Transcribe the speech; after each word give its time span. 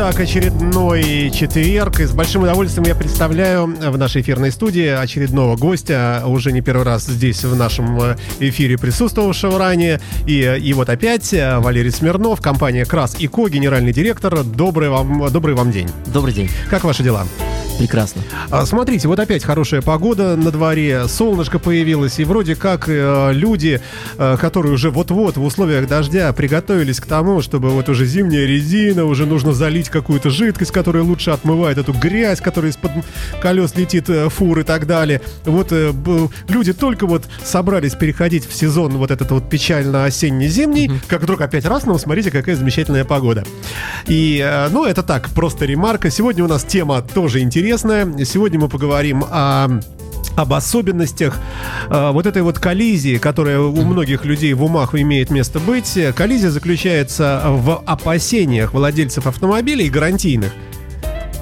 итак, 0.00 0.18
очередной 0.18 1.30
четверг. 1.30 2.00
И 2.00 2.06
с 2.06 2.12
большим 2.12 2.44
удовольствием 2.44 2.86
я 2.86 2.94
представляю 2.94 3.66
в 3.66 3.98
нашей 3.98 4.22
эфирной 4.22 4.50
студии 4.50 4.86
очередного 4.86 5.56
гостя, 5.56 6.22
уже 6.24 6.52
не 6.52 6.62
первый 6.62 6.84
раз 6.84 7.04
здесь 7.04 7.44
в 7.44 7.54
нашем 7.54 8.00
э, 8.00 8.16
эфире 8.38 8.78
присутствовавшего 8.78 9.58
ранее. 9.58 10.00
И, 10.26 10.40
и 10.40 10.72
вот 10.72 10.88
опять 10.88 11.34
э, 11.34 11.58
Валерий 11.58 11.90
Смирнов, 11.90 12.40
компания 12.40 12.86
Крас 12.86 13.14
и 13.18 13.26
Ко, 13.26 13.50
генеральный 13.50 13.92
директор. 13.92 14.42
Добрый 14.42 14.88
вам, 14.88 15.30
добрый 15.30 15.54
вам 15.54 15.70
день. 15.70 15.90
Добрый 16.06 16.32
день. 16.32 16.48
Как 16.70 16.84
ваши 16.84 17.02
дела? 17.02 17.26
Прекрасно. 17.80 18.20
А, 18.50 18.66
смотрите, 18.66 19.08
вот 19.08 19.18
опять 19.20 19.42
хорошая 19.42 19.80
погода 19.80 20.36
на 20.36 20.50
дворе, 20.50 21.08
солнышко 21.08 21.58
появилось, 21.58 22.18
и 22.18 22.24
вроде 22.24 22.54
как 22.54 22.90
э, 22.90 23.30
люди, 23.32 23.80
э, 24.18 24.36
которые 24.38 24.74
уже 24.74 24.90
вот-вот 24.90 25.38
в 25.38 25.42
условиях 25.42 25.88
дождя 25.88 26.30
приготовились 26.34 27.00
к 27.00 27.06
тому, 27.06 27.40
чтобы 27.40 27.70
вот 27.70 27.88
уже 27.88 28.04
зимняя 28.04 28.44
резина, 28.44 29.06
уже 29.06 29.24
нужно 29.24 29.54
залить 29.54 29.88
какую-то 29.88 30.28
жидкость, 30.28 30.72
которая 30.72 31.02
лучше 31.02 31.30
отмывает 31.30 31.78
эту 31.78 31.94
грязь, 31.94 32.42
которая 32.42 32.70
из-под 32.70 32.90
колес 33.40 33.74
летит, 33.74 34.10
э, 34.10 34.28
фур 34.28 34.58
и 34.58 34.62
так 34.62 34.86
далее. 34.86 35.22
Вот 35.46 35.68
э, 35.70 35.90
люди 36.48 36.74
только 36.74 37.06
вот 37.06 37.24
собрались 37.42 37.94
переходить 37.94 38.46
в 38.46 38.54
сезон 38.54 38.98
вот 38.98 39.10
этот 39.10 39.30
вот 39.30 39.48
печально-осенне-зимний, 39.48 40.88
mm-hmm. 40.88 41.00
как 41.08 41.22
вдруг 41.22 41.40
опять 41.40 41.64
раз, 41.64 41.86
ну, 41.86 41.96
смотрите, 41.96 42.30
какая 42.30 42.56
замечательная 42.56 43.06
погода. 43.06 43.42
И, 44.06 44.38
э, 44.44 44.68
ну, 44.68 44.84
это 44.84 45.02
так, 45.02 45.30
просто 45.30 45.64
ремарка. 45.64 46.10
Сегодня 46.10 46.44
у 46.44 46.46
нас 46.46 46.62
тема 46.62 47.00
тоже 47.00 47.40
интересная 47.40 47.69
интересное. 47.70 48.24
Сегодня 48.24 48.58
мы 48.58 48.68
поговорим 48.68 49.24
о 49.30 49.68
об 50.36 50.52
особенностях 50.54 51.38
э, 51.88 52.10
вот 52.12 52.24
этой 52.26 52.42
вот 52.42 52.58
коллизии, 52.58 53.18
которая 53.18 53.60
у 53.60 53.82
многих 53.84 54.24
людей 54.24 54.52
в 54.54 54.64
умах 54.64 54.94
имеет 54.94 55.30
место 55.30 55.60
быть. 55.60 55.98
Коллизия 56.16 56.50
заключается 56.50 57.42
в 57.46 57.82
опасениях 57.84 58.72
владельцев 58.72 59.26
автомобилей 59.26 59.88
гарантийных 59.88 60.52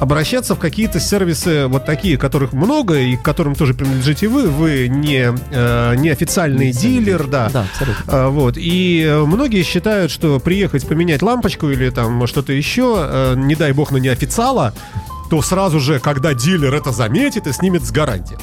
обращаться 0.01 0.55
в 0.55 0.59
какие-то 0.59 1.01
сервисы 1.01 1.67
вот 1.67 1.85
такие, 1.85 2.17
которых 2.17 2.53
много 2.53 2.99
и 2.99 3.17
к 3.17 3.23
которым 3.23 3.55
тоже 3.55 3.75
принадлежите 3.75 4.29
вы. 4.29 4.49
Вы 4.49 4.89
не, 4.89 5.35
э, 5.51 5.95
не 5.97 6.11
официальный 6.11 6.73
дилер, 6.73 7.27
да. 7.27 7.51
Да, 7.53 7.67
абсолютно. 7.73 8.11
Э, 8.11 8.29
вот. 8.29 8.55
И 8.57 9.23
многие 9.27 9.63
считают, 9.63 10.11
что 10.11 10.39
приехать 10.41 10.87
поменять 10.87 11.23
лампочку 11.23 11.69
или 11.69 11.91
там 11.91 12.27
что-то 12.27 12.53
еще, 12.53 12.97
э, 12.99 13.35
не 13.37 13.55
дай 13.55 13.73
бог 13.73 13.91
на 13.91 13.97
неофициала, 13.97 14.75
то 15.31 15.43
сразу 15.43 15.81
же, 15.81 16.01
когда 16.01 16.35
дилер 16.35 16.75
это 16.75 16.93
заметит 16.93 17.47
и 17.47 17.53
снимет 17.53 17.85
с 17.85 17.91
гарантии. 17.91 18.39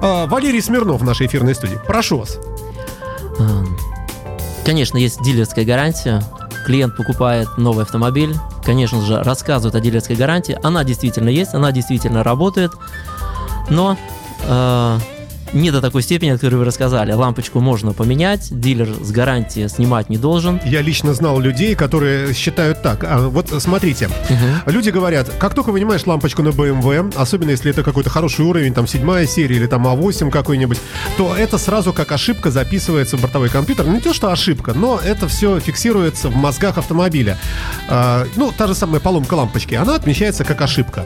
А, 0.00 0.26
Валерий 0.26 0.60
Смирнов 0.60 1.00
в 1.00 1.04
нашей 1.04 1.26
эфирной 1.26 1.54
студии. 1.54 1.78
Прошу 1.86 2.18
вас. 2.18 2.38
Эм, 3.38 3.76
конечно, 4.64 4.98
есть 4.98 5.22
дилерская 5.22 5.64
гарантия. 5.64 6.22
Клиент 6.66 6.96
покупает 6.96 7.48
новый 7.56 7.84
автомобиль, 7.84 8.34
конечно 8.64 9.00
же, 9.00 9.22
рассказывает 9.22 9.74
о 9.74 9.80
дилерской 9.80 10.16
гарантии. 10.16 10.58
Она 10.62 10.84
действительно 10.84 11.28
есть, 11.28 11.54
она 11.54 11.72
действительно 11.72 12.22
работает. 12.22 12.72
Но 13.70 13.96
э, 14.44 14.98
не 15.52 15.70
до 15.70 15.80
такой 15.80 16.02
степени, 16.02 16.30
о 16.30 16.34
которой 16.34 16.56
вы 16.56 16.64
рассказали. 16.64 17.12
Лампочку 17.12 17.60
можно 17.60 17.92
поменять, 17.92 18.48
дилер 18.50 18.88
с 19.02 19.10
гарантией 19.10 19.68
снимать 19.68 20.08
не 20.08 20.16
должен. 20.16 20.60
Я 20.64 20.80
лично 20.80 21.14
знал 21.14 21.38
людей, 21.40 21.74
которые 21.74 22.32
считают 22.34 22.82
так. 22.82 23.04
А, 23.04 23.28
вот 23.28 23.52
смотрите, 23.58 24.06
угу. 24.06 24.70
люди 24.70 24.90
говорят, 24.90 25.30
как 25.38 25.54
только 25.54 25.70
вынимаешь 25.70 26.06
лампочку 26.06 26.42
на 26.42 26.48
BMW, 26.48 27.14
особенно 27.16 27.50
если 27.50 27.70
это 27.70 27.82
какой-то 27.82 28.10
хороший 28.10 28.44
уровень, 28.44 28.72
там 28.74 28.86
седьмая 28.86 29.26
серия 29.26 29.56
или 29.56 29.66
там 29.66 29.86
А8 29.86 30.30
какой-нибудь, 30.30 30.78
то 31.16 31.36
это 31.36 31.58
сразу 31.58 31.92
как 31.92 32.12
ошибка 32.12 32.50
записывается 32.50 33.16
в 33.16 33.20
бортовой 33.20 33.48
компьютер. 33.48 33.86
Не 33.86 34.00
то, 34.00 34.14
что 34.14 34.32
ошибка, 34.32 34.72
но 34.74 34.98
это 34.98 35.28
все 35.28 35.60
фиксируется 35.60 36.28
в 36.28 36.36
мозгах 36.36 36.78
автомобиля. 36.78 37.38
А, 37.88 38.26
ну, 38.36 38.52
та 38.56 38.66
же 38.66 38.74
самая 38.74 39.00
поломка 39.00 39.34
лампочки, 39.34 39.74
она 39.74 39.96
отмечается 39.96 40.44
как 40.44 40.60
ошибка. 40.62 41.04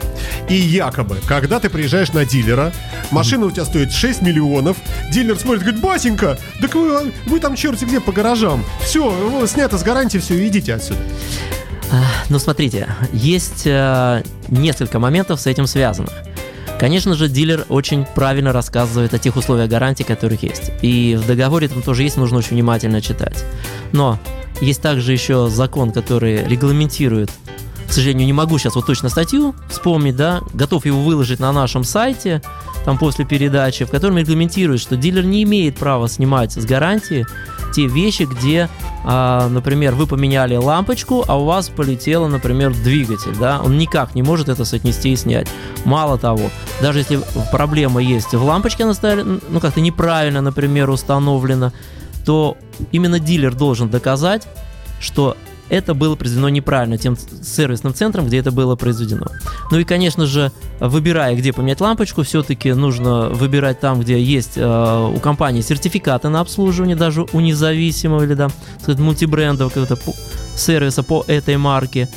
И 0.49 0.55
якобы, 0.55 1.17
когда 1.27 1.59
ты 1.59 1.69
приезжаешь 1.69 2.13
на 2.13 2.25
дилера, 2.25 2.71
машина 3.11 3.45
у 3.45 3.51
тебя 3.51 3.65
стоит 3.65 3.91
6 3.91 4.21
миллионов 4.21 4.36
миллионов. 4.37 4.77
Дилер 5.11 5.37
смотрит, 5.37 5.63
говорит, 5.63 5.81
Басенька, 5.81 6.37
так 6.61 6.75
вы, 6.75 7.11
вы 7.25 7.39
там 7.39 7.55
черти 7.55 7.85
где 7.85 7.99
по 7.99 8.11
гаражам. 8.11 8.63
Все, 8.81 9.45
снято 9.47 9.77
с 9.77 9.83
гарантии, 9.83 10.17
все, 10.17 10.47
идите 10.47 10.73
отсюда. 10.73 10.99
А, 11.91 12.03
ну, 12.29 12.37
смотрите, 12.37 12.87
есть 13.13 13.63
э, 13.65 14.23
несколько 14.49 14.99
моментов 14.99 15.39
с 15.39 15.47
этим 15.47 15.67
связанных. 15.67 16.11
Конечно 16.79 17.15
же, 17.15 17.27
дилер 17.27 17.65
очень 17.69 18.05
правильно 18.05 18.53
рассказывает 18.53 19.13
о 19.13 19.17
тех 19.17 19.35
условиях 19.35 19.69
гарантии, 19.69 20.03
которых 20.03 20.43
есть. 20.43 20.71
И 20.81 21.17
в 21.19 21.25
договоре 21.25 21.67
там 21.67 21.81
тоже 21.81 22.03
есть, 22.03 22.17
нужно 22.17 22.37
очень 22.37 22.51
внимательно 22.51 23.01
читать. 23.01 23.43
Но 23.93 24.19
есть 24.61 24.81
также 24.81 25.11
еще 25.11 25.47
закон, 25.49 25.91
который 25.91 26.47
регламентирует 26.47 27.31
к 27.87 27.93
сожалению, 27.93 28.25
не 28.25 28.33
могу 28.33 28.57
сейчас 28.57 28.75
вот 28.75 28.85
точно 28.85 29.09
статью 29.09 29.55
вспомнить, 29.69 30.15
да, 30.15 30.41
готов 30.53 30.85
его 30.85 31.01
выложить 31.01 31.39
на 31.39 31.51
нашем 31.51 31.83
сайте, 31.83 32.41
там 32.85 32.97
после 32.97 33.25
передачи, 33.25 33.85
в 33.85 33.89
котором 33.89 34.17
регламентирует, 34.17 34.81
что 34.81 34.95
дилер 34.95 35.23
не 35.23 35.43
имеет 35.43 35.77
права 35.77 36.07
снимать 36.07 36.53
с 36.53 36.65
гарантии 36.65 37.25
те 37.73 37.87
вещи, 37.87 38.23
где, 38.23 38.69
а, 39.03 39.47
например, 39.49 39.93
вы 39.95 40.07
поменяли 40.07 40.55
лампочку, 40.55 41.23
а 41.27 41.39
у 41.39 41.45
вас 41.45 41.69
полетело, 41.69 42.27
например, 42.27 42.73
двигатель, 42.73 43.35
да, 43.39 43.61
он 43.63 43.77
никак 43.77 44.15
не 44.15 44.23
может 44.23 44.49
это 44.49 44.65
соотнести 44.65 45.11
и 45.11 45.15
снять. 45.15 45.47
Мало 45.85 46.17
того, 46.17 46.49
даже 46.81 46.99
если 46.99 47.19
проблема 47.51 48.01
есть 48.01 48.33
в 48.33 48.43
лампочке, 48.43 48.83
она 48.83 48.93
стали, 48.93 49.21
ну 49.23 49.59
как-то 49.59 49.81
неправильно, 49.81 50.41
например, 50.41 50.89
установлена, 50.89 51.71
то 52.25 52.57
именно 52.91 53.19
дилер 53.19 53.53
должен 53.53 53.89
доказать, 53.89 54.47
что 54.99 55.37
это 55.69 55.93
было 55.93 56.15
произведено 56.15 56.49
неправильно 56.49 56.97
тем 56.97 57.17
сервисным 57.17 57.93
центром, 57.93 58.27
где 58.27 58.37
это 58.37 58.51
было 58.51 58.75
произведено. 58.75 59.27
Ну 59.71 59.79
и, 59.79 59.83
конечно 59.83 60.25
же, 60.25 60.51
выбирая, 60.79 61.35
где 61.35 61.53
поменять 61.53 61.81
лампочку, 61.81 62.23
все-таки 62.23 62.73
нужно 62.73 63.29
выбирать 63.29 63.79
там, 63.79 63.99
где 63.99 64.21
есть 64.21 64.53
э, 64.55 65.11
у 65.15 65.19
компании 65.19 65.61
сертификаты 65.61 66.29
на 66.29 66.39
обслуживание, 66.39 66.95
даже 66.95 67.25
у 67.33 67.39
независимого 67.39 68.23
или 68.23 68.33
да, 68.33 68.49
сказать, 68.81 68.99
мультибрендового 68.99 69.69
какого-то 69.69 69.97
сервиса 70.55 71.03
по 71.03 71.23
этой 71.27 71.57
марке. 71.57 72.09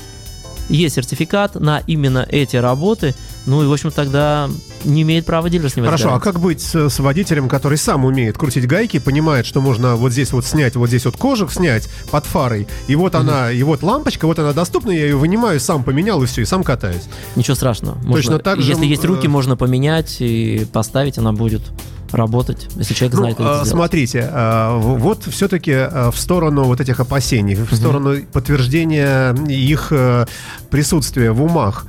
Есть 0.69 0.94
сертификат 0.94 1.56
на 1.56 1.83
именно 1.87 2.27
эти 2.31 2.56
работы, 2.56 3.15
ну 3.47 3.62
и, 3.62 3.67
в 3.67 3.73
общем, 3.73 3.91
тогда 3.91 4.49
не 4.84 5.03
имеет 5.03 5.27
права 5.27 5.49
дилер 5.49 5.71
снимать 5.71 5.89
Хорошо, 5.89 6.05
гарантию. 6.05 6.31
а 6.31 6.33
как 6.33 6.41
быть 6.41 6.61
с, 6.61 6.89
с 6.89 6.99
водителем, 6.99 7.49
который 7.49 7.78
сам 7.78 8.05
умеет 8.05 8.37
крутить 8.37 8.67
гайки, 8.67 8.99
понимает, 8.99 9.47
что 9.47 9.61
можно 9.61 9.97
вот 9.97 10.12
здесь 10.12 10.33
вот 10.33 10.45
снять, 10.45 10.77
вот 10.77 10.89
здесь 10.89 11.05
вот 11.05 11.17
кожух 11.17 11.53
снять 11.53 11.89
под 12.11 12.27
фарой, 12.27 12.69
и 12.87 12.97
вот 12.97 13.15
mm-hmm. 13.15 13.19
она, 13.19 13.51
и 13.51 13.62
вот 13.62 13.83
лампочка, 13.83 14.27
вот 14.27 14.39
она 14.39 14.53
доступна, 14.53 14.91
я 14.91 15.06
ее 15.06 15.17
вынимаю, 15.17 15.59
сам 15.61 15.84
поменял 15.84 16.23
и 16.23 16.27
все, 16.27 16.43
и 16.43 16.45
сам 16.45 16.62
катаюсь. 16.62 17.05
Ничего 17.37 17.55
страшного. 17.55 17.97
Можно, 17.97 18.15
Точно 18.15 18.39
так 18.39 18.61
же. 18.61 18.71
Если 18.71 18.87
есть 18.87 19.05
руки, 19.05 19.27
э, 19.27 19.31
можно 19.31 19.57
поменять 19.57 20.17
и 20.21 20.67
поставить, 20.72 21.19
она 21.19 21.33
будет 21.33 21.62
работать, 22.12 22.69
если 22.75 22.93
человек 22.93 23.17
знает, 23.17 23.39
ну, 23.39 23.45
как 23.45 23.57
это 23.61 23.71
Смотрите, 23.71 24.28
а, 24.33 24.77
вот 24.77 25.25
все-таки 25.27 25.72
в 26.11 26.15
сторону 26.17 26.65
вот 26.65 26.81
этих 26.81 26.99
опасений, 26.99 27.55
в 27.55 27.72
сторону 27.72 28.17
подтверждения 28.33 29.33
их 29.47 29.93
присутствия 30.71 31.31
в 31.31 31.43
умах. 31.43 31.87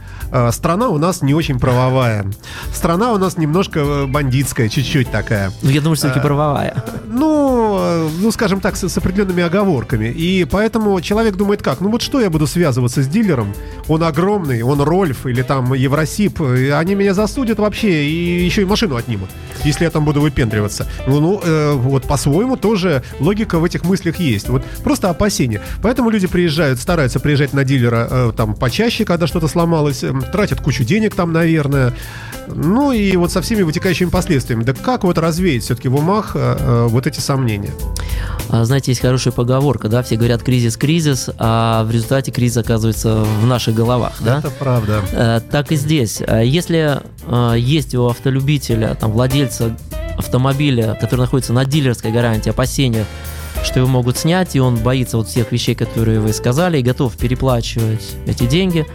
Страна 0.51 0.89
у 0.89 0.97
нас 0.97 1.21
не 1.21 1.33
очень 1.33 1.59
правовая. 1.59 2.25
Страна 2.73 3.13
у 3.13 3.17
нас 3.17 3.37
немножко 3.37 3.79
э, 3.79 4.05
бандитская, 4.05 4.69
чуть-чуть 4.69 5.11
такая. 5.11 5.51
Ну, 5.61 5.69
я 5.69 5.81
думаю, 5.81 5.95
что 5.95 6.07
все-таки 6.07 6.25
правовая. 6.25 6.83
Ну, 7.07 7.77
э, 7.79 8.09
ну, 8.19 8.31
скажем 8.31 8.61
так, 8.61 8.75
с, 8.75 8.87
с 8.87 8.97
определенными 8.97 9.43
оговорками. 9.43 10.05
И 10.05 10.45
поэтому 10.45 10.99
человек 11.01 11.35
думает 11.35 11.61
как? 11.61 11.81
Ну 11.81 11.89
вот 11.89 12.01
что 12.01 12.21
я 12.21 12.29
буду 12.29 12.47
связываться 12.47 13.03
с 13.03 13.07
дилером? 13.07 13.53
Он 13.87 14.03
огромный, 14.03 14.61
он 14.61 14.81
Рольф 14.81 15.25
или 15.25 15.41
там 15.41 15.73
Евросип. 15.73 16.41
Они 16.41 16.95
меня 16.95 17.13
засудят 17.13 17.59
вообще 17.59 18.05
и 18.05 18.45
еще 18.45 18.61
и 18.61 18.65
машину 18.65 18.95
отнимут, 18.95 19.29
если 19.63 19.83
я 19.83 19.89
там 19.89 20.05
буду 20.05 20.21
выпендриваться. 20.21 20.87
Ну, 21.07 21.19
ну 21.19 21.41
э, 21.43 21.73
вот 21.73 22.03
по-своему 22.03 22.55
тоже 22.57 23.03
логика 23.19 23.59
в 23.59 23.63
этих 23.63 23.83
мыслях 23.83 24.17
есть. 24.17 24.49
Вот 24.49 24.63
просто 24.83 25.09
опасения. 25.09 25.61
Поэтому 25.81 26.09
люди 26.09 26.27
приезжают, 26.27 26.79
стараются 26.79 27.19
приезжать 27.19 27.53
на 27.53 27.63
дилера 27.63 28.07
э, 28.09 28.31
там 28.35 28.55
почаще, 28.55 29.05
когда 29.05 29.27
что-то 29.27 29.47
сломалось, 29.47 30.03
э, 30.03 30.13
тратят 30.21 30.61
кучу 30.61 30.83
денег 30.83 31.15
там, 31.15 31.31
наверное. 31.31 31.93
Ну 32.47 32.91
и 32.91 33.15
вот 33.15 33.31
со 33.31 33.41
всеми 33.41 33.61
вытекающими 33.61 34.09
последствиями. 34.09 34.63
Да 34.63 34.73
как 34.73 35.03
вот 35.03 35.17
развеять 35.17 35.63
все-таки 35.63 35.87
в 35.87 35.95
умах 35.95 36.31
э, 36.35 36.57
э, 36.59 36.87
вот 36.89 37.07
эти 37.07 37.19
сомнения? 37.19 37.71
А, 38.49 38.65
знаете, 38.65 38.91
есть 38.91 39.01
хорошая 39.01 39.31
поговорка, 39.31 39.87
да, 39.87 40.03
все 40.03 40.17
говорят 40.17 40.43
кризис-кризис, 40.43 41.29
а 41.37 41.83
в 41.83 41.91
результате 41.91 42.31
кризис 42.31 42.57
оказывается 42.57 43.23
в 43.41 43.45
наших 43.45 43.75
головах, 43.75 44.13
да? 44.19 44.39
Это 44.39 44.49
правда. 44.49 45.01
Э, 45.11 45.41
так 45.49 45.71
и 45.71 45.75
здесь. 45.75 46.21
А 46.25 46.41
если 46.41 46.99
э, 47.27 47.55
есть 47.57 47.95
у 47.95 48.07
автолюбителя, 48.07 48.95
там, 48.99 49.11
владельца 49.11 49.77
автомобиля, 50.17 50.97
который 50.99 51.21
находится 51.21 51.53
на 51.53 51.65
дилерской 51.65 52.11
гарантии, 52.11 52.49
опасения, 52.49 53.05
что 53.63 53.79
его 53.79 53.87
могут 53.87 54.17
снять, 54.17 54.55
и 54.55 54.59
он 54.59 54.75
боится 54.75 55.17
вот 55.17 55.27
всех 55.27 55.51
вещей, 55.51 55.75
которые 55.75 56.19
вы 56.19 56.33
сказали, 56.33 56.79
и 56.79 56.81
готов 56.81 57.15
переплачивать 57.15 58.15
эти 58.25 58.45
деньги, 58.45 58.85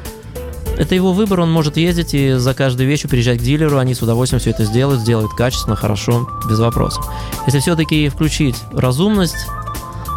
это 0.78 0.94
его 0.94 1.12
выбор, 1.12 1.40
он 1.40 1.50
может 1.50 1.76
ездить 1.76 2.14
и 2.14 2.34
за 2.34 2.54
каждую 2.54 2.88
вещь 2.88 3.02
приезжать 3.02 3.38
к 3.38 3.42
дилеру, 3.42 3.78
они 3.78 3.94
с 3.94 4.02
удовольствием 4.02 4.40
все 4.40 4.50
это 4.50 4.64
сделают, 4.64 5.00
сделают 5.00 5.32
качественно, 5.34 5.76
хорошо, 5.76 6.28
без 6.48 6.58
вопросов. 6.58 7.06
Если 7.46 7.60
все-таки 7.60 8.08
включить 8.08 8.56
разумность, 8.72 9.46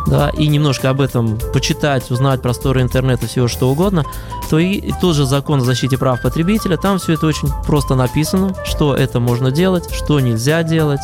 да, 0.07 0.29
и 0.29 0.47
немножко 0.47 0.89
об 0.89 1.01
этом 1.01 1.37
почитать, 1.53 2.09
узнать 2.09 2.41
просторы 2.41 2.81
интернета, 2.81 3.27
всего 3.27 3.47
что 3.47 3.69
угодно, 3.69 4.03
то 4.49 4.57
и, 4.57 4.73
и 4.73 4.93
тот 4.99 5.15
же 5.15 5.25
закон 5.25 5.61
о 5.61 5.63
защите 5.63 5.97
прав 5.97 6.21
потребителя, 6.21 6.77
там 6.77 6.97
все 6.99 7.13
это 7.13 7.27
очень 7.27 7.49
просто 7.65 7.95
написано, 7.95 8.55
что 8.65 8.95
это 8.95 9.19
можно 9.19 9.51
делать, 9.51 9.93
что 9.93 10.19
нельзя 10.19 10.63
делать 10.63 11.01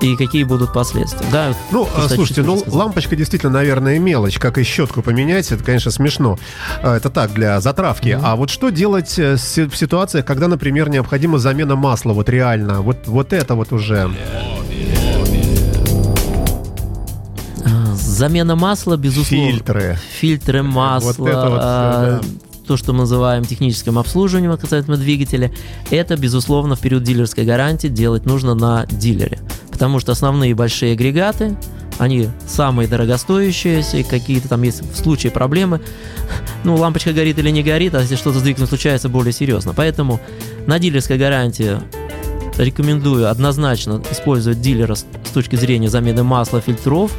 и 0.00 0.16
какие 0.16 0.44
будут 0.44 0.72
последствия. 0.72 1.26
Да, 1.30 1.54
ну, 1.70 1.86
слушайте, 2.08 2.42
ну 2.42 2.58
сказать. 2.58 2.74
лампочка 2.74 3.16
действительно, 3.16 3.52
наверное, 3.52 3.98
мелочь, 3.98 4.38
как 4.38 4.58
и 4.58 4.62
щетку 4.62 5.02
поменять, 5.02 5.50
это, 5.52 5.62
конечно, 5.62 5.90
смешно. 5.90 6.38
А, 6.82 6.96
это 6.96 7.10
так, 7.10 7.32
для 7.34 7.60
затравки. 7.60 8.08
Mm-hmm. 8.08 8.20
А 8.22 8.36
вот 8.36 8.50
что 8.50 8.70
делать 8.70 9.18
э, 9.18 9.36
в 9.36 9.76
ситуациях, 9.76 10.24
когда, 10.24 10.48
например, 10.48 10.88
необходима 10.88 11.38
замена 11.38 11.76
масла, 11.76 12.12
вот 12.12 12.28
реально, 12.28 12.80
вот, 12.80 13.06
вот 13.06 13.32
это 13.32 13.54
вот 13.54 13.72
уже... 13.72 14.10
Замена 17.94 18.54
масла, 18.54 18.96
безусловно. 18.98 19.50
Фильтры. 19.50 19.98
Фильтры 20.18 20.62
масла. 20.62 21.14
Вот 21.16 21.28
это 21.28 21.48
вот, 21.48 21.60
а, 21.62 22.20
да. 22.20 22.28
То, 22.66 22.76
что 22.76 22.92
мы 22.92 23.00
называем 23.00 23.46
техническим 23.46 23.98
обслуживанием 23.98 24.56
касательно 24.58 24.98
двигателя, 24.98 25.50
это, 25.90 26.16
безусловно, 26.18 26.76
в 26.76 26.80
период 26.80 27.02
дилерской 27.02 27.46
гарантии 27.46 27.88
делать 27.88 28.26
нужно 28.26 28.54
на 28.54 28.84
дилере. 28.90 29.40
Потому 29.80 29.98
что 29.98 30.12
основные 30.12 30.54
большие 30.54 30.92
агрегаты, 30.92 31.56
они 31.96 32.28
самые 32.46 32.86
дорогостоящие, 32.86 34.04
какие-то 34.04 34.46
там 34.46 34.60
есть 34.60 34.82
в 34.82 34.94
случае 34.94 35.32
проблемы, 35.32 35.80
ну, 36.64 36.76
лампочка 36.76 37.14
горит 37.14 37.38
или 37.38 37.48
не 37.48 37.62
горит, 37.62 37.94
а 37.94 38.02
если 38.02 38.16
что-то 38.16 38.40
с 38.40 38.42
двигателем 38.42 38.68
случается, 38.68 39.08
более 39.08 39.32
серьезно. 39.32 39.72
Поэтому 39.72 40.20
на 40.66 40.78
дилерской 40.78 41.16
гарантии 41.16 41.78
рекомендую 42.58 43.30
однозначно 43.30 44.02
использовать 44.10 44.60
дилера 44.60 44.96
с 44.96 45.06
точки 45.32 45.56
зрения 45.56 45.88
замены 45.88 46.24
масла, 46.24 46.60
фильтров, 46.60 47.10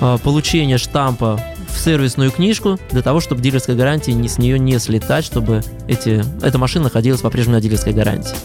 а, 0.00 0.18
получение 0.18 0.78
штампа 0.78 1.40
в 1.68 1.80
сервисную 1.80 2.30
книжку 2.30 2.78
для 2.92 3.02
того, 3.02 3.18
чтобы 3.18 3.42
дилерская 3.42 3.74
гарантия 3.74 4.12
не, 4.12 4.28
с 4.28 4.38
нее 4.38 4.56
не 4.60 4.78
слетать, 4.78 5.24
чтобы 5.24 5.64
эти, 5.88 6.22
эта 6.44 6.58
машина 6.58 6.84
находилась 6.84 7.22
по-прежнему 7.22 7.56
на 7.56 7.60
дилерской 7.60 7.92
гарантии. 7.92 8.36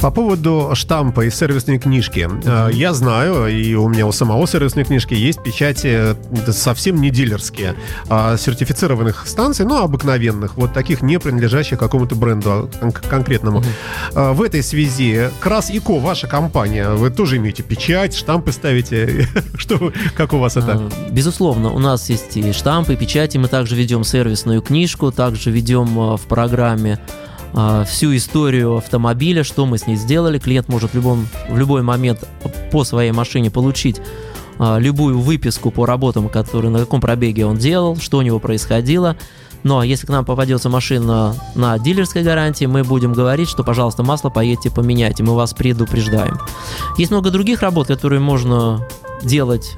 По 0.00 0.10
поводу 0.10 0.70
штампа 0.74 1.22
и 1.22 1.30
сервисной 1.30 1.78
книжки. 1.78 2.20
Mm-hmm. 2.20 2.72
Я 2.72 2.92
знаю, 2.92 3.46
и 3.46 3.74
у 3.74 3.88
меня 3.88 4.06
у 4.06 4.12
самого 4.12 4.46
сервисной 4.46 4.84
книжки 4.84 5.14
есть 5.14 5.42
печати 5.42 6.16
совсем 6.50 7.00
не 7.00 7.10
дилерские, 7.10 7.74
а 8.08 8.36
сертифицированных 8.36 9.26
станций, 9.26 9.64
но 9.64 9.82
обыкновенных, 9.82 10.56
вот 10.56 10.72
таких, 10.72 11.02
не 11.02 11.18
принадлежащих 11.18 11.78
какому-то 11.78 12.14
бренду 12.14 12.68
конкретному. 13.08 13.62
Mm-hmm. 14.14 14.34
В 14.34 14.42
этой 14.42 14.62
связи 14.62 15.28
Крас 15.40 15.70
и 15.70 15.78
Ко, 15.78 15.98
ваша 15.98 16.26
компания, 16.26 16.90
вы 16.90 17.10
тоже 17.10 17.36
имеете 17.36 17.62
печать, 17.62 18.16
штампы 18.16 18.52
ставите? 18.52 19.28
Что, 19.56 19.92
как 20.16 20.32
у 20.32 20.38
вас 20.38 20.56
это? 20.56 20.72
А, 20.72 20.90
безусловно, 21.10 21.70
у 21.70 21.78
нас 21.78 22.08
есть 22.08 22.36
и 22.36 22.52
штампы, 22.52 22.94
и 22.94 22.96
печати, 22.96 23.38
мы 23.38 23.48
также 23.48 23.76
ведем 23.76 24.04
сервисную 24.04 24.62
книжку, 24.62 25.12
также 25.12 25.50
ведем 25.50 26.16
в 26.16 26.22
программе 26.28 26.98
а, 27.08 27.31
всю 27.86 28.16
историю 28.16 28.76
автомобиля, 28.76 29.44
что 29.44 29.66
мы 29.66 29.78
с 29.78 29.86
ней 29.86 29.96
сделали. 29.96 30.38
Клиент 30.38 30.68
может 30.68 30.92
в, 30.92 30.94
любом, 30.94 31.28
в 31.48 31.58
любой 31.58 31.82
момент 31.82 32.26
по 32.70 32.84
своей 32.84 33.12
машине 33.12 33.50
получить 33.50 34.00
а, 34.58 34.78
любую 34.78 35.18
выписку 35.18 35.70
по 35.70 35.86
работам, 35.86 36.28
которые 36.28 36.70
на 36.70 36.78
каком 36.78 37.00
пробеге 37.00 37.46
он 37.46 37.56
делал, 37.56 37.96
что 37.96 38.18
у 38.18 38.22
него 38.22 38.38
происходило. 38.38 39.16
Но 39.64 39.74
ну, 39.74 39.80
а 39.80 39.86
если 39.86 40.06
к 40.06 40.10
нам 40.10 40.24
попадется 40.24 40.68
машина 40.68 41.34
на 41.54 41.78
дилерской 41.78 42.22
гарантии, 42.22 42.64
мы 42.64 42.82
будем 42.82 43.12
говорить, 43.12 43.48
что, 43.48 43.62
пожалуйста, 43.62 44.02
масло 44.02 44.28
поедьте 44.28 44.70
поменяйте, 44.70 45.22
мы 45.22 45.34
вас 45.34 45.52
предупреждаем. 45.52 46.38
Есть 46.98 47.10
много 47.10 47.30
других 47.30 47.62
работ, 47.62 47.86
которые 47.86 48.20
можно 48.20 48.86
делать 49.22 49.76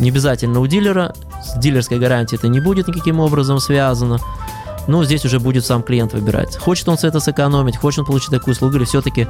не 0.00 0.10
обязательно 0.10 0.60
у 0.60 0.66
дилера. 0.66 1.14
С 1.44 1.58
дилерской 1.58 1.98
гарантией 1.98 2.38
это 2.38 2.48
не 2.48 2.60
будет 2.60 2.88
никаким 2.88 3.20
образом 3.20 3.60
связано. 3.60 4.18
Ну, 4.86 5.04
здесь 5.04 5.24
уже 5.24 5.40
будет 5.40 5.64
сам 5.64 5.82
клиент 5.82 6.12
выбирать. 6.12 6.56
Хочет 6.56 6.88
он 6.88 6.98
с 6.98 7.04
это 7.04 7.20
сэкономить, 7.20 7.76
хочет 7.76 8.00
он 8.00 8.06
получить 8.06 8.30
такую 8.30 8.52
услугу, 8.52 8.76
или 8.76 8.84
все-таки 8.84 9.26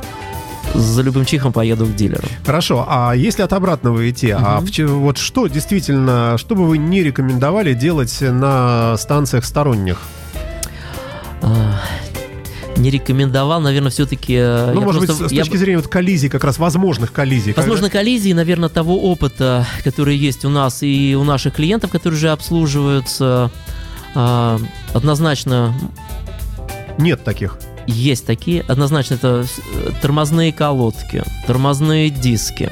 за 0.75 1.03
любым 1.03 1.25
чихом 1.25 1.53
поеду 1.53 1.87
к 1.87 1.95
дилеру. 1.95 2.27
Хорошо, 2.45 2.85
а 2.89 3.13
если 3.13 3.43
от 3.43 3.53
обратного 3.53 4.09
идти, 4.11 4.33
угу. 4.35 4.43
а 4.45 4.61
в, 4.61 4.87
вот 4.87 5.19
что 5.19 5.47
действительно, 5.47 6.37
что 6.39 6.55
бы 6.55 6.67
вы 6.67 6.79
не 6.79 7.03
рекомендовали 7.03 7.75
делать 7.75 8.17
на 8.21 8.97
станциях 8.97 9.45
сторонних? 9.45 10.01
А, 11.43 11.81
не 12.77 12.91
рекомендовал, 12.91 13.61
наверное, 13.61 13.91
все-таки... 13.91 14.35
Э, 14.35 14.73
ну, 14.75 14.81
может 14.81 15.05
просто, 15.05 15.25
быть, 15.25 15.33
с 15.33 15.37
точки 15.37 15.55
я... 15.55 15.59
зрения 15.59 15.77
вот 15.79 15.89
коллизий, 15.89 16.29
как 16.29 16.45
раз 16.45 16.59
возможных 16.59 17.13
коллизий. 17.13 17.53
Возможно, 17.53 17.89
когда... 17.89 17.99
коллизии, 17.99 18.33
наверное, 18.33 18.69
того 18.69 19.11
опыта, 19.11 19.67
который 19.85 20.17
есть 20.17 20.45
у 20.45 20.49
нас 20.49 20.83
и 20.83 21.17
у 21.19 21.25
наших 21.25 21.55
клиентов, 21.55 21.91
которые 21.91 22.17
уже 22.17 22.31
обслуживаются, 22.31 23.51
а, 24.15 24.59
однозначно... 24.93 25.75
Нет 26.99 27.25
таких. 27.25 27.59
Есть 27.87 28.27
такие. 28.27 28.63
Однозначно 28.63 29.15
это 29.15 29.45
э, 29.75 29.91
тормозные 30.01 30.53
колодки, 30.53 31.23
тормозные 31.47 32.09
диски. 32.09 32.71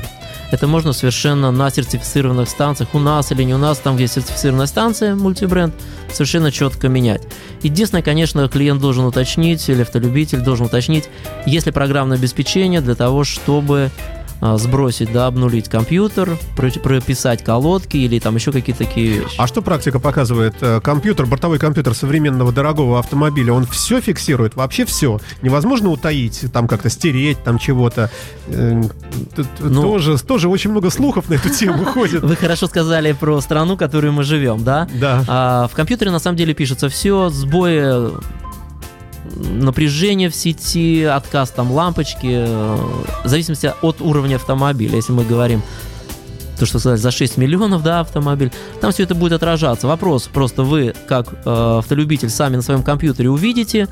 Это 0.53 0.67
можно 0.67 0.93
совершенно 0.93 1.51
на 1.51 1.71
сертифицированных 1.71 2.49
станциях, 2.49 2.95
у 2.95 2.99
нас 2.99 3.33
или 3.33 3.43
не 3.43 3.55
у 3.55 3.59
нас, 3.59 3.79
там, 3.79 3.97
где 3.97 4.07
сертифицированная 4.07 4.67
станция, 4.67 5.15
мультибренд, 5.15 5.75
совершенно 6.13 6.53
четко 6.53 6.89
менять. 6.89 7.23
Единственное, 7.63 8.03
конечно, 8.03 8.47
клиент 8.49 8.81
должен 8.81 9.07
уточнить, 9.07 9.67
или 9.71 9.81
автолюбитель 9.81 10.41
должен 10.41 10.67
уточнить, 10.67 11.09
есть 11.47 11.65
ли 11.65 11.73
программное 11.73 12.19
обеспечение 12.19 12.83
для 12.83 12.95
того, 12.95 13.25
чтобы 13.25 13.91
сбросить, 14.43 15.13
да, 15.13 15.27
обнулить 15.27 15.69
компьютер, 15.69 16.37
прописать 16.57 17.45
колодки 17.45 17.97
или 17.97 18.19
там 18.19 18.35
еще 18.35 18.51
какие-то 18.51 18.85
такие 18.85 19.21
вещи. 19.21 19.37
А 19.39 19.47
что 19.47 19.63
практика 19.63 20.01
показывает? 20.01 20.55
Э, 20.61 20.81
компьютер, 20.81 21.27
бортовой 21.27 21.59
компьютер 21.59 21.95
современного 21.95 22.53
дорогого 22.53 22.99
автомобиля, 22.99 23.53
он 23.53 23.67
все 23.67 24.01
фиксирует, 24.01 24.57
вообще 24.57 24.85
все. 24.85 25.21
Невозможно 25.43 25.91
утаить, 25.91 26.45
там 26.53 26.67
как-то 26.67 26.91
стереть, 26.91 27.43
там 27.45 27.59
чего-то. 27.59 28.11
Э, 28.49 28.83
ну, 29.61 29.83
тоже, 29.83 30.19
тоже 30.19 30.49
очень 30.49 30.71
много 30.71 30.91
слухов 30.91 31.29
на 31.29 31.35
эту 31.35 31.49
тему 31.49 31.85
ходит. 31.85 32.23
Вы 32.23 32.35
хорошо 32.35 32.67
сказали 32.67 33.13
про 33.13 33.41
страну, 33.41 33.77
в 33.77 33.79
которой 33.79 34.11
мы 34.11 34.25
живем, 34.25 34.65
да? 34.65 34.89
Да. 34.95 35.25
А, 35.29 35.69
в 35.69 35.75
компьютере 35.77 36.11
на 36.11 36.19
самом 36.19 36.37
деле 36.37 36.53
пишется 36.53 36.89
все, 36.89 37.29
сбои 37.29 38.11
напряжение 39.37 40.29
в 40.29 40.35
сети, 40.35 41.05
отказ 41.05 41.51
там 41.51 41.71
лампочки, 41.73 42.45
э, 42.47 42.77
в 43.25 43.29
зависимости 43.29 43.73
от 43.83 44.01
уровня 44.01 44.37
автомобиля. 44.37 44.97
Если 44.97 45.13
мы 45.13 45.25
говорим 45.25 45.63
то, 46.59 46.67
что 46.67 46.79
сказать, 46.79 47.01
за 47.01 47.11
6 47.11 47.39
миллионов, 47.39 47.83
да, 47.83 48.01
автомобиль, 48.01 48.53
там 48.81 48.93
все 48.93 49.03
это 49.03 49.15
будет 49.15 49.33
отражаться. 49.33 49.87
Вопрос, 49.87 50.29
просто 50.33 50.63
вы, 50.63 50.95
как 51.09 51.33
э, 51.33 51.79
автолюбитель, 51.79 52.31
сами 52.31 52.57
на 52.57 52.63
своем 52.63 52.83
компьютере 52.83 53.31
увидите 53.31 53.89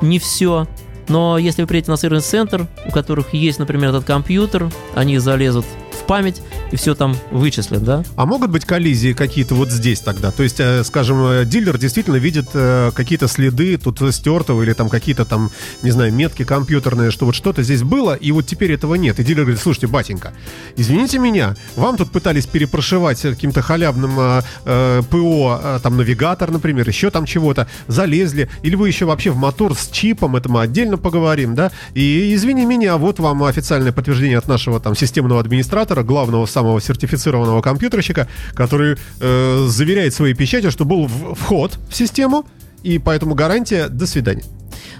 не 0.00 0.18
все, 0.18 0.68
но 1.08 1.38
если 1.38 1.62
вы 1.62 1.68
приедете 1.68 1.90
на 1.90 1.96
сервис-центр, 1.96 2.68
у 2.86 2.90
которых 2.92 3.34
есть, 3.34 3.58
например, 3.58 3.90
этот 3.90 4.04
компьютер, 4.04 4.70
они 4.94 5.18
залезут 5.18 5.64
память 6.10 6.42
и 6.72 6.76
все 6.76 6.96
там 6.96 7.16
вычислят, 7.30 7.84
да? 7.84 8.02
А 8.16 8.26
могут 8.26 8.50
быть 8.50 8.64
коллизии 8.64 9.12
какие-то 9.12 9.54
вот 9.54 9.70
здесь 9.70 10.00
тогда? 10.00 10.32
То 10.32 10.42
есть, 10.42 10.58
э, 10.58 10.82
скажем, 10.82 11.24
э, 11.24 11.44
дилер 11.44 11.78
действительно 11.78 12.16
видит 12.16 12.48
э, 12.52 12.90
какие-то 12.92 13.28
следы 13.28 13.76
тут 13.76 14.00
стертого 14.12 14.60
или 14.62 14.72
там 14.72 14.88
какие-то 14.88 15.24
там, 15.24 15.52
не 15.82 15.92
знаю, 15.92 16.12
метки 16.12 16.44
компьютерные, 16.44 17.12
что 17.12 17.26
вот 17.26 17.36
что-то 17.36 17.62
здесь 17.62 17.84
было, 17.84 18.14
и 18.14 18.32
вот 18.32 18.44
теперь 18.44 18.72
этого 18.72 18.96
нет. 18.96 19.20
И 19.20 19.22
дилер 19.22 19.42
говорит, 19.42 19.60
слушайте, 19.60 19.86
батенька, 19.86 20.32
извините 20.74 21.20
меня, 21.20 21.54
вам 21.76 21.96
тут 21.96 22.10
пытались 22.10 22.46
перепрошивать 22.46 23.22
каким-то 23.22 23.62
халявным 23.62 24.42
э, 24.64 25.02
ПО, 25.08 25.60
там 25.80 25.96
навигатор, 25.96 26.50
например, 26.50 26.88
еще 26.88 27.10
там 27.10 27.24
чего-то, 27.24 27.68
залезли, 27.86 28.50
или 28.64 28.74
вы 28.74 28.88
еще 28.88 29.04
вообще 29.04 29.30
в 29.30 29.36
мотор 29.36 29.76
с 29.76 29.88
чипом, 29.88 30.34
это 30.34 30.48
мы 30.48 30.62
отдельно 30.62 30.98
поговорим, 30.98 31.54
да? 31.54 31.70
И 31.94 32.34
извини 32.34 32.66
меня, 32.66 32.96
вот 32.96 33.20
вам 33.20 33.44
официальное 33.44 33.92
подтверждение 33.92 34.38
от 34.38 34.48
нашего 34.48 34.80
там 34.80 34.96
системного 34.96 35.38
администратора, 35.38 35.99
инженера, 36.00 36.02
главного 36.02 36.46
самого 36.46 36.80
сертифицированного 36.80 37.62
компьютерщика, 37.62 38.26
который 38.54 38.96
э, 39.20 39.66
заверяет 39.68 40.14
своей 40.14 40.34
печатью, 40.34 40.70
что 40.70 40.84
был 40.84 41.08
вход 41.08 41.78
в 41.88 41.94
систему, 41.94 42.44
и 42.82 42.98
поэтому 42.98 43.34
гарантия 43.34 43.88
«до 43.88 44.06
свидания». 44.06 44.44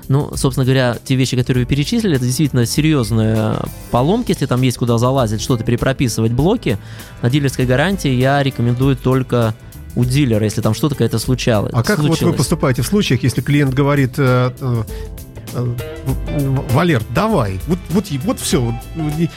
Ну, 0.08 0.36
собственно 0.36 0.64
говоря, 0.64 0.98
те 1.04 1.14
вещи, 1.14 1.36
которые 1.36 1.64
вы 1.64 1.68
перечислили, 1.68 2.16
это 2.16 2.24
действительно 2.24 2.66
серьезные 2.66 3.58
поломки. 3.92 4.32
Если 4.32 4.46
там 4.46 4.60
есть 4.62 4.76
куда 4.76 4.98
залазить, 4.98 5.40
что-то 5.40 5.62
перепрописывать 5.62 6.32
блоки, 6.32 6.78
на 7.22 7.30
дилерской 7.30 7.64
гарантии 7.64 8.10
я 8.10 8.42
рекомендую 8.42 8.96
только 8.96 9.54
у 9.94 10.04
дилера, 10.04 10.44
если 10.44 10.62
там 10.62 10.74
что-то 10.74 10.96
какое-то 10.96 11.20
случалось. 11.20 11.72
А 11.72 11.84
как 11.84 11.98
случилось. 11.98 12.22
вот 12.22 12.30
вы 12.30 12.36
поступаете 12.36 12.82
в 12.82 12.86
случаях, 12.86 13.22
если 13.22 13.40
клиент 13.40 13.72
говорит, 13.72 14.14
э, 14.18 14.50
э, 14.60 14.82
Валер, 16.70 17.02
давай, 17.14 17.60
вот, 17.66 17.78
вот, 17.90 18.04
вот 18.24 18.40
все, 18.40 18.74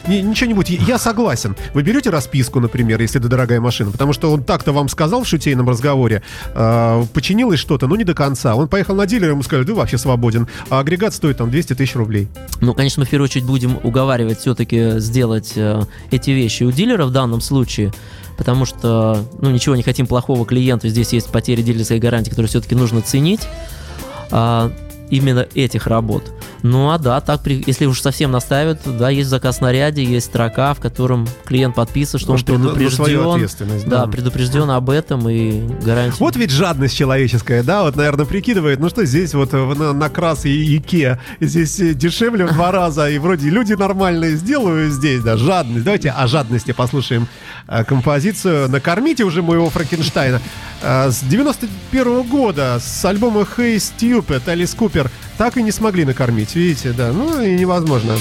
ничего 0.08 0.48
не 0.48 0.54
будет, 0.54 0.70
я 0.70 0.98
согласен. 0.98 1.56
Вы 1.74 1.84
берете 1.84 2.10
расписку, 2.10 2.60
например, 2.60 3.02
если 3.02 3.20
это 3.20 3.28
дорогая 3.28 3.60
машина, 3.60 3.92
потому 3.92 4.14
что 4.14 4.32
он 4.32 4.44
так-то 4.44 4.72
вам 4.72 4.90
сказал 4.90 5.24
в 5.24 5.28
шутейном 5.28 5.70
разговоре, 5.70 6.22
э, 6.54 7.06
починилось 7.14 7.60
что-то, 7.60 7.88
но 7.88 7.96
не 7.96 8.04
до 8.04 8.14
конца. 8.14 8.56
Он 8.56 8.68
поехал 8.68 8.96
на 8.96 9.06
дилер, 9.06 9.32
ему 9.32 9.44
сказали, 9.44 9.66
ты 9.66 9.74
вообще 9.74 9.98
свободен, 9.98 10.48
а 10.70 10.80
агрегат 10.80 11.14
стоит 11.14 11.38
там 11.38 11.50
200 11.50 11.76
тысяч 11.76 11.96
рублей. 11.96 12.28
Ну, 12.62 12.74
конечно, 12.74 13.02
мы 13.02 13.06
в 13.06 13.10
первую 13.10 13.26
очередь 13.26 13.46
будем 13.46 13.80
уговаривать 13.84 14.40
все-таки 14.40 15.00
сделать 15.00 15.54
э, 15.56 15.82
эти 16.12 16.32
вещи 16.32 16.64
у 16.64 16.72
дилера 16.72 17.06
в 17.06 17.12
данном 17.12 17.42
случае, 17.42 17.92
потому 18.38 18.66
что, 18.66 19.26
ну, 19.40 19.50
ничего 19.50 19.76
не 19.76 19.84
хотим 19.84 20.08
плохого 20.08 20.46
клиенту, 20.46 20.88
здесь 20.88 21.14
есть 21.14 21.32
потери 21.32 21.62
дилерской 21.62 22.00
гарантии, 22.00 22.30
которые 22.30 22.50
все-таки 22.50 22.76
нужно 22.76 23.02
ценить. 23.02 23.42
А, 24.32 24.72
именно 25.10 25.48
этих 25.54 25.88
работ. 25.88 26.32
Ну 26.64 26.92
а 26.92 26.98
да, 26.98 27.20
так, 27.22 27.42
если 27.46 27.86
уж 27.86 28.02
совсем 28.02 28.32
наставят, 28.32 28.80
да, 28.86 29.10
есть 29.10 29.30
заказ 29.30 29.60
на 29.62 29.72
ряде, 29.72 30.04
есть 30.04 30.28
строка, 30.28 30.74
в 30.74 30.80
котором 30.80 31.28
клиент 31.46 31.76
подписывает, 31.76 32.22
что 32.22 32.32
Может, 32.32 32.50
он 32.50 32.74
предупрежден. 32.74 33.50
Да, 33.86 34.06
да, 34.06 34.08
предупрежден 34.08 34.70
об 34.70 34.90
этом 34.90 35.28
и 35.30 35.62
гарантия. 35.84 36.18
Вот 36.20 36.36
ведь 36.36 36.52
жадность 36.52 36.96
человеческая, 36.96 37.64
да, 37.64 37.84
вот, 37.84 37.96
наверное, 37.96 38.26
прикидывает, 38.26 38.80
ну 38.80 38.90
что 38.90 39.06
здесь 39.06 39.34
вот 39.34 39.52
на, 39.52 39.94
на 39.94 40.10
крас 40.10 40.46
и 40.46 40.78
Ике, 40.78 41.20
здесь 41.40 41.76
дешевле 41.96 42.46
в 42.46 42.54
два 42.54 42.72
раза, 42.72 43.10
и 43.10 43.18
вроде 43.18 43.50
люди 43.50 43.74
нормальные 43.74 44.38
сделаю 44.38 44.90
здесь, 44.90 45.22
да, 45.22 45.38
жадность. 45.38 45.84
Давайте 45.84 46.12
о 46.12 46.28
жадности 46.28 46.72
послушаем 46.72 47.28
э, 47.68 47.84
композицию 47.84 48.70
«Накормите 48.70 49.24
уже 49.24 49.42
моего 49.42 49.70
Франкенштейна». 49.70 50.42
Э, 50.82 51.12
с 51.12 51.22
91 51.22 52.04
-го 52.04 52.24
года 52.28 52.80
с 52.82 53.06
альбома 53.06 53.42
Hey 53.42 53.76
Stupid 53.76 54.44
Alice 54.46 54.78
Cooper 54.78 55.03
так 55.38 55.58
и 55.58 55.64
не 55.64 55.72
смогли 55.72 56.06
накормить, 56.06 56.56
видите, 56.56 56.92
да, 56.92 57.12
ну 57.12 57.42
и 57.42 57.56
невозможно. 57.56 58.16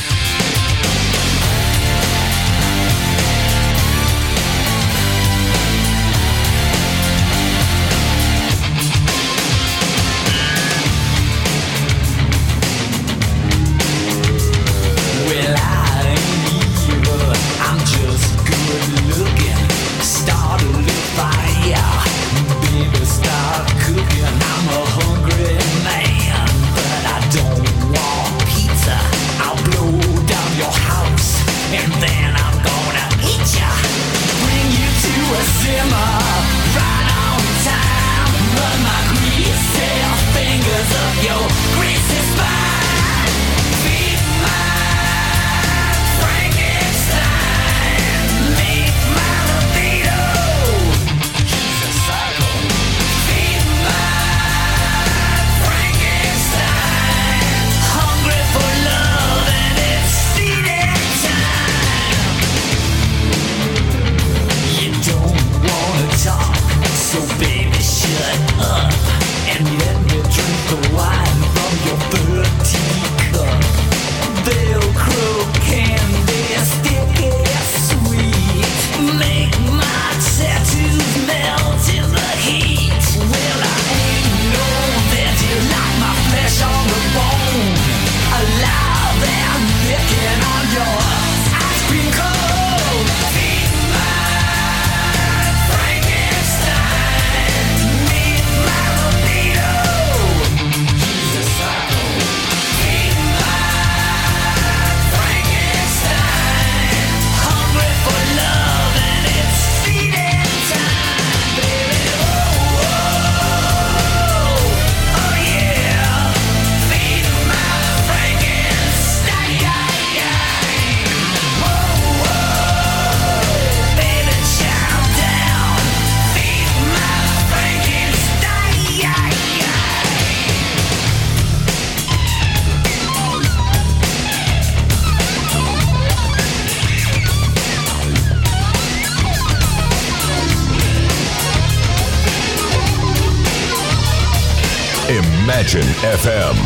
Imagine 145.63 145.95
FM. 146.03 146.57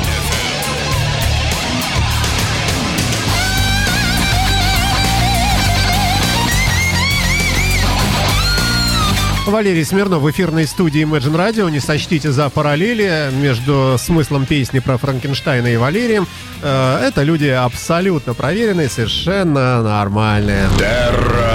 Валерий 9.46 9.84
Смирнов 9.84 10.22
в 10.22 10.30
эфирной 10.30 10.66
студии 10.66 11.04
Imagine 11.04 11.36
Radio. 11.36 11.70
Не 11.70 11.80
сочтите 11.80 12.32
за 12.32 12.48
параллели 12.48 13.28
между 13.32 13.96
смыслом 13.98 14.46
песни 14.46 14.78
про 14.78 14.96
Франкенштейна 14.96 15.66
и 15.66 15.76
Валерием. 15.76 16.26
Э, 16.62 16.98
это 17.06 17.22
люди 17.22 17.48
абсолютно 17.48 18.32
проверенные, 18.32 18.88
совершенно 18.88 19.82
нормальные. 19.82 20.68
Терра 20.78 21.45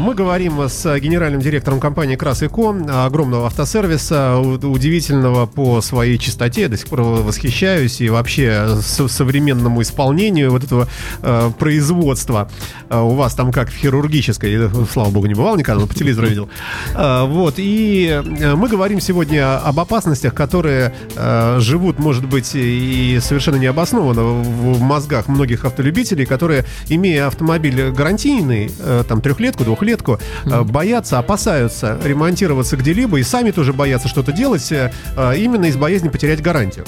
мы 0.00 0.14
говорим 0.14 0.60
с 0.68 0.98
генеральным 0.98 1.40
директором 1.40 1.80
компании 1.80 2.16
Крас.Эко, 2.16 3.04
огромного 3.06 3.46
автосервиса, 3.46 4.38
удивительного 4.38 5.46
по 5.46 5.80
своей 5.80 6.18
чистоте. 6.18 6.68
До 6.68 6.76
сих 6.76 6.86
пор 6.86 7.00
восхищаюсь 7.00 8.00
и 8.00 8.08
вообще 8.08 8.68
современному 8.80 9.82
исполнению 9.82 10.50
вот 10.50 10.64
этого 10.64 10.88
э, 11.22 11.50
производства. 11.58 12.50
А 12.88 13.02
у 13.02 13.14
вас 13.14 13.34
там 13.34 13.52
как 13.52 13.70
в 13.70 13.76
хирургической, 13.76 14.70
слава 14.92 15.10
богу, 15.10 15.26
не 15.26 15.34
бывал 15.34 15.56
никогда, 15.56 15.80
но 15.80 15.86
по 15.86 15.94
телевизору 15.94 16.26
видел. 16.28 16.48
А, 16.94 17.24
вот, 17.24 17.54
и 17.58 18.08
э, 18.08 18.54
мы 18.54 18.68
говорим 18.68 19.00
сегодня 19.00 19.58
об 19.58 19.80
опасностях, 19.80 20.34
которые 20.34 20.94
э, 21.16 21.58
живут, 21.60 21.98
может 21.98 22.26
быть, 22.26 22.50
и 22.54 23.18
совершенно 23.22 23.56
необоснованно 23.56 24.22
в 24.22 24.80
мозгах 24.80 25.28
многих 25.28 25.64
автолюбителей, 25.64 26.26
которые, 26.26 26.64
имея 26.88 27.26
автомобиль 27.26 27.90
гарантийный, 27.90 28.70
э, 28.78 29.04
там, 29.08 29.20
трехлетку, 29.20 29.64
двухлетку, 29.64 29.87
mm-hmm. 29.94 30.64
боятся, 30.64 31.18
опасаются 31.18 31.98
ремонтироваться 32.02 32.76
где-либо 32.76 33.18
и 33.18 33.22
сами 33.22 33.50
тоже 33.50 33.72
боятся 33.72 34.08
что-то 34.08 34.32
делать 34.32 34.70
э, 34.72 34.90
именно 35.36 35.66
из 35.66 35.76
боязни 35.76 36.08
потерять 36.08 36.42
гарантию. 36.42 36.84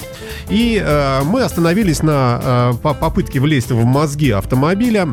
И 0.49 0.83
мы 1.25 1.43
остановились 1.43 2.03
на 2.03 2.73
попытке 2.81 3.39
влезть 3.39 3.71
в 3.71 3.83
мозги 3.85 4.31
автомобиля 4.31 5.09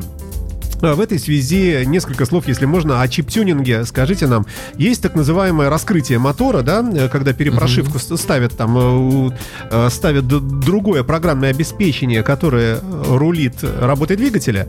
в 0.81 1.01
этой 1.01 1.19
связи 1.19 1.85
несколько 1.87 2.25
слов, 2.27 2.47
если 2.49 2.67
можно, 2.67 3.03
о 3.03 3.09
чип-тюнинге. 3.09 3.85
Скажите 3.85 4.27
нам, 4.27 4.47
есть 4.77 5.03
так 5.03 5.15
называемое 5.15 5.71
раскрытие 5.71 6.19
мотора, 6.19 6.63
да, 6.63 6.85
э, 6.95 7.09
когда 7.09 7.33
перепрошивку 7.33 7.99
uh-huh. 7.99 8.17
ставят 8.17 8.57
там, 8.57 8.77
э, 8.79 9.31
э, 9.71 9.89
ставят 9.91 10.27
другое 10.27 11.03
программное 11.03 11.51
обеспечение, 11.51 12.23
которое 12.23 12.81
рулит 13.09 13.55
работой 13.63 14.17
двигателя, 14.17 14.69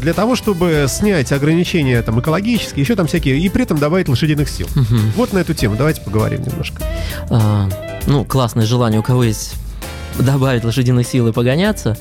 для 0.00 0.12
того, 0.12 0.36
чтобы 0.36 0.86
снять 0.88 1.32
ограничения 1.32 2.00
там 2.02 2.20
экологические, 2.20 2.82
еще 2.82 2.94
там 2.94 3.06
всякие, 3.06 3.38
и 3.38 3.48
при 3.48 3.62
этом 3.64 3.78
добавить 3.78 4.08
лошадиных 4.08 4.48
сил. 4.48 4.66
Uh-huh. 4.74 5.00
Вот 5.16 5.32
на 5.32 5.38
эту 5.38 5.54
тему 5.54 5.76
давайте 5.76 6.00
поговорим 6.00 6.42
немножко. 6.42 6.82
А, 7.30 7.68
ну, 8.06 8.24
классное 8.24 8.66
желание, 8.66 9.00
у 9.00 9.02
кого 9.02 9.24
есть 9.24 9.54
добавить 10.18 10.64
лошадиных 10.64 11.06
сил 11.06 11.28
и 11.28 11.32
погоняться. 11.32 11.96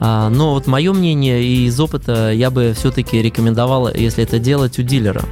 А, 0.00 0.28
но 0.28 0.54
вот 0.54 0.66
мое 0.66 0.92
мнение 0.92 1.42
и 1.42 1.66
из 1.66 1.78
опыта 1.78 2.32
я 2.32 2.50
бы 2.50 2.74
все-таки 2.76 3.22
рекомендовал, 3.22 3.92
если 3.92 4.24
это 4.24 4.38
делать 4.38 4.78
у 4.78 4.82
дилера 4.82 5.22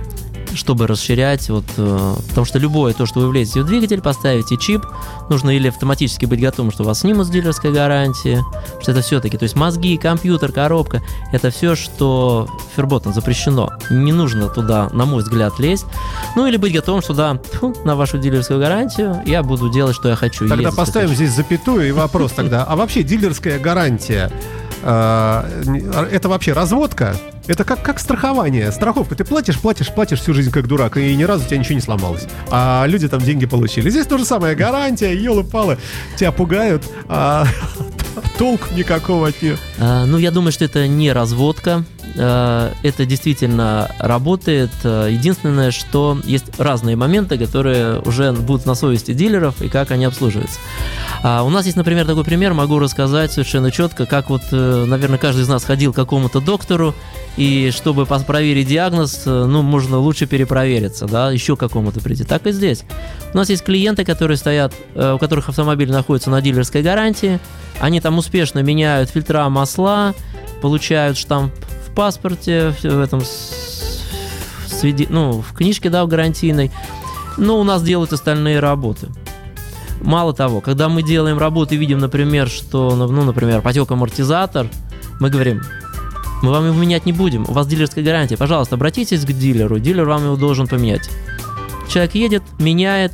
чтобы 0.55 0.87
расширять, 0.87 1.49
вот, 1.51 1.65
э, 1.77 2.15
потому 2.29 2.45
что 2.45 2.59
любое 2.59 2.93
то, 2.93 3.07
что 3.07 3.21
вы 3.21 3.29
влезете 3.29 3.63
в 3.63 3.67
двигатель, 3.67 4.01
поставите 4.01 4.57
чип, 4.57 4.85
нужно 5.29 5.51
или 5.51 5.69
автоматически 5.69 6.27
быть 6.27 6.41
готовым, 6.41 6.73
что 6.73 6.85
вас 6.85 7.01
снимут 7.01 7.27
с 7.27 7.31
дилерской 7.31 7.73
гарантии, 7.73 8.41
что 8.81 8.93
это 8.93 9.01
все-таки, 9.01 9.37
то 9.37 9.45
есть 9.45 9.57
мозги, 9.57 9.97
компьютер, 9.97 10.53
коробка, 10.53 11.03
это 11.33 11.51
все, 11.51 11.75
что 11.75 12.49
ферботом 12.77 13.13
запрещено. 13.13 13.71
Не 13.91 14.13
нужно 14.13 14.49
туда, 14.49 14.89
на 14.93 15.05
мой 15.05 15.23
взгляд, 15.23 15.59
лезть. 15.59 15.87
Ну 16.37 16.47
или 16.47 16.57
быть 16.57 16.73
готовым, 16.73 17.03
что 17.03 17.15
да, 17.15 17.41
фу, 17.53 17.75
на 17.85 17.97
вашу 17.97 18.19
дилерскую 18.19 18.59
гарантию 18.59 19.23
я 19.27 19.43
буду 19.43 19.71
делать, 19.71 19.97
что 19.97 20.09
я 20.09 20.17
хочу. 20.17 20.49
Тогда 20.49 20.73
поставим 20.73 21.15
здесь 21.15 21.33
запятую 21.33 21.89
и 21.89 21.93
вопрос 21.93 22.33
тогда. 22.33 22.65
А 22.65 22.77
вообще 22.77 23.03
дилерская 23.03 23.59
гарантия, 23.59 24.31
это 24.83 26.29
вообще 26.29 26.53
разводка? 26.53 27.17
Это 27.47 27.65
как, 27.65 27.83
как 27.83 27.99
страхование. 27.99 28.71
Страховка. 28.71 29.15
Ты 29.17 29.25
платишь, 29.25 29.59
платишь, 29.59 29.93
платишь 29.93 30.21
всю 30.21 30.35
жизнь 30.35 30.51
как 30.51 30.69
дурак, 30.69 30.97
и 30.97 31.15
ни 31.17 31.25
разу 31.25 31.45
у 31.45 31.47
тебя 31.47 31.59
ничего 31.59 31.75
не 31.75 31.81
сломалось. 31.81 32.27
А 32.51 32.85
люди 32.87 33.09
там 33.09 33.21
деньги 33.21 33.47
получили. 33.47 33.91
Здесь 33.91 34.07
то 34.07 34.19
же 34.19 34.25
самое. 34.25 34.55
Гарантия, 34.55 35.15
елы-палы. 35.15 35.79
Тебя 36.17 36.33
пугают, 36.33 36.85
а 37.09 37.47
толку 38.39 38.67
никакого 38.75 39.29
от 39.29 39.43
нее. 39.43 39.57
А, 39.79 40.05
ну, 40.07 40.19
я 40.19 40.31
думаю, 40.31 40.53
что 40.53 40.65
это 40.65 40.87
не 40.87 41.13
разводка. 41.13 41.85
А, 42.17 42.73
это 42.83 43.07
действительно 43.07 43.91
работает. 43.99 44.71
А, 44.85 45.09
единственное, 45.09 45.71
что 45.71 46.19
есть 46.25 46.59
разные 46.59 46.97
моменты, 46.97 47.39
которые 47.39 48.01
уже 48.01 48.33
будут 48.33 48.67
на 48.67 48.75
совести 48.75 49.13
дилеров 49.13 49.63
и 49.63 49.69
как 49.69 49.91
они 49.91 50.05
обслуживаются. 50.05 50.59
А 51.23 51.43
у 51.43 51.51
нас 51.51 51.67
есть, 51.67 51.77
например, 51.77 52.07
такой 52.07 52.25
пример, 52.25 52.55
могу 52.55 52.79
рассказать 52.79 53.33
совершенно 53.33 53.71
четко, 53.71 54.07
как 54.07 54.31
вот, 54.31 54.43
э, 54.53 54.85
наверное, 54.87 55.19
каждый 55.19 55.43
из 55.43 55.49
нас 55.49 55.65
ходил 55.65 55.93
к 55.93 55.97
какому-то 55.97 56.41
доктору, 56.41 56.95
и 57.37 57.71
чтобы 57.75 58.07
проверить 58.07 58.67
диагноз, 58.67 59.23
э, 59.27 59.45
ну, 59.45 59.63
можно 59.63 59.99
лучше 59.99 60.27
перепровериться, 60.27 61.07
да, 61.07 61.31
еще 61.31 61.57
какому-то 61.57 62.01
прийти. 62.01 62.25
Так 62.25 62.47
и 62.47 62.53
здесь. 62.53 62.85
У 63.33 63.37
нас 63.37 63.49
есть 63.51 63.63
клиенты, 63.63 64.05
которые 64.05 64.37
стоят, 64.37 64.75
э, 64.95 65.13
у 65.13 65.19
которых 65.19 65.49
автомобиль 65.49 65.91
находится 65.91 66.31
на 66.31 66.41
дилерской 66.41 66.83
гарантии, 66.83 67.39
они 67.81 68.01
там 68.01 68.19
успешно 68.19 68.61
меняют 68.61 69.11
фильтра, 69.11 69.49
масла, 69.49 70.15
получают 70.61 71.17
штамп 71.17 71.53
паспорте, 72.01 72.75
в 72.83 72.99
этом 72.99 73.21
сведи, 74.67 75.07
ну, 75.11 75.43
в 75.43 75.53
книжке, 75.53 75.91
да, 75.91 76.03
в 76.03 76.09
гарантийной, 76.09 76.71
но 77.37 77.61
у 77.61 77.63
нас 77.63 77.83
делают 77.83 78.15
остальные 78.15 78.59
работы. 78.59 79.09
Мало 80.01 80.33
того, 80.33 80.63
когда 80.63 80.89
мы 80.89 81.03
делаем 81.03 81.37
работу 81.37 81.75
и 81.75 81.77
видим, 81.77 81.99
например, 81.99 82.49
что, 82.49 82.97
ну, 82.97 83.23
например, 83.23 83.61
потек 83.61 83.91
амортизатор, 83.91 84.67
мы 85.21 85.29
говорим, 85.29 85.61
мы 86.43 86.53
вам 86.53 86.69
его 86.69 86.75
менять 86.75 87.05
не 87.05 87.13
будем, 87.13 87.45
у 87.47 87.53
вас 87.53 87.67
дилерская 87.67 88.03
гарантия, 88.03 88.39
пожалуйста, 88.39 88.77
обратитесь 88.77 89.23
к 89.27 89.33
дилеру, 89.33 89.79
дилер 89.79 90.07
вам 90.07 90.25
его 90.25 90.37
должен 90.37 90.69
поменять. 90.69 91.11
Человек 91.91 92.15
едет, 92.15 92.43
меняет 92.59 93.13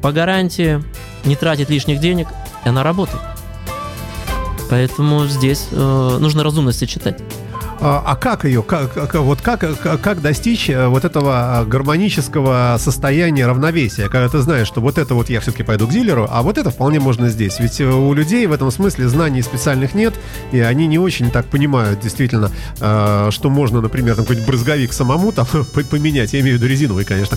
по 0.00 0.12
гарантии, 0.12 0.80
не 1.24 1.34
тратит 1.34 1.70
лишних 1.70 1.98
денег, 1.98 2.28
и 2.64 2.68
она 2.68 2.84
работает. 2.84 3.20
Поэтому 4.70 5.26
здесь 5.26 5.66
э, 5.72 6.18
нужно 6.20 6.44
разумно 6.44 6.70
сочетать. 6.70 7.20
А, 7.84 8.00
а 8.06 8.14
как 8.14 8.44
ее, 8.44 8.62
как, 8.62 9.14
вот 9.14 9.40
как, 9.40 9.64
как 10.00 10.22
достичь 10.22 10.70
э, 10.70 10.86
вот 10.86 11.04
этого 11.04 11.58
а, 11.58 11.64
гармонического 11.64 12.76
состояния 12.78 13.44
равновесия, 13.44 14.08
когда 14.08 14.28
ты 14.28 14.38
знаешь, 14.38 14.68
что 14.68 14.80
вот 14.80 14.98
это 14.98 15.16
вот 15.16 15.28
я 15.28 15.40
все-таки 15.40 15.64
пойду 15.64 15.88
к 15.88 15.90
дилеру, 15.90 16.28
а 16.30 16.42
вот 16.42 16.58
это 16.58 16.70
вполне 16.70 17.00
можно 17.00 17.28
здесь. 17.28 17.58
Ведь 17.58 17.80
э, 17.80 17.84
у 17.84 18.14
людей 18.14 18.46
в 18.46 18.52
этом 18.52 18.70
смысле 18.70 19.08
знаний 19.08 19.42
специальных 19.42 19.94
нет, 19.94 20.14
и 20.52 20.60
они 20.60 20.86
не 20.86 21.00
очень 21.00 21.32
так 21.32 21.46
понимают 21.46 21.98
действительно, 21.98 22.52
э, 22.78 23.28
что 23.32 23.50
можно, 23.50 23.80
например, 23.80 24.14
там 24.14 24.26
какой-нибудь 24.26 24.46
брызговик 24.46 24.92
самому 24.92 25.32
там 25.32 25.46
поменять, 25.90 26.34
я 26.34 26.40
имею 26.40 26.58
в 26.58 26.60
виду 26.60 26.70
резиновый, 26.70 27.04
конечно, 27.04 27.36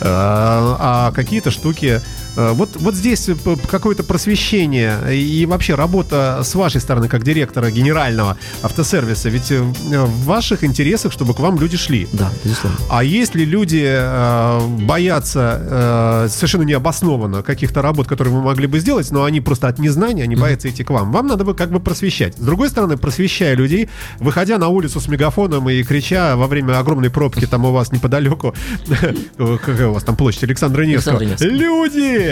а 0.00 1.10
какие-то 1.12 1.50
штуки 1.50 2.02
вот, 2.36 2.70
вот 2.76 2.94
здесь 2.94 3.28
какое-то 3.70 4.02
просвещение 4.04 5.14
и 5.14 5.46
вообще 5.46 5.74
работа 5.74 6.40
с 6.44 6.54
вашей 6.54 6.80
стороны, 6.80 7.08
как 7.08 7.24
директора 7.24 7.70
генерального 7.70 8.36
автосервиса, 8.62 9.28
ведь 9.28 9.50
в 9.50 10.24
ваших 10.24 10.64
интересах, 10.64 11.12
чтобы 11.12 11.34
к 11.34 11.40
вам 11.40 11.58
люди 11.58 11.76
шли. 11.76 12.08
Да, 12.12 12.30
безусловно. 12.44 12.78
А 12.90 13.04
если 13.04 13.44
люди 13.44 13.84
э, 13.86 14.66
боятся 14.80 16.26
э, 16.26 16.28
совершенно 16.30 16.62
необоснованно 16.62 17.42
каких-то 17.42 17.82
работ, 17.82 18.06
которые 18.06 18.34
вы 18.34 18.42
могли 18.42 18.66
бы 18.66 18.78
сделать, 18.80 19.10
но 19.10 19.24
они 19.24 19.40
просто 19.40 19.68
от 19.68 19.78
незнания, 19.78 20.22
они 20.24 20.34
mm-hmm. 20.34 20.40
боятся 20.40 20.70
идти 20.70 20.84
к 20.84 20.90
вам, 20.90 21.12
вам 21.12 21.26
надо 21.26 21.44
бы 21.44 21.54
как 21.54 21.70
бы 21.70 21.80
просвещать. 21.80 22.34
С 22.36 22.40
другой 22.40 22.68
стороны, 22.68 22.96
просвещая 22.96 23.54
людей, 23.54 23.88
выходя 24.18 24.58
на 24.58 24.68
улицу 24.68 25.00
с 25.00 25.08
мегафоном 25.08 25.68
и 25.70 25.82
крича 25.82 26.36
во 26.36 26.46
время 26.46 26.78
огромной 26.78 27.10
пробки 27.10 27.46
там 27.46 27.64
у 27.64 27.72
вас 27.72 27.92
неподалеку, 27.92 28.54
какая 29.38 29.88
у 29.88 29.94
вас 29.94 30.04
там 30.04 30.16
площадь 30.16 30.44
Александра 30.44 30.82
Невского, 30.82 31.20
люди! 31.40 32.25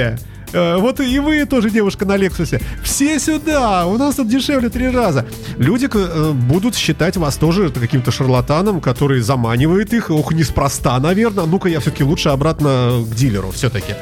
Э, 0.54 0.76
вот 0.78 1.00
и 1.00 1.18
вы 1.18 1.44
тоже 1.46 1.68
девушка 1.68 2.04
на 2.06 2.16
Лексусе. 2.16 2.60
Все 2.82 3.18
сюда, 3.18 3.86
у 3.86 3.98
нас 3.98 4.14
тут 4.14 4.28
дешевле 4.28 4.68
три 4.68 4.88
раза. 4.88 5.26
Люди 5.58 5.88
э, 5.92 6.32
будут 6.32 6.76
считать 6.76 7.16
вас 7.16 7.36
тоже 7.36 7.70
каким-то 7.70 8.12
шарлатаном, 8.12 8.80
который 8.80 9.20
заманивает 9.20 9.92
их. 9.92 10.10
Ох, 10.10 10.32
неспроста, 10.32 10.98
наверное. 11.00 11.44
Ну-ка, 11.46 11.68
я 11.68 11.80
все-таки 11.80 12.04
лучше 12.04 12.28
обратно 12.28 13.04
к 13.04 13.14
дилеру 13.14 13.50
все-таки. 13.50 13.94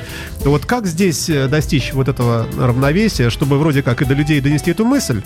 Вот 0.45 0.67
как 0.67 0.87
здесь 0.87 1.31
э, 1.31 1.49
достичь 1.49 1.93
вот 1.95 2.09
этого 2.09 2.47
равновесия, 2.59 3.31
чтобы 3.31 3.59
вроде 3.59 3.83
как 3.83 4.03
и 4.03 4.05
до 4.05 4.15
людей 4.15 4.41
донести 4.41 4.73
эту 4.73 4.85
мысль, 4.85 5.23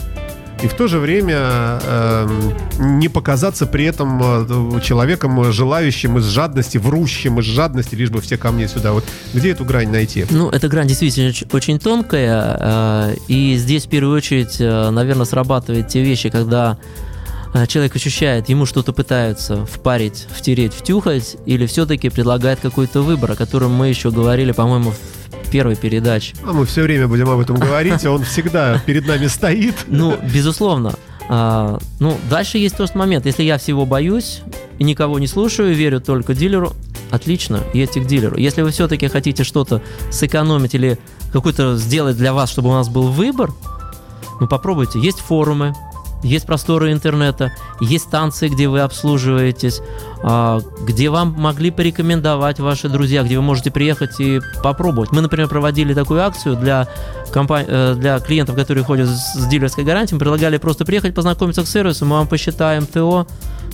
и 0.63 0.69
в 0.69 0.75
то 0.75 0.89
же 0.89 0.99
время 0.99 1.79
э, 1.83 2.29
не 2.79 3.09
показаться 3.09 3.67
при 3.67 3.85
этом 3.85 4.21
э, 4.23 4.81
человеком, 4.81 5.53
желающим 5.53 6.19
из 6.19 6.25
жадности, 6.25 6.79
врущим 6.79 7.39
из 7.41 7.45
жадности, 7.45 7.95
лишь 7.95 8.11
бы 8.11 8.21
все 8.23 8.39
ко 8.39 8.51
мне 8.53 8.67
сюда. 8.67 8.93
Вот 8.93 9.05
где 9.35 9.51
эту 9.51 9.65
грань 9.65 9.91
найти? 9.91 10.25
Ну, 10.31 10.49
эта 10.49 10.69
грань 10.69 10.89
действительно 10.89 11.33
очень 11.53 11.79
тонкая, 11.79 12.57
э, 12.59 13.17
и 13.29 13.57
здесь 13.57 13.85
в 13.85 13.91
первую 13.91 14.17
очередь, 14.17 14.57
э, 14.59 14.91
наверное, 14.91 15.27
срабатывают 15.27 15.89
те 15.89 16.03
вещи, 16.03 16.31
когда 16.31 16.79
э, 17.53 17.67
человек 17.67 17.95
ощущает, 17.95 18.49
ему 18.49 18.65
что-то 18.65 18.95
пытаются 18.95 19.67
впарить, 19.67 20.27
втереть, 20.35 20.73
втюхать, 20.73 21.37
или 21.45 21.67
все-таки 21.67 22.09
предлагает 22.09 22.61
какой-то 22.61 23.03
выбор, 23.03 23.33
о 23.33 23.37
котором 23.37 23.73
мы 23.73 23.89
еще 23.89 24.11
говорили, 24.11 24.53
по-моему, 24.53 24.95
первой 25.51 25.77
передачи. 25.77 26.35
А 26.45 26.53
мы 26.53 26.67
все 26.67 26.83
время 26.83 27.09
будем 27.09 27.29
об 27.29 27.41
этом 27.41 27.57
говорить, 27.57 28.05
он 28.07 28.23
всегда 28.25 28.83
перед 28.85 29.07
нами 29.07 29.27
стоит. 29.27 29.75
Ну, 29.87 30.17
безусловно. 30.33 30.95
А, 31.29 31.79
ну, 31.99 32.17
дальше 32.31 32.59
есть 32.59 32.77
тот 32.77 32.95
момент. 32.95 33.27
Если 33.27 33.43
я 33.43 33.59
всего 33.59 33.85
боюсь 33.85 34.43
и 34.79 34.85
никого 34.85 35.19
не 35.19 35.27
слушаю, 35.27 35.75
верю 35.75 36.01
только 36.01 36.35
дилеру, 36.35 36.73
отлично, 37.11 37.61
едьте 37.75 38.01
к 38.01 38.07
дилеру. 38.07 38.37
Если 38.37 38.63
вы 38.63 38.71
все-таки 38.71 39.09
хотите 39.09 39.45
что-то 39.45 39.83
сэкономить 40.11 40.75
или 40.75 40.99
какой-то 41.33 41.77
сделать 41.77 42.17
для 42.17 42.33
вас, 42.33 42.51
чтобы 42.51 42.71
у 42.71 42.73
нас 42.73 42.89
был 42.89 43.09
выбор, 43.09 43.53
ну 44.41 44.47
попробуйте. 44.47 45.01
Есть 45.01 45.19
форумы, 45.21 45.75
есть 46.23 46.47
просторы 46.47 46.93
интернета, 46.93 47.53
есть 47.81 48.05
станции, 48.05 48.49
где 48.49 48.69
вы 48.69 48.81
обслуживаетесь, 48.81 49.81
а, 50.23 50.61
где 50.87 51.11
вам 51.11 51.35
могли 51.39 51.71
порекомендовать 51.71 52.59
ваши 52.59 52.89
друзья, 52.89 53.23
где 53.23 53.37
вы 53.37 53.43
можете 53.43 53.71
приехать 53.71 54.19
и 54.19 54.41
попробовать. 54.63 55.13
Мы, 55.13 55.21
например, 55.21 55.49
проводили 55.49 55.95
такую 55.95 56.23
акцию 56.23 56.57
для, 56.57 56.89
компани- 57.33 57.67
э, 57.69 57.95
для 57.97 58.19
клиентов, 58.19 58.57
которые 58.57 58.85
ходят 58.85 59.09
с 59.09 59.47
дилерской 59.47 59.85
гарантией. 59.85 60.17
Мы 60.17 60.21
предлагали 60.21 60.59
просто 60.59 60.85
приехать, 60.85 61.15
познакомиться 61.15 61.65
с 61.65 61.71
сервисом, 61.71 62.09
мы 62.09 62.17
вам 62.17 62.29
посчитаем 62.29 62.87
ТО, 62.87 63.27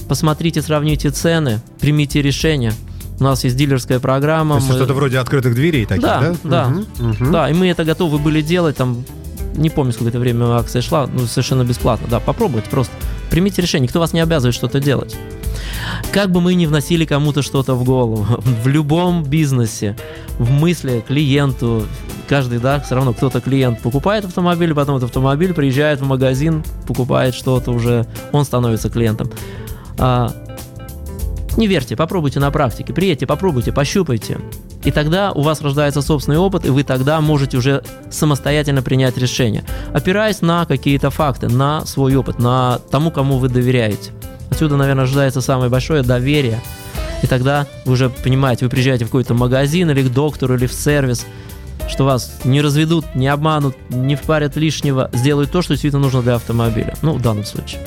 посмотрите, 0.09 0.63
сравните 0.63 1.11
цены, 1.11 1.61
примите 1.81 2.23
решение. 2.23 2.73
У 3.21 3.25
нас 3.25 3.45
есть 3.45 3.57
дилерская 3.57 4.01
программа. 4.01 4.57
То 4.57 4.61
есть 4.61 4.69
мы... 4.71 4.75
что-то 4.77 4.95
вроде 4.95 5.19
открытых 5.19 5.55
дверей 5.55 5.87
таких, 5.87 6.03
да? 6.03 6.21
Да, 6.21 6.35
да. 6.43 6.67
Угу, 6.67 7.11
угу. 7.11 7.33
Да, 7.33 7.49
и 7.49 7.55
мы 7.55 7.69
это 7.69 7.85
готовы 7.85 8.19
были 8.19 8.43
делать 8.43 8.77
там 8.77 9.05
не 9.55 9.71
помню, 9.71 9.93
сколько 9.93 10.11
это 10.11 10.19
время 10.19 10.57
акция 10.57 10.83
шла, 10.83 11.07
ну, 11.07 11.27
совершенно 11.27 11.65
бесплатно. 11.65 12.09
Да, 12.11 12.21
попробуйте 12.21 12.69
просто. 12.71 12.95
Примите 13.31 13.63
решение, 13.63 13.87
никто 13.87 14.01
вас 14.01 14.13
не 14.13 14.21
обязывает 14.21 14.55
что-то 14.55 14.81
делать. 14.81 15.17
Как 16.13 16.31
бы 16.31 16.41
мы 16.41 16.55
ни 16.55 16.67
вносили 16.67 17.05
кому-то 17.05 17.43
что-то 17.43 17.75
в 17.75 17.85
голову, 17.85 18.27
в 18.39 18.67
любом 18.67 19.25
бизнесе, 19.25 19.97
в 20.39 20.51
мысли 20.51 21.05
клиенту, 21.07 21.87
каждый, 22.29 22.59
да, 22.59 22.81
все 22.81 22.95
равно 22.95 23.13
кто-то 23.13 23.41
клиент 23.41 23.81
покупает 23.81 24.25
автомобиль, 24.25 24.75
потом 24.75 24.97
этот 24.97 25.11
автомобиль 25.11 25.55
приезжает 25.55 26.01
в 26.01 26.05
магазин, 26.05 26.65
покупает 26.87 27.35
что-то 27.35 27.73
уже, 27.73 28.07
он 28.33 28.45
становится 28.45 28.91
клиентом. 28.91 29.31
А, 29.99 30.33
не 31.57 31.67
верьте, 31.67 31.97
попробуйте 31.97 32.41
на 32.41 32.51
практике, 32.51 32.93
приедьте, 32.93 33.27
попробуйте, 33.27 33.73
пощупайте. 33.73 34.39
И 34.85 34.91
тогда 34.91 35.33
у 35.33 35.43
вас 35.43 35.61
рождается 35.61 36.03
собственный 36.03 36.39
опыт, 36.39 36.65
и 36.65 36.71
вы 36.71 36.83
тогда 36.83 37.21
можете 37.21 37.57
уже 37.57 37.83
самостоятельно 38.11 38.83
принять 38.83 39.17
решение, 39.17 39.65
опираясь 39.93 40.41
на 40.41 40.65
какие-то 40.65 41.11
факты, 41.11 41.49
на 41.49 41.85
свой 41.87 42.17
опыт, 42.17 42.39
на 42.39 42.81
тому, 42.91 43.11
кому 43.11 43.39
вы 43.39 43.49
доверяете. 43.49 44.13
Отсюда, 44.51 44.77
наверное, 44.77 45.05
ожидается 45.05 45.41
самое 45.41 45.71
большое 45.71 46.03
доверие. 46.03 46.61
И 47.23 47.27
тогда 47.27 47.67
вы 47.85 47.93
уже 47.93 48.11
понимаете, 48.11 48.65
вы 48.65 48.71
приезжаете 48.71 49.05
в 49.05 49.09
какой-то 49.09 49.35
магазин 49.35 49.91
или 49.91 50.03
к 50.03 50.13
доктору, 50.13 50.57
или 50.57 50.67
в 50.67 50.73
сервис, 50.73 51.25
что 51.89 52.05
вас 52.05 52.41
не 52.45 52.61
разведут, 52.61 53.15
не 53.15 53.29
обманут, 53.29 53.77
не 53.91 54.17
впарят 54.17 54.57
лишнего, 54.57 55.11
сделают 55.13 55.51
то, 55.51 55.63
что 55.63 55.75
действительно 55.75 56.03
нужно 56.03 56.23
для 56.23 56.35
автомобиля. 56.35 56.95
Ну, 57.03 57.15
в 57.15 57.23
данном 57.23 57.45
случае. 57.45 57.81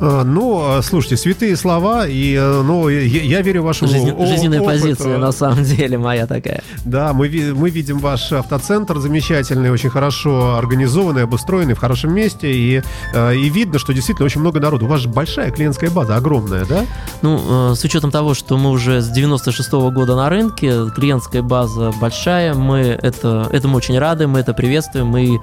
Ну, 0.00 0.80
слушайте, 0.82 1.16
святые 1.16 1.56
слова, 1.56 2.06
и, 2.06 2.36
ну, 2.38 2.88
я, 2.88 3.00
я 3.22 3.40
верю 3.40 3.62
вашему 3.62 3.90
Жизнен- 3.90 4.14
о- 4.22 4.26
жизненная 4.26 4.60
позиция, 4.62 5.18
на 5.18 5.32
самом 5.32 5.64
деле, 5.64 5.96
моя 5.98 6.26
такая. 6.26 6.62
Да, 6.84 7.12
мы, 7.12 7.28
мы 7.54 7.70
видим 7.70 7.98
ваш 7.98 8.32
автоцентр 8.32 8.98
замечательный, 8.98 9.70
очень 9.70 9.88
хорошо 9.90 10.56
организованный, 10.56 11.22
обустроенный, 11.24 11.74
в 11.74 11.78
хорошем 11.78 12.12
месте, 12.14 12.52
и, 12.52 12.82
и 13.14 13.48
видно, 13.48 13.78
что 13.78 13.94
действительно 13.94 14.26
очень 14.26 14.40
много 14.42 14.60
народу. 14.60 14.84
У 14.86 14.88
вас 14.88 15.00
же 15.00 15.08
большая 15.08 15.50
клиентская 15.50 15.90
база, 15.90 16.16
огромная, 16.16 16.64
да? 16.66 16.84
Ну, 17.22 17.74
с 17.74 17.82
учетом 17.82 18.10
того, 18.10 18.34
что 18.34 18.58
мы 18.58 18.70
уже 18.70 19.00
с 19.00 19.08
96 19.08 19.72
года 19.72 20.14
на 20.14 20.28
рынке, 20.28 20.90
клиентская 20.94 21.42
база 21.42 21.92
большая, 22.00 22.54
мы 22.54 22.80
это, 22.80 23.48
этому 23.50 23.76
очень 23.78 23.98
рады, 23.98 24.26
мы 24.26 24.40
это 24.40 24.52
приветствуем, 24.52 25.06
мы 25.06 25.40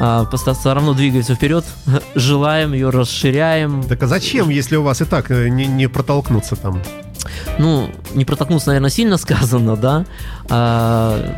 а, 0.00 0.24
поста- 0.24 0.54
все 0.54 0.74
равно 0.74 0.94
двигаемся 0.94 1.34
вперед, 1.34 1.64
желаем 2.14 2.72
ее, 2.72 2.90
расширяем. 2.90 3.82
Так 3.84 4.02
а 4.02 4.06
зачем, 4.06 4.48
если 4.48 4.76
у 4.76 4.82
вас 4.82 5.00
и 5.00 5.04
так 5.04 5.30
э, 5.30 5.48
не, 5.48 5.66
не 5.66 5.88
протолкнуться 5.88 6.56
там? 6.56 6.82
Ну, 7.58 7.90
не 8.14 8.24
протолкнуться, 8.24 8.68
наверное, 8.68 8.90
сильно 8.90 9.16
сказано, 9.18 9.76
да? 9.76 10.04
А, 10.48 11.36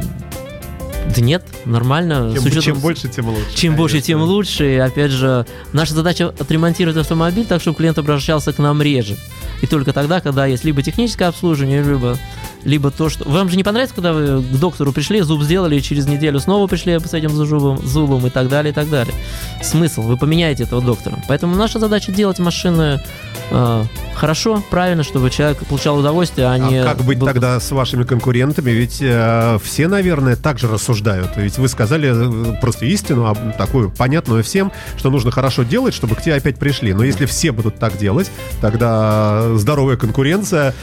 да 1.15 1.21
нет, 1.23 1.45
нормально. 1.65 2.33
Чем, 2.35 2.45
учетом- 2.45 2.63
чем 2.63 2.79
больше, 2.79 3.09
тем 3.09 3.29
лучше. 3.29 3.57
Чем 3.57 3.77
больше, 3.77 3.95
конечно. 3.95 4.07
тем 4.07 4.23
лучше. 4.23 4.75
И 4.75 4.77
опять 4.77 5.11
же, 5.11 5.47
наша 5.73 5.95
задача 5.95 6.29
отремонтировать 6.29 6.99
автомобиль 6.99 7.47
так, 7.47 7.61
чтобы 7.61 7.79
клиент 7.79 7.99
обращался 7.99 8.53
к 8.53 8.59
нам 8.59 8.81
реже. 8.83 9.17
И 9.63 9.67
только 9.67 9.93
тогда, 9.93 10.21
когда 10.21 10.47
есть 10.47 10.65
либо 10.65 10.83
техническое 10.83 11.27
обслуживание, 11.27 11.83
либо, 11.83 12.17
либо 12.65 12.91
то, 12.91 13.09
что... 13.09 13.29
Вам 13.29 13.49
же 13.49 13.57
не 13.57 13.65
понравится, 13.65 13.95
когда 13.95 14.13
вы 14.13 14.43
к 14.43 14.59
доктору 14.59 14.93
пришли, 14.93 15.21
зуб 15.21 15.43
сделали, 15.43 15.77
и 15.77 15.83
через 15.83 16.07
неделю 16.07 16.41
снова 16.41 16.67
пришли 16.67 16.99
с 16.99 17.15
этим 17.15 17.31
зубом, 17.31 17.79
зубом 17.87 18.27
и 18.27 18.31
так 18.31 18.49
далее, 18.49 18.73
и 18.73 18.75
так 18.75 18.89
далее. 18.89 19.15
Смысл? 19.63 20.03
Вы 20.03 20.17
поменяете 20.17 20.65
этого 20.65 20.83
доктора. 20.83 21.17
Поэтому 21.29 21.57
наша 21.57 21.79
задача 21.79 22.13
делать 22.13 22.39
машины 22.39 23.03
э, 23.51 23.85
хорошо, 24.15 24.63
правильно, 24.71 25.03
чтобы 25.03 25.31
человек 25.31 25.59
получал 25.67 25.99
удовольствие, 25.99 26.47
а, 26.47 26.53
А 26.53 26.59
не... 26.59 26.83
как 26.83 27.03
быть 27.03 27.19
был- 27.19 27.27
тогда 27.27 27.59
с 27.61 27.71
вашими 27.71 28.05
конкурентами? 28.05 28.71
Ведь 28.71 28.99
э, 29.01 29.59
все, 29.63 29.89
наверное, 29.89 30.37
так 30.37 30.59
же 30.59 30.69
рассуждают. 30.69 31.37
Ведь 31.37 31.59
вы 31.59 31.69
сказали 31.69 32.55
э, 32.55 32.61
просто 32.61 32.87
истину, 32.87 33.27
а, 33.27 33.35
такую 33.35 33.91
понятную 33.91 34.43
всем, 34.45 34.73
что 34.97 35.11
нужно 35.11 35.31
хорошо 35.31 35.63
делать, 35.63 35.95
чтобы 35.95 36.17
к 36.17 36.23
тебе 36.23 36.35
опять 36.35 36.59
пришли. 36.59 36.93
Но 36.93 37.05
если 37.05 37.27
все 37.27 37.53
будут 37.53 37.79
так 37.79 37.97
делать, 37.99 38.31
тогда 38.61 39.50
здоровая 39.59 39.97
конкуренция. 39.97 40.75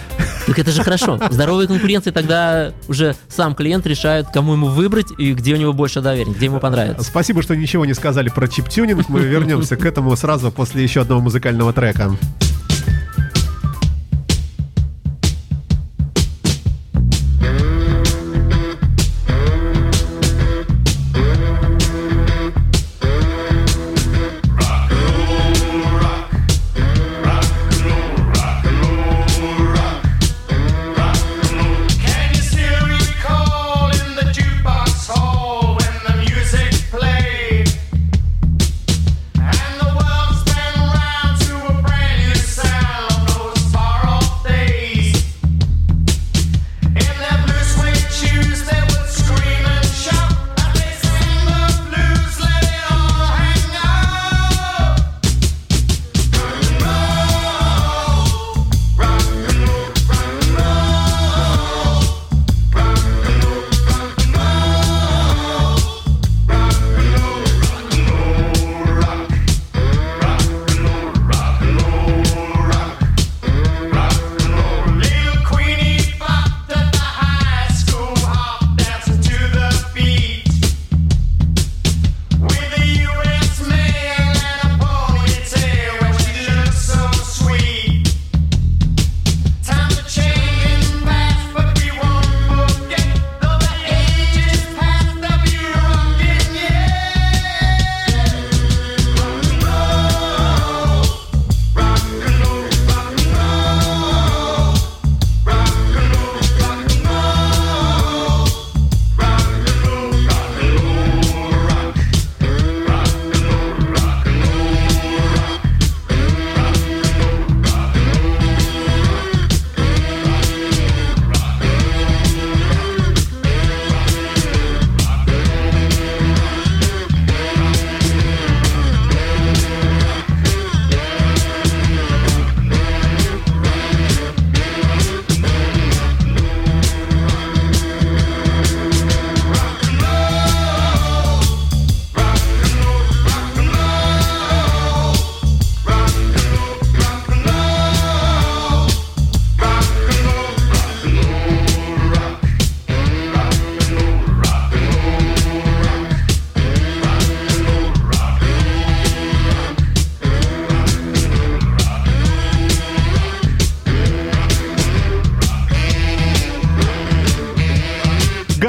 Так 0.46 0.60
это 0.60 0.72
же 0.72 0.84
хорошо. 0.84 1.20
Здоровая 1.30 1.68
конкуренция, 1.68 2.14
тогда 2.14 2.74
уже 2.88 3.16
сам 3.30 3.56
клиент 3.56 3.86
решает, 3.86 4.28
кому 4.34 4.54
ему 4.54 4.68
выбрать 4.68 5.08
и 5.18 5.34
где 5.34 5.54
у 5.54 5.58
него 5.58 5.74
больше 5.74 6.02
доверия, 6.02 6.32
где 6.32 6.46
ему 6.46 6.60
понравится. 6.60 7.04
Спасибо, 7.04 7.42
что 7.42 7.56
ничего 7.56 7.86
не 7.86 7.94
сказали 7.94 8.30
про 8.30 8.48
чип-тюнинг. 8.48 9.10
Мы 9.10 9.22
вернемся 9.22 9.76
к 9.76 9.86
этому 9.86 10.16
сразу 10.16 10.52
после 10.52 10.84
еще 10.84 11.02
одного 11.02 11.22
музыкального 11.22 11.74
трека. 11.74 12.12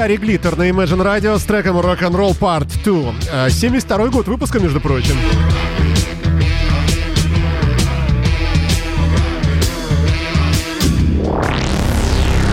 Гарри 0.09 0.17
Глиттер 0.17 0.57
на 0.57 0.67
Imagine 0.67 1.05
Radio 1.05 1.37
с 1.37 1.43
треком 1.43 1.77
Rock'n'Roll 1.77 2.35
Part 2.35 2.83
2. 2.83 3.13
Э, 3.31 3.49
72 3.51 4.07
год 4.07 4.27
выпуска, 4.27 4.59
между 4.59 4.81
прочим. 4.81 5.13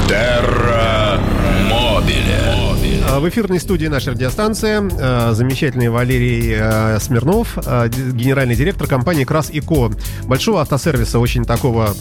Терра 0.06 1.18
Мобиле. 1.70 2.66
А 3.08 3.20
В 3.20 3.26
эфирной 3.26 3.58
студии 3.58 3.86
нашей 3.86 4.12
радиостанции 4.12 4.82
э, 5.00 5.32
замечательный 5.32 5.88
Валерий 5.88 6.56
э, 6.58 6.98
Смирнов, 7.00 7.56
э, 7.56 7.88
генеральный 7.88 8.54
директор 8.54 8.86
компании 8.86 9.24
Крас 9.24 9.48
и 9.48 9.60
Ко. 9.60 9.92
Большого 10.24 10.60
автосервиса, 10.60 11.18
очень 11.18 11.46
такого... 11.46 11.94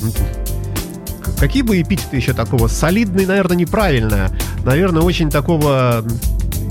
Какие 1.46 1.62
бы 1.62 1.80
эпитеты 1.80 2.16
еще 2.16 2.34
такого? 2.34 2.68
Солидный, 2.68 3.28
наверное, 3.28 3.56
неправильно. 3.56 4.32
Наверное, 4.66 5.04
очень 5.04 5.30
такого 5.30 6.04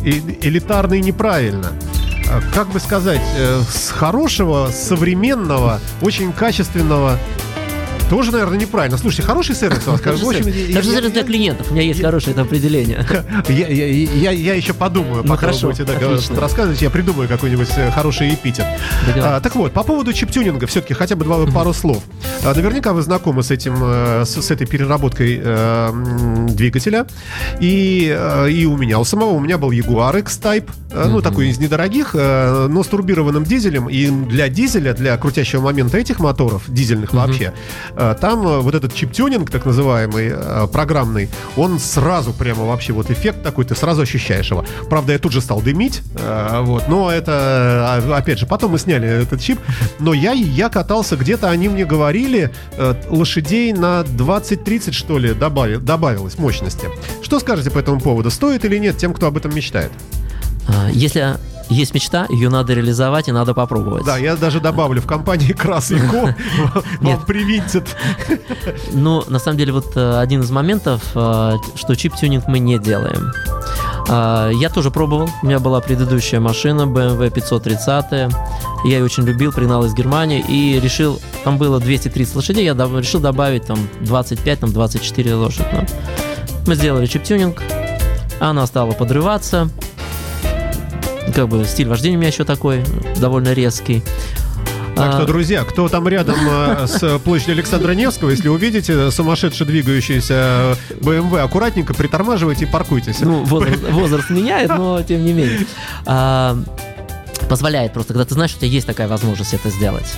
э- 0.04 0.10
элитарный 0.42 1.00
неправильно. 1.00 1.68
А 2.28 2.40
Как 2.52 2.66
бы 2.70 2.80
сказать, 2.80 3.20
э, 3.36 3.62
с 3.70 3.90
хорошего, 3.90 4.70
современного, 4.72 5.78
очень 6.02 6.32
качественного 6.32 7.20
Тоже, 8.14 8.30
наверное, 8.30 8.58
неправильно. 8.58 8.96
Слушайте, 8.96 9.24
хороший 9.26 9.56
сервис 9.56 9.88
у 9.88 9.90
вас. 9.90 10.00
Хороший 10.00 10.24
В 10.24 10.28
общем, 10.28 10.44
сервис. 10.44 10.56
я- 10.68 10.72
Хороший 10.74 10.88
я- 10.90 10.94
сервис 10.98 11.12
для 11.14 11.22
клиентов. 11.24 11.66
У 11.70 11.74
меня 11.74 11.82
есть 11.82 12.00
хорошее 12.00 12.32
это 12.32 12.42
определение. 12.42 13.04
Я, 13.48 13.66
я- 13.66 13.86
я- 13.88 14.30
я 14.30 14.54
еще 14.54 14.72
подумаю, 14.72 15.22
Ну, 15.24 15.28
пока 15.30 15.40
хорошо, 15.48 15.66
вы 15.68 15.72
будете 15.74 16.40
рассказывать, 16.40 16.80
я 16.80 16.90
придумаю 16.90 17.28
какой-нибудь 17.28 17.68
э, 17.76 17.90
хороший 17.90 18.32
эпитет. 18.34 18.66
А, 19.16 19.40
так 19.40 19.56
вот, 19.56 19.72
по 19.72 19.82
поводу 19.82 20.12
чип-тюнинга, 20.12 20.66
все-таки 20.68 20.94
хотя 20.94 21.16
бы 21.16 21.24
два, 21.24 21.44
пару 21.46 21.72
слов. 21.72 22.04
А, 22.44 22.54
наверняка 22.54 22.92
вы 22.92 23.02
знакомы 23.02 23.42
с 23.42 23.50
этим, 23.50 23.74
э, 23.82 24.24
с, 24.24 24.40
с 24.40 24.50
этой 24.52 24.66
переработкой 24.66 25.40
э, 25.42 26.46
двигателя. 26.50 27.06
И, 27.60 28.16
и 28.50 28.64
у 28.66 28.76
меня, 28.76 29.00
у 29.00 29.04
самого, 29.04 29.30
у 29.30 29.40
меня 29.40 29.58
был 29.58 29.72
Jaguar 29.72 30.20
X-Type, 30.20 30.70
ну, 31.08 31.20
такой 31.20 31.48
из 31.48 31.58
недорогих, 31.58 32.14
но 32.14 32.82
с 32.82 32.86
турбированным 32.86 33.42
дизелем. 33.44 33.88
И 33.88 34.08
для 34.08 34.48
дизеля, 34.48 34.92
для 34.94 35.16
крутящего 35.16 35.60
момента 35.62 35.98
этих 35.98 36.20
моторов, 36.20 36.62
дизельных 36.68 37.12
вообще, 37.12 37.52
там 38.20 38.46
э, 38.46 38.58
вот 38.60 38.74
этот 38.74 38.92
чип-тюнинг, 38.94 39.50
так 39.50 39.64
называемый, 39.64 40.30
э, 40.34 40.66
программный, 40.70 41.30
он 41.56 41.78
сразу 41.78 42.32
прямо 42.34 42.64
вообще 42.66 42.92
вот 42.92 43.10
эффект 43.10 43.42
такой, 43.42 43.64
ты 43.64 43.74
сразу 43.74 44.02
ощущаешь 44.02 44.50
его. 44.50 44.64
Правда, 44.90 45.12
я 45.14 45.18
тут 45.18 45.32
же 45.32 45.40
стал 45.40 45.62
дымить, 45.62 46.02
э, 46.16 46.60
вот, 46.62 46.88
но 46.88 47.10
это, 47.10 48.00
э, 48.06 48.12
опять 48.12 48.38
же, 48.38 48.46
потом 48.46 48.72
мы 48.72 48.78
сняли 48.78 49.08
этот 49.22 49.40
чип, 49.40 49.58
но 49.98 50.12
я, 50.12 50.32
я 50.32 50.68
катался 50.68 51.16
где-то, 51.16 51.48
они 51.48 51.68
мне 51.70 51.86
говорили, 51.86 52.50
э, 52.76 52.94
лошадей 53.08 53.72
на 53.72 54.02
20-30, 54.02 54.92
что 54.92 55.18
ли, 55.18 55.30
добави- 55.30 55.78
добавилось 55.78 56.38
мощности. 56.38 56.88
Что 57.22 57.40
скажете 57.40 57.70
по 57.70 57.78
этому 57.78 58.00
поводу? 58.00 58.30
Стоит 58.30 58.64
или 58.64 58.76
нет 58.78 58.98
тем, 58.98 59.14
кто 59.14 59.28
об 59.28 59.36
этом 59.36 59.54
мечтает? 59.54 59.92
А, 60.68 60.90
Если 60.90 61.36
есть 61.68 61.94
мечта, 61.94 62.26
ее 62.28 62.48
надо 62.48 62.74
реализовать 62.74 63.28
и 63.28 63.32
надо 63.32 63.54
попробовать. 63.54 64.04
Да, 64.04 64.16
я 64.18 64.36
даже 64.36 64.60
добавлю 64.60 65.00
в 65.00 65.06
компании 65.06 65.52
Крас 65.52 65.90
и 65.90 65.98
Ко 65.98 66.36
вам 67.00 67.24
привинтят. 67.24 67.96
Ну, 68.92 69.24
на 69.28 69.38
самом 69.38 69.58
деле, 69.58 69.72
вот 69.72 69.96
э, 69.96 70.18
один 70.18 70.42
из 70.42 70.50
моментов, 70.50 71.02
э, 71.14 71.52
что 71.74 71.94
чип-тюнинг 71.94 72.44
мы 72.46 72.58
не 72.58 72.78
делаем. 72.78 73.32
А, 74.08 74.50
Я 74.50 74.68
тоже 74.68 74.90
пробовал. 74.90 75.30
У 75.42 75.46
меня 75.46 75.58
была 75.58 75.80
предыдущая 75.80 76.40
машина 76.40 76.82
BMW 76.82 77.30
530. 77.30 78.12
Я 78.84 78.98
ее 78.98 79.04
очень 79.04 79.24
любил, 79.24 79.52
пригнал 79.52 79.84
из 79.84 79.94
Германии 79.94 80.44
и 80.46 80.78
решил, 80.78 81.20
там 81.42 81.56
было 81.56 81.80
230 81.80 82.36
лошадей, 82.36 82.64
я 82.64 82.74
решил 82.74 83.20
добавить 83.20 83.66
там 83.66 83.78
25, 84.00 84.60
там 84.60 84.72
24 84.72 85.34
лошадь. 85.34 85.66
Мы 86.66 86.74
сделали 86.74 87.06
чип-тюнинг, 87.06 87.62
она 88.40 88.66
стала 88.66 88.92
подрываться. 88.92 89.70
Как 91.34 91.48
бы 91.48 91.64
стиль 91.64 91.88
вождения 91.88 92.16
у 92.16 92.20
меня 92.20 92.30
еще 92.30 92.44
такой, 92.44 92.84
довольно 93.16 93.52
резкий. 93.52 94.02
Так 94.94 95.14
А, 95.14 95.16
что, 95.16 95.26
друзья, 95.26 95.64
кто 95.64 95.88
там 95.88 96.06
рядом 96.06 96.36
э, 96.48 96.86
с 96.86 97.18
площадью 97.18 97.54
Александра 97.54 97.92
Невского, 97.92 98.30
если 98.30 98.48
увидите 98.48 99.10
сумасшедше 99.10 99.64
двигающийся 99.64 100.76
BMW, 101.00 101.40
аккуратненько 101.40 101.94
притормаживайте 101.94 102.66
и 102.66 102.68
паркуйтесь. 102.68 103.20
Ну, 103.20 103.42
возраст, 103.42 103.82
возраст 103.90 104.30
меняет, 104.30 104.68
но 104.68 105.02
тем 105.02 105.24
не 105.24 105.32
менее. 105.32 105.66
А, 106.06 106.56
позволяет 107.48 107.92
просто, 107.92 108.12
когда 108.12 108.24
ты 108.24 108.34
знаешь, 108.34 108.50
что 108.50 108.58
у 108.58 108.60
тебя 108.60 108.70
есть 108.70 108.86
такая 108.86 109.08
возможность 109.08 109.52
это 109.52 109.68
сделать. 109.70 110.14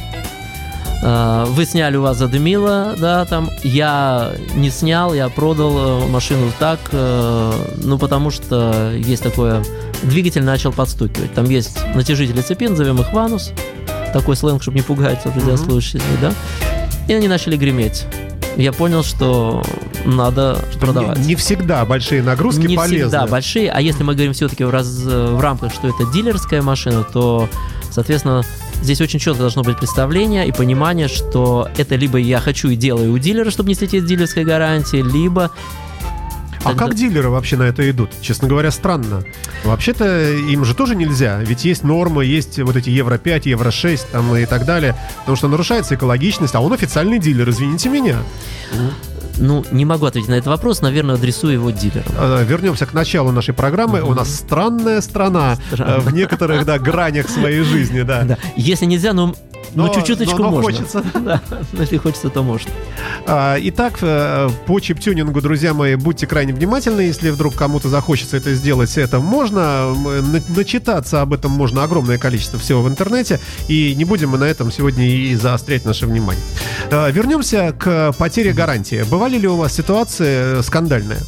А, 1.03 1.47
Вы 1.47 1.65
сняли, 1.65 1.97
у 1.97 2.03
вас 2.03 2.19
задымило, 2.19 2.95
да, 2.99 3.25
там. 3.25 3.49
Я 3.63 4.33
не 4.55 4.71
снял, 4.71 5.15
я 5.15 5.29
продал 5.29 6.03
э, 6.03 6.07
машину 6.09 6.53
так, 6.59 6.81
э, 6.93 7.53
ну, 7.83 7.99
потому 7.99 8.31
что 8.31 8.93
есть 8.95 9.23
такое... 9.23 9.63
Двигатель 10.03 10.43
начал 10.45 10.73
подстукивать. 10.73 11.33
Там 11.35 11.45
есть 11.49 11.79
натяжители 11.95 12.41
цепи, 12.41 12.65
назовем 12.69 13.01
их 13.01 13.13
ванус. 13.13 13.53
Такой 14.13 14.37
сленг, 14.37 14.63
чтобы 14.63 14.77
не 14.79 14.83
пугать 14.83 15.25
радиослушателей, 15.25 16.03
да. 16.21 16.33
И 17.09 17.13
они 17.13 17.29
начали 17.29 17.57
греметь. 17.57 18.05
Я 18.57 18.73
понял, 18.73 19.05
что 19.05 19.63
надо 20.07 20.59
продавать. 20.81 21.19
Не, 21.19 21.27
не 21.29 21.35
всегда 21.35 21.85
большие 21.85 22.23
нагрузки 22.23 22.63
Не 22.67 22.77
полезны. 22.77 23.01
всегда 23.03 23.27
большие, 23.27 23.71
а 23.71 23.81
если 23.81 24.03
мы 24.03 24.15
говорим 24.15 24.33
все-таки 24.33 24.65
в, 24.65 24.71
раз- 24.71 24.87
в 25.03 25.39
рамках, 25.41 25.73
что 25.75 25.89
это 25.89 26.11
дилерская 26.13 26.63
машина, 26.63 27.05
то, 27.05 27.51
соответственно, 27.91 28.43
здесь 28.81 29.01
очень 29.03 29.19
четко 29.19 29.41
должно 29.41 29.63
быть 29.63 29.77
представление 29.79 30.49
и 30.49 30.53
понимание, 30.53 31.09
что 31.09 31.69
это 31.77 31.97
либо 31.97 32.17
я 32.19 32.41
хочу 32.41 32.69
и 32.71 32.77
делаю 32.77 33.13
у 33.13 33.19
дилера, 33.19 33.51
чтобы 33.51 33.69
не 33.69 33.75
слететь 33.75 34.05
с 34.05 34.07
дилерской 34.07 34.45
гарантии, 34.45 35.03
либо... 35.03 35.51
А 36.67 36.75
как 36.75 36.95
дилеры 36.95 37.29
вообще 37.31 37.57
на 37.57 37.65
это 37.65 37.89
идут? 37.91 38.11
Честно 38.21 38.49
говоря, 38.49 38.71
странно. 38.71 39.25
Вообще-то 39.65 40.33
им 40.33 40.65
же 40.65 40.75
тоже 40.75 40.97
нельзя, 40.97 41.39
ведь 41.41 41.65
есть 41.65 41.85
нормы, 41.85 42.25
есть 42.25 42.59
вот 42.59 42.77
эти 42.77 42.91
Евро 42.91 43.19
5, 43.19 43.47
Евро 43.47 43.71
6 43.71 44.11
там, 44.11 44.35
и 44.37 44.47
так 44.47 44.65
далее, 44.65 44.97
потому 45.21 45.37
что 45.37 45.49
нарушается 45.49 45.95
экологичность, 45.95 46.55
а 46.55 46.61
он 46.61 46.73
официальный 46.73 47.19
дилер, 47.19 47.49
извините 47.49 47.89
меня. 47.89 48.19
Ну, 49.39 49.65
не 49.71 49.85
могу 49.85 50.07
ответить 50.07 50.29
на 50.29 50.35
этот 50.35 50.49
вопрос, 50.49 50.81
наверное, 50.81 51.17
адресую 51.17 51.55
его 51.55 51.71
дилерам. 51.71 52.11
Э, 52.19 52.45
Вернемся 52.45 52.87
к 52.87 52.95
началу 52.95 53.33
нашей 53.33 53.53
программы. 53.53 54.01
У 54.01 54.15
нас 54.15 54.35
странная 54.35 55.01
страна 55.03 55.59
э, 55.73 55.99
в 55.99 56.13
некоторых 56.13 56.65
да, 56.65 56.79
гранях 56.79 57.29
своей 57.29 57.61
жизни, 57.63 58.01
да. 58.01 58.23
Да. 58.23 58.39
Если 58.57 58.87
нельзя, 58.87 59.13
ну, 59.13 59.35
ну 59.77 59.87
Но- 59.87 59.95
чуть-чуточку 59.95 60.39
но- 60.39 60.45
но 60.45 60.51
можно. 60.51 60.63
хочется. 60.73 61.05
Да, 61.21 61.41
но 61.73 61.81
если 61.83 61.97
хочется, 61.99 62.29
то 62.31 62.43
можно. 62.43 62.71
А, 63.27 63.57
Итак, 63.61 63.99
э, 64.03 64.49
по 64.67 64.81
чип-тюнингу, 64.81 65.41
друзья 65.41 65.73
мои, 65.75 65.95
будьте 65.95 66.27
крайне 66.27 66.53
внимательны. 66.53 67.03
Если 67.03 67.31
вдруг 67.31 67.55
кому-то 67.55 67.89
захочется 67.89 68.37
это 68.37 68.55
сделать, 68.55 68.97
это 68.99 69.21
можно. 69.21 69.95
На- 69.95 70.43
Начитаться 70.57 71.21
об 71.23 71.33
этом 71.33 71.51
можно 71.53 71.85
огромное 71.85 72.19
количество 72.19 72.59
всего 72.59 72.83
в 72.83 72.89
интернете. 72.89 73.39
И 73.69 73.95
не 73.95 74.05
будем 74.05 74.31
мы 74.31 74.39
на 74.39 74.45
этом 74.45 74.73
сегодня 74.73 75.07
и 75.07 75.35
заострять 75.37 75.85
наше 75.85 76.07
внимание. 76.07 76.43
Э, 76.91 77.11
Вернемся 77.13 77.73
к 77.79 78.13
потере 78.19 78.53
гарантии. 78.53 79.05
Бывали 79.09 79.39
ли 79.39 79.47
у 79.47 79.57
вас 79.57 79.73
ситуации 79.75 80.59
э, 80.59 80.63
скандальные? 80.63 81.19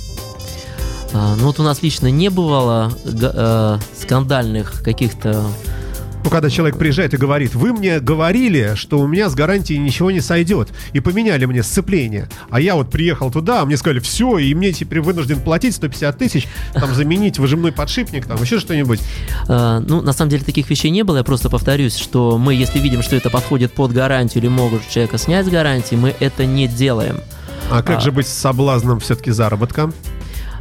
А, 1.12 1.34
ну, 1.36 1.46
вот 1.46 1.58
у 1.60 1.62
нас 1.62 1.82
лично 1.82 2.08
не 2.10 2.28
бывало 2.28 2.92
э, 3.04 3.78
скандальных 4.00 4.82
каких-то 4.82 5.44
Ну, 6.28 6.30
когда 6.30 6.50
человек 6.50 6.76
приезжает 6.76 7.14
и 7.14 7.16
говорит, 7.16 7.54
вы 7.54 7.72
мне 7.72 8.00
говорили, 8.00 8.72
что 8.74 8.98
у 8.98 9.06
меня 9.06 9.30
с 9.30 9.34
гарантией 9.34 9.78
ничего 9.78 10.10
не 10.10 10.20
сойдет, 10.20 10.68
и 10.92 11.00
поменяли 11.00 11.46
мне 11.46 11.62
сцепление. 11.62 12.28
А 12.50 12.60
я 12.60 12.74
вот 12.74 12.90
приехал 12.90 13.30
туда, 13.30 13.62
а 13.62 13.64
мне 13.64 13.78
сказали, 13.78 13.98
все, 13.98 14.36
и 14.36 14.54
мне 14.54 14.74
теперь 14.74 15.00
вынужден 15.00 15.40
платить 15.40 15.74
150 15.74 16.18
тысяч, 16.18 16.46
там, 16.74 16.92
заменить 16.92 17.38
выжимной 17.38 17.72
подшипник, 17.72 18.26
там, 18.26 18.42
еще 18.42 18.58
что-нибудь. 18.58 19.00
Э, 19.48 19.78
Ну, 19.78 20.02
на 20.02 20.12
самом 20.12 20.28
деле 20.28 20.44
таких 20.44 20.68
вещей 20.68 20.90
не 20.90 21.02
было. 21.02 21.16
Я 21.16 21.24
просто 21.24 21.48
повторюсь, 21.48 21.96
что 21.96 22.36
мы, 22.36 22.52
если 22.52 22.78
видим, 22.78 23.00
что 23.00 23.16
это 23.16 23.30
подходит 23.30 23.72
под 23.72 23.92
гарантию 23.92 24.42
или 24.44 24.50
могут 24.50 24.86
человека 24.90 25.16
снять 25.16 25.46
с 25.46 25.48
гарантии, 25.48 25.94
мы 25.94 26.14
это 26.20 26.44
не 26.44 26.68
делаем. 26.68 27.20
А 27.70 27.82
как 27.82 27.98
А. 27.98 28.00
же 28.00 28.12
быть 28.12 28.28
с 28.28 28.34
соблазном 28.34 29.00
все-таки 29.00 29.30
заработка? 29.30 29.90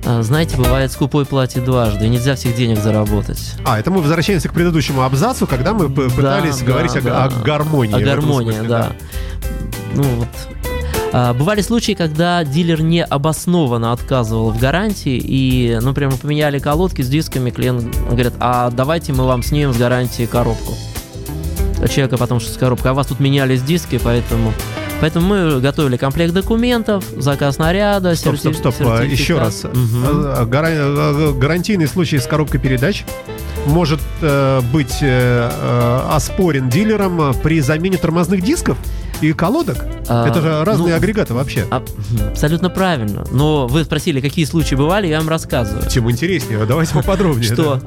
А, 0.05 0.21
Знаете, 0.21 0.57
бывает 0.57 0.91
скупой 0.91 1.25
платит 1.25 1.65
дважды, 1.65 2.05
и 2.05 2.09
нельзя 2.09 2.35
всех 2.35 2.55
денег 2.55 2.79
заработать. 2.79 3.55
А, 3.65 3.79
это 3.79 3.91
мы 3.91 4.01
возвращаемся 4.01 4.49
к 4.49 4.53
предыдущему 4.53 5.03
абзацу, 5.03 5.47
когда 5.47 5.73
мы 5.73 5.89
пытались 5.89 6.59
Да, 6.59 6.65
говорить 6.65 6.93
да, 6.93 6.99
о, 6.99 7.01
да. 7.01 7.25
о 7.25 7.29
гармонии. 7.43 7.95
О 7.95 7.99
гармонии, 7.99 8.51
смысле, 8.51 8.67
да. 8.69 8.91
Ну 9.95 10.03
вот. 10.03 10.27
А, 11.13 11.33
Бывали 11.33 11.61
случаи, 11.61 11.93
когда 11.93 12.43
дилер 12.43 12.81
необоснованно 12.81 13.91
отказывал 13.91 14.51
в 14.51 14.59
гарантии, 14.59 15.19
и, 15.21 15.79
ну, 15.81 15.93
прямо 15.93 16.17
поменяли 16.17 16.59
колодки 16.59 17.01
с 17.01 17.09
дисками, 17.09 17.49
клиент 17.49 17.85
говорит, 18.09 18.33
а 18.39 18.69
давайте 18.71 19.13
мы 19.13 19.25
вам 19.25 19.43
снимем 19.43 19.73
с 19.73 19.77
гарантии 19.77 20.25
коробку. 20.25 20.73
А 21.81 21.87
человека 21.87 22.17
потом, 22.17 22.39
что 22.39 22.51
с 22.51 22.57
коробкой, 22.57 22.91
а 22.91 22.93
у 22.93 22.97
вас 22.97 23.07
тут 23.07 23.19
менялись 23.19 23.61
диски, 23.61 23.99
поэтому... 24.03 24.53
Поэтому 24.99 25.27
мы 25.27 25.59
готовили 25.61 25.95
комплект 25.97 26.33
документов, 26.33 27.03
заказ 27.17 27.57
наряда, 27.59 28.15
Стоп, 28.15 28.37
стоп, 28.37 28.53
серти- 28.53 28.59
стоп. 28.59 28.75
а, 28.81 29.03
Еще 29.03 29.35
сертификат. 29.35 29.39
раз. 29.39 29.63
А, 29.65 30.45
гара- 30.45 31.33
Гарантийный 31.33 31.87
случай 31.87 32.17
с 32.17 32.25
коробкой 32.25 32.59
передач 32.59 33.05
может 33.67 33.99
э, 34.21 34.61
быть 34.73 34.97
э, 35.01 35.51
э, 35.51 35.99
оспорен 36.11 36.69
дилером 36.69 37.33
при 37.43 37.59
замене 37.59 37.97
тормозных 37.97 38.41
дисков 38.41 38.77
и 39.21 39.33
колодок. 39.33 39.85
А, 40.07 40.27
Это 40.27 40.41
же 40.41 40.63
разные 40.63 40.91
ну, 40.91 40.95
агрегаты 40.95 41.33
вообще. 41.33 41.65
А, 41.69 41.83
Абсолютно 42.31 42.69
правильно. 42.69 43.23
Но 43.31 43.67
вы 43.67 43.83
спросили, 43.83 44.19
какие 44.21 44.45
случаи 44.45 44.75
бывали, 44.75 45.07
я 45.07 45.19
вам 45.19 45.27
рассказываю. 45.29 45.85
Тем 45.89 46.09
интереснее. 46.09 46.65
Давайте 46.65 46.93
поподробнее. 46.93 47.53
что 47.53 47.79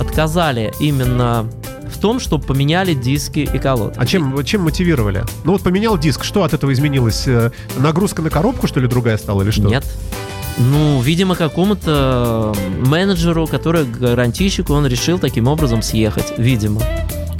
отказали 0.00 0.72
именно 0.80 1.50
в 1.88 1.98
том, 1.98 2.20
что 2.20 2.38
поменяли 2.38 2.94
диски 2.94 3.40
и 3.40 3.58
колодки. 3.58 3.98
А 3.98 4.06
чем, 4.06 4.44
чем 4.44 4.62
мотивировали? 4.62 5.24
Ну 5.44 5.52
вот 5.52 5.62
поменял 5.62 5.98
диск, 5.98 6.24
что 6.24 6.44
от 6.44 6.52
этого 6.52 6.72
изменилось? 6.72 7.26
Э, 7.26 7.50
Нагрузка 7.78 8.22
на 8.22 8.30
коробку, 8.30 8.66
что 8.66 8.80
ли, 8.80 8.88
другая 8.88 9.18
стала 9.18 9.42
или 9.42 9.50
что? 9.50 9.68
Нет. 9.68 9.84
Ну, 10.58 11.00
видимо, 11.02 11.36
какому-то 11.36 12.54
менеджеру, 12.86 13.46
который 13.46 13.84
гарантийщику, 13.84 14.72
он 14.72 14.86
решил 14.86 15.18
таким 15.18 15.48
образом 15.48 15.82
съехать. 15.82 16.32
Видимо. 16.38 16.80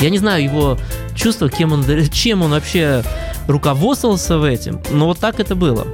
Я 0.00 0.10
не 0.10 0.18
знаю 0.18 0.44
его 0.44 0.78
чувства, 1.14 1.48
кем 1.48 1.72
он, 1.72 1.84
чем 2.12 2.42
он 2.42 2.50
вообще 2.50 3.02
руководствовался 3.48 4.38
в 4.38 4.44
этом, 4.44 4.82
но 4.90 5.06
вот 5.06 5.18
так 5.18 5.40
это 5.40 5.54
было. 5.54 5.86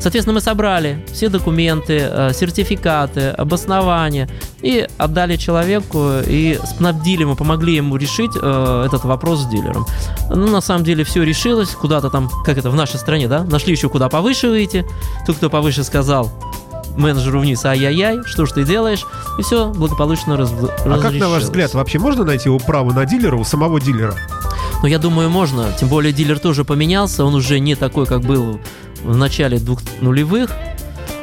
Соответственно, 0.00 0.34
мы 0.34 0.40
собрали 0.40 1.04
все 1.12 1.28
документы, 1.28 1.98
э, 2.10 2.32
сертификаты, 2.32 3.28
обоснования 3.30 4.28
и 4.62 4.86
отдали 4.98 5.36
человеку 5.36 6.10
и 6.26 6.58
снабдили 6.76 7.22
ему, 7.22 7.36
помогли 7.36 7.74
ему 7.74 7.96
решить 7.96 8.32
э, 8.40 8.84
этот 8.86 9.04
вопрос 9.04 9.40
с 9.40 9.46
дилером. 9.46 9.86
Ну, 10.30 10.46
на 10.48 10.60
самом 10.60 10.84
деле, 10.84 11.04
все 11.04 11.22
решилось, 11.22 11.70
куда-то 11.70 12.10
там, 12.10 12.30
как 12.44 12.58
это 12.58 12.70
в 12.70 12.74
нашей 12.74 12.98
стране, 12.98 13.28
да, 13.28 13.44
нашли 13.44 13.72
еще 13.72 13.88
куда 13.88 14.08
повыше 14.08 14.48
выйти. 14.48 14.84
Тот, 15.26 15.36
кто 15.36 15.50
повыше 15.50 15.82
сказал 15.82 16.30
менеджеру 16.96 17.40
вниз, 17.40 17.64
ай-яй-яй, 17.64 18.20
что 18.24 18.46
ж 18.46 18.52
ты 18.52 18.64
делаешь, 18.64 19.06
и 19.38 19.42
все 19.42 19.68
благополучно 19.68 20.36
раз, 20.36 20.52
А 20.84 20.98
как, 20.98 21.12
на 21.12 21.28
ваш 21.28 21.42
взгляд, 21.42 21.74
вообще 21.74 21.98
можно 21.98 22.24
найти 22.24 22.50
право 22.66 22.92
на 22.92 23.04
дилера 23.04 23.36
у 23.36 23.44
самого 23.44 23.80
дилера? 23.80 24.14
Ну, 24.82 24.88
я 24.88 24.98
думаю, 24.98 25.30
можно. 25.30 25.66
Тем 25.78 25.88
более 25.88 26.12
дилер 26.12 26.38
тоже 26.38 26.64
поменялся. 26.64 27.24
Он 27.24 27.34
уже 27.34 27.58
не 27.60 27.74
такой, 27.74 28.06
как 28.06 28.20
был 28.20 28.60
в 29.06 29.16
начале 29.16 29.58
двух 29.58 29.80
нулевых. 30.00 30.50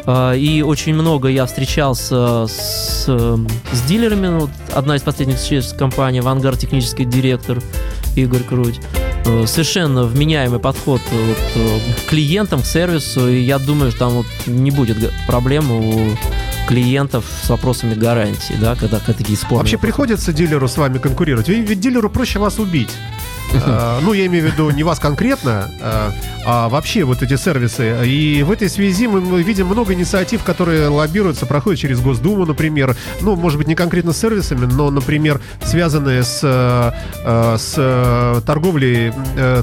А, 0.06 0.34
И 0.34 0.62
очень 0.62 0.93
много 0.93 1.28
я 1.30 1.46
встречался 1.46 2.46
с, 2.48 3.06
с 3.06 3.82
дилерами. 3.88 4.39
Вот 4.39 4.50
одна 4.74 4.96
из 4.96 5.02
последних 5.02 5.38
встреч 5.38 5.65
с 5.65 5.74
компанией 5.74 6.22
«Авангард» 6.22 6.60
технический 6.60 7.06
директор 7.06 7.62
Игорь 8.15 8.43
Круть. 8.43 8.80
Э, 9.26 9.46
Совершенно 9.48 10.04
вменяемый 10.04 10.60
подход 10.60 11.02
э, 11.12 11.28
вот, 11.28 11.38
э, 11.56 11.80
к 12.06 12.10
клиентам, 12.10 12.62
к 12.62 12.65
сервису. 12.65 13.28
И 13.28 13.41
я 13.41 13.60
думаю, 13.60 13.91
что 13.91 14.00
там 14.00 14.13
вот 14.13 14.26
не 14.46 14.72
будет 14.72 14.98
проблем 15.28 15.72
у 15.72 16.10
клиентов 16.67 17.26
с 17.43 17.50
вопросами 17.50 17.93
гарантии, 17.93 18.56
да, 18.60 18.76
когда, 18.76 19.00
когда 19.00 19.13
такие 19.13 19.38
споры. 19.38 19.60
Вообще 19.60 19.78
приходится 19.78 20.32
дилеру 20.32 20.67
с 20.67 20.78
вами 20.78 20.98
конкурировать? 20.98 21.48
Ведь 21.50 21.67
ведь 21.67 21.80
дилеру 21.80 22.10
проще 22.10 22.39
вас 22.39 22.60
убить. 22.60 22.89
Э, 23.54 24.00
Ну, 24.02 24.13
я 24.13 24.26
имею 24.26 24.50
в 24.50 24.54
виду 24.54 24.70
не 24.72 24.84
вас 24.84 25.00
конкретно, 25.00 25.70
э, 25.80 26.12
а 26.46 26.70
вообще 26.70 27.04
вот 27.04 27.22
эти 27.22 27.38
сервисы. 27.38 28.06
И 28.06 28.44
в 28.44 28.52
этой 28.52 28.70
связи 28.70 29.08
мы 29.08 29.42
видим 29.44 29.68
много 29.68 29.94
инициатив, 29.94 30.44
которые 30.44 30.88
лоббируются, 30.88 31.46
проходят 31.46 31.80
через 31.80 32.02
Госдуму, 32.02 32.46
например. 32.46 32.96
Ну, 33.22 33.36
может 33.36 33.58
быть, 33.58 33.68
не 33.68 33.76
конкретно 33.76 34.12
с 34.12 34.18
сервисами, 34.18 34.66
но, 34.66 34.89
например, 34.89 35.39
связанные 35.63 36.24
с, 36.24 36.39
э, 36.44 37.58
с 37.58 38.42
торговлей 38.46 39.13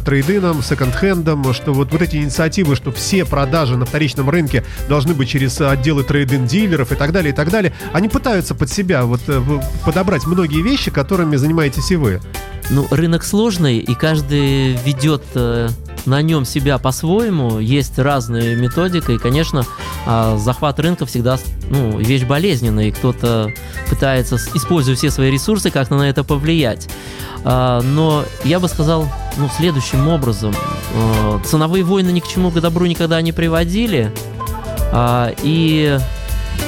трейдином, 0.05 0.63
секонд-хендом, 0.63 1.53
что 1.53 1.73
вот, 1.73 1.93
вот 1.93 2.03
эти 2.03 2.17
инициативы, 2.17 2.77
что 2.77 2.93
все 2.93 3.25
продажи 3.25 3.77
на 3.77 3.85
вторичном 3.85 4.31
рынке 4.31 4.65
должны 4.89 5.15
быть 5.15 5.29
через 5.29 5.61
отделы 5.61 6.03
трейдинг-дилеров 6.05 6.93
и 6.93 6.95
так 6.95 7.13
далее, 7.13 7.33
и 7.33 7.35
так 7.35 7.51
далее. 7.51 7.73
Они 7.93 8.09
пытаются 8.09 8.55
под 8.55 8.71
себя 8.71 9.05
вот 9.05 9.21
подобрать 9.85 10.27
многие 10.27 10.63
вещи, 10.63 10.91
которыми 10.91 11.37
занимаетесь 11.37 11.91
и 11.91 11.97
вы. 11.97 12.21
Ну, 12.71 12.87
рынок 12.91 13.25
сложный, 13.25 13.79
и 13.79 13.95
каждый 13.95 14.75
ведет 14.85 15.25
э, 15.35 15.69
на 16.07 16.23
нем 16.23 16.45
себя 16.45 16.79
по-своему. 16.79 17.59
Есть 17.59 17.99
разные 17.99 18.55
методики, 18.55 19.13
и, 19.13 19.19
конечно, 19.19 19.65
а, 20.07 20.37
захват 20.39 20.79
рынка 20.79 21.07
всегда 21.07 21.39
ну, 21.69 21.99
вещь 21.99 22.25
болезненная, 22.25 22.87
и 22.87 22.91
кто-то 22.91 23.53
пытается, 23.89 24.37
используя 24.55 24.95
все 24.95 25.11
свои 25.11 25.31
ресурсы, 25.31 25.71
как-то 25.71 25.97
на 25.97 26.09
это 26.09 26.25
повлиять. 26.25 26.89
А, 27.45 27.81
но 27.83 28.25
я 28.45 28.61
бы 28.61 28.69
сказал 28.69 29.09
ну, 29.37 29.49
следующим 29.57 30.09
образом. 30.09 30.55
Э, 30.95 31.39
ценовые 31.45 31.85
войны 31.85 32.11
ни 32.11 32.21
к 32.21 32.29
чему 32.29 32.51
к 32.51 32.61
добру 32.61 32.87
никогда 32.87 33.21
не 33.21 33.33
приводили, 33.33 34.13
а, 34.93 35.33
и 35.43 35.99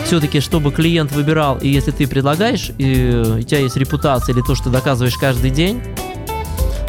все-таки, 0.05 0.41
чтобы 0.41 0.73
клиент 0.73 1.13
выбирал, 1.13 1.59
и 1.59 1.69
если 1.69 1.91
ты 1.91 2.07
предлагаешь, 2.07 2.71
и 2.79 3.23
у 3.39 3.43
тебя 3.43 3.61
есть 3.61 3.77
репутация 3.77 4.35
или 4.35 4.43
то, 4.43 4.55
что 4.55 4.71
доказываешь 4.71 5.17
каждый 5.17 5.51
день, 5.51 5.83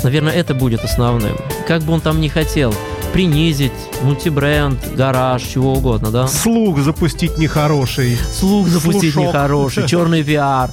наверное, 0.03 0.33
это 0.33 0.53
будет 0.53 0.83
основным. 0.83 1.37
Как 1.67 1.83
бы 1.83 1.93
он 1.93 2.01
там 2.01 2.19
ни 2.19 2.27
хотел, 2.27 2.73
принизить, 3.13 3.71
мультибренд, 4.01 4.79
гараж, 4.95 5.43
чего 5.43 5.73
угодно, 5.73 6.11
да? 6.11 6.27
Слух 6.27 6.79
запустить 6.79 7.37
нехороший. 7.37 8.17
Слух 8.37 8.67
запустить 8.67 9.13
Слушок. 9.13 9.29
нехороший, 9.29 9.87
черный 9.87 10.23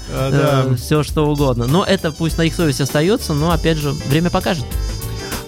да. 0.31 0.75
все 0.77 1.03
что 1.03 1.31
угодно. 1.31 1.67
Но 1.67 1.85
это 1.85 2.11
пусть 2.11 2.39
на 2.39 2.43
их 2.43 2.55
совести 2.55 2.83
остается, 2.83 3.35
но 3.35 3.51
опять 3.51 3.77
же, 3.77 3.93
время 4.09 4.31
покажет. 4.31 4.65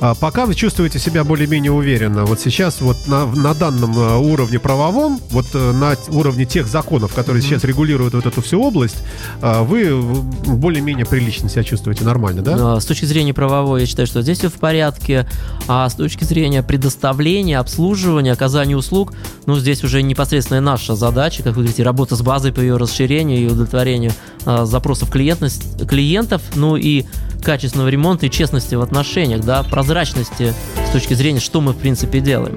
А 0.02 0.16
пока 0.16 0.46
вы 0.46 0.56
чувствуете 0.56 0.98
себя 0.98 1.22
более-менее 1.22 1.70
уверенно, 1.70 2.24
вот 2.24 2.40
сейчас 2.40 2.80
вот 2.80 2.96
на, 3.06 3.24
на 3.24 3.54
данном 3.54 3.96
э, 3.96 4.16
уровне 4.16 4.58
правовом, 4.58 5.20
вот 5.30 5.46
э, 5.54 5.72
на 5.72 5.94
уровне 6.08 6.44
тех 6.44 6.66
законов, 6.66 7.14
которые 7.14 7.40
сейчас 7.40 7.62
регулируют 7.62 8.14
вот 8.14 8.26
эту 8.26 8.42
всю 8.42 8.60
область, 8.60 8.96
а, 9.40 9.62
вы 9.62 9.96
более-менее 10.02 11.06
прилично 11.06 11.48
себя 11.48 11.62
чувствуете, 11.62 12.02
нормально, 12.02 12.42
да? 12.42 12.74
А, 12.74 12.80
С 12.80 12.84
точки 12.84 13.04
зрения 13.04 13.32
правовой, 13.32 13.82
я 13.82 13.86
считаю, 13.86 14.08
что 14.08 14.22
здесь 14.22 14.38
все 14.38 14.48
в 14.48 14.54
порядке. 14.54 15.24
А 15.68 15.88
с 15.88 15.94
точки 15.94 16.24
зрения 16.24 16.64
предоставления, 16.64 17.60
обслуживания, 17.60 18.32
оказания 18.32 18.76
услуг, 18.76 19.12
ну, 19.46 19.56
здесь 19.56 19.84
уже 19.84 20.02
непосредственно 20.02 20.60
наша 20.60 20.96
задача, 20.96 21.44
как 21.44 21.54
вы 21.54 21.62
говорите, 21.62 21.84
работа 21.84 22.16
с 22.16 22.22
базой 22.22 22.52
по 22.52 22.58
ее 22.58 22.76
расширению 22.76 23.38
и 23.38 23.46
удовлетворению 23.46 24.10
а, 24.46 24.66
запросов 24.66 25.12
клиентов, 25.12 26.42
ну 26.56 26.74
и 26.74 27.04
качественного 27.42 27.88
ремонта 27.88 28.26
и 28.26 28.31
честности 28.31 28.74
в 28.74 28.83
отношениях, 28.83 29.42
да, 29.44 29.62
прозрачности 29.62 30.55
с 30.88 30.90
точки 30.92 31.14
зрения, 31.14 31.40
что 31.40 31.61
мы, 31.61 31.72
в 31.72 31.78
принципе, 31.78 32.20
делаем. 32.20 32.57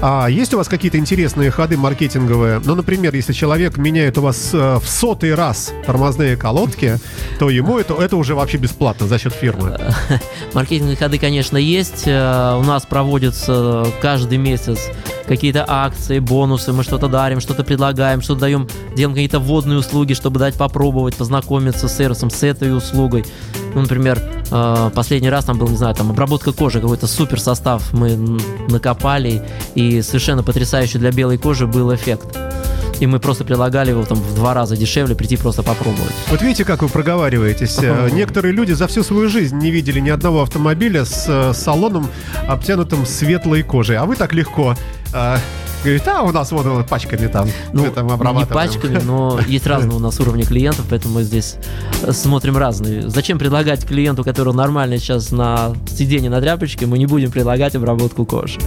А 0.00 0.26
есть 0.28 0.52
у 0.52 0.58
вас 0.58 0.68
какие-то 0.68 0.98
интересные 0.98 1.50
ходы 1.50 1.76
маркетинговые? 1.76 2.60
Ну, 2.64 2.74
например, 2.74 3.14
если 3.14 3.32
человек 3.32 3.76
меняет 3.76 4.18
у 4.18 4.22
вас 4.22 4.50
э, 4.52 4.78
в 4.78 4.86
сотый 4.86 5.34
раз 5.34 5.72
тормозные 5.86 6.36
колодки, 6.36 6.98
то 7.38 7.48
ему 7.48 7.78
это, 7.78 7.94
это 7.94 8.16
уже 8.16 8.34
вообще 8.34 8.58
бесплатно 8.58 9.06
за 9.06 9.18
счет 9.18 9.32
фирмы. 9.32 9.78
Маркетинговые 10.52 10.96
ходы, 10.96 11.18
конечно, 11.18 11.56
есть. 11.56 12.02
Э, 12.06 12.56
У 12.58 12.64
нас 12.64 12.84
проводятся 12.84 13.86
каждый 14.02 14.38
месяц 14.38 14.78
какие-то 15.26 15.64
акции, 15.66 16.18
бонусы, 16.18 16.72
мы 16.72 16.82
что-то 16.84 17.08
дарим, 17.08 17.40
что-то 17.40 17.64
предлагаем, 17.64 18.20
что-то 18.20 18.40
даем, 18.40 18.68
делаем 18.94 19.14
какие-то 19.14 19.38
вводные 19.38 19.78
услуги, 19.78 20.12
чтобы 20.12 20.38
дать 20.38 20.54
попробовать, 20.54 21.16
познакомиться 21.16 21.88
с 21.88 21.96
сервисом, 21.96 22.28
с 22.30 22.42
этой 22.42 22.76
услугой. 22.76 23.24
Ну, 23.74 23.80
например, 23.80 24.20
э, 24.50 24.90
последний 24.94 25.30
раз 25.30 25.44
там 25.46 25.58
был, 25.58 25.68
не 25.68 25.76
знаю, 25.76 25.94
там 25.94 26.10
обработка 26.10 26.52
кожи, 26.52 26.80
какой-то 26.80 27.06
супер 27.06 27.40
состав 27.40 27.92
мы 27.92 28.16
накопали, 28.68 29.42
и 29.74 30.02
совершенно 30.02 30.42
потрясающий 30.42 30.98
для 30.98 31.10
белой 31.10 31.38
кожи 31.38 31.66
был 31.66 31.94
эффект. 31.94 32.36
И 33.00 33.06
мы 33.06 33.18
просто 33.18 33.44
предлагали 33.44 33.90
его 33.90 34.04
там 34.04 34.18
в 34.18 34.34
два 34.36 34.54
раза 34.54 34.76
дешевле 34.76 35.16
прийти 35.16 35.36
просто 35.36 35.62
попробовать. 35.64 36.12
Вот 36.30 36.40
видите, 36.42 36.64
как 36.64 36.82
вы 36.82 36.88
проговариваетесь. 36.88 37.76
Э, 37.82 38.08
Некоторые 38.12 38.52
люди 38.52 38.72
за 38.72 38.86
всю 38.86 39.02
свою 39.02 39.28
жизнь 39.28 39.58
не 39.58 39.70
видели 39.72 39.98
ни 39.98 40.10
одного 40.10 40.42
автомобиля 40.42 41.04
с 41.04 41.24
э, 41.28 41.52
салоном, 41.52 42.08
обтянутым 42.46 43.04
светлой 43.04 43.64
кожей. 43.64 43.96
А 43.96 44.04
вы 44.04 44.14
так 44.14 44.32
легко 44.32 44.76
говорите, 45.84 46.10
а 46.10 46.22
у 46.22 46.32
нас 46.32 46.50
вот 46.52 46.66
э, 46.66 46.84
пачками 46.88 47.26
там. 47.26 47.48
Ну, 47.72 47.90
там 47.90 48.06
не 48.06 48.12
обрабатываем». 48.12 48.48
пачками, 48.48 49.00
но 49.04 49.40
есть 49.46 49.66
разные 49.66 49.96
у 49.96 50.00
нас 50.00 50.18
уровни 50.20 50.42
клиентов, 50.42 50.86
поэтому 50.88 51.14
мы 51.14 51.22
здесь 51.22 51.56
э, 52.02 52.12
смотрим 52.12 52.56
разные. 52.56 53.08
Зачем 53.08 53.38
предлагать 53.38 53.86
клиенту, 53.86 54.24
который 54.24 54.54
нормально 54.54 54.98
сейчас 54.98 55.30
на 55.30 55.74
сиденье 55.88 56.30
на 56.30 56.40
тряпочке, 56.40 56.86
мы 56.86 56.98
не 56.98 57.06
будем 57.06 57.30
предлагать 57.30 57.74
обработку 57.74 58.24
кожи. 58.24 58.58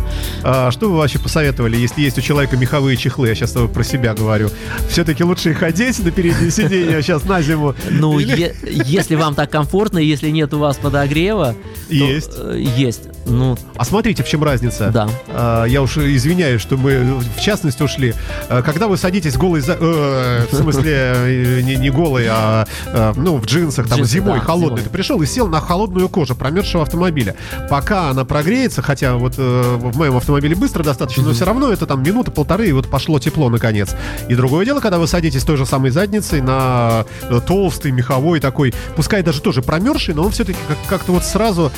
А 0.43 0.71
что 0.71 0.89
вы 0.89 0.97
вообще 0.97 1.19
посоветовали, 1.19 1.77
если 1.77 2.01
есть 2.01 2.17
у 2.17 2.21
человека 2.21 2.57
меховые 2.57 2.97
чехлы? 2.97 3.27
Я 3.27 3.35
сейчас 3.35 3.51
про 3.51 3.83
себя 3.83 4.13
говорю. 4.13 4.49
Все-таки 4.89 5.23
лучше 5.23 5.51
их 5.51 5.63
одеть 5.63 5.99
на 5.99 6.11
переднее 6.11 6.51
сиденье 6.51 7.01
сейчас 7.01 7.23
на 7.25 7.41
зиму. 7.41 7.75
Ну, 7.89 8.19
если 8.19 9.15
вам 9.15 9.35
так 9.35 9.49
комфортно, 9.49 9.97
если 9.97 10.29
нет 10.29 10.53
у 10.53 10.59
вас 10.59 10.77
подогрева, 10.77 11.55
Есть. 11.89 12.31
э, 12.37 12.63
есть. 12.77 13.03
Ну, 13.27 13.57
А 13.75 13.83
смотрите, 13.85 14.23
в 14.23 14.27
чем 14.27 14.43
разница. 14.43 14.89
да. 14.89 15.09
А, 15.27 15.65
я 15.65 15.81
уж 15.81 15.97
извиняюсь, 15.97 16.61
что 16.61 16.77
мы 16.77 17.19
в 17.35 17.39
частность 17.41 17.81
ушли. 17.81 18.13
А, 18.49 18.61
Когда 18.61 18.87
вы 18.87 18.97
садитесь 18.97 19.35
голый, 19.37 19.61
за- 19.61 19.77
э, 19.79 20.45
в 20.51 20.55
смысле 20.55 20.91
э, 20.95 21.61
не, 21.61 21.75
не 21.75 21.89
голый, 21.89 22.25
а 22.29 22.65
э, 22.85 23.13
ну 23.15 23.37
в 23.37 23.45
джинсах, 23.45 23.87
там 23.87 23.99
Джинсы, 23.99 24.13
зимой 24.13 24.39
да, 24.39 24.45
холодный, 24.45 24.67
зимой. 24.77 24.81
ты 24.83 24.89
пришел 24.89 25.21
и 25.21 25.25
сел 25.25 25.47
на 25.47 25.59
холодную 25.59 26.09
кожу 26.09 26.35
промерзшего 26.35 26.83
автомобиля. 26.83 27.35
Пока 27.69 28.09
она 28.09 28.23
прогреется, 28.25 28.81
хотя 28.81 29.15
вот 29.15 29.33
э, 29.37 29.75
в 29.77 29.97
моем 29.97 30.15
автомобиле 30.17 30.55
быстро 30.55 30.83
достаточно, 30.83 31.23
но 31.23 31.33
все 31.33 31.45
равно 31.45 31.71
это 31.71 31.85
там 31.85 32.01
минута 32.03 32.31
полторы 32.31 32.67
и 32.69 32.71
вот 32.71 32.87
пошло 32.89 33.19
тепло 33.19 33.49
наконец. 33.49 33.89
И 34.29 34.35
другое 34.35 34.65
дело, 34.65 34.79
когда 34.79 34.99
вы 34.99 35.07
садитесь 35.07 35.43
той 35.43 35.57
же 35.57 35.65
самой 35.65 35.91
задницей 35.91 36.41
на 36.41 37.05
э, 37.23 37.39
толстый 37.45 37.91
меховой 37.91 38.39
такой, 38.39 38.73
пускай 38.95 39.21
даже 39.23 39.41
тоже 39.41 39.61
промерзший, 39.61 40.13
но 40.13 40.23
он 40.23 40.31
все-таки 40.31 40.59
как- 40.67 40.77
как-то 40.87 41.11
вот 41.11 41.23
сразу, 41.25 41.71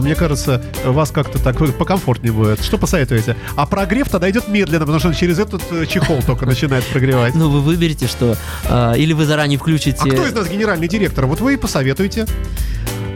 мне 0.00 0.14
кажется, 0.14 0.62
вас 0.84 1.10
как-то 1.10 1.38
так 1.42 1.60
э, 1.60 1.68
покомфортнее 1.72 2.32
будет. 2.32 2.62
Что 2.62 2.78
посоветуете? 2.78 3.36
А 3.56 3.66
прогрев 3.66 4.08
тогда 4.08 4.30
идет 4.30 4.48
медленно, 4.48 4.80
потому 4.80 4.98
что 4.98 5.08
он 5.08 5.14
через 5.14 5.38
этот 5.38 5.62
э, 5.70 5.86
чехол 5.86 6.20
только 6.26 6.46
начинает 6.46 6.84
прогревать. 6.86 7.34
Ну, 7.34 7.48
вы 7.50 7.60
выберете, 7.60 8.06
что... 8.06 8.36
э, 8.68 8.94
или 8.98 9.12
вы 9.12 9.24
заранее 9.26 9.58
включите... 9.58 9.98
А 10.02 10.06
кто 10.08 10.26
из 10.26 10.32
нас 10.32 10.48
генеральный 10.48 10.88
директор? 10.88 11.26
Вот 11.26 11.40
вы 11.40 11.54
и 11.54 11.56
посоветуете. 11.56 12.26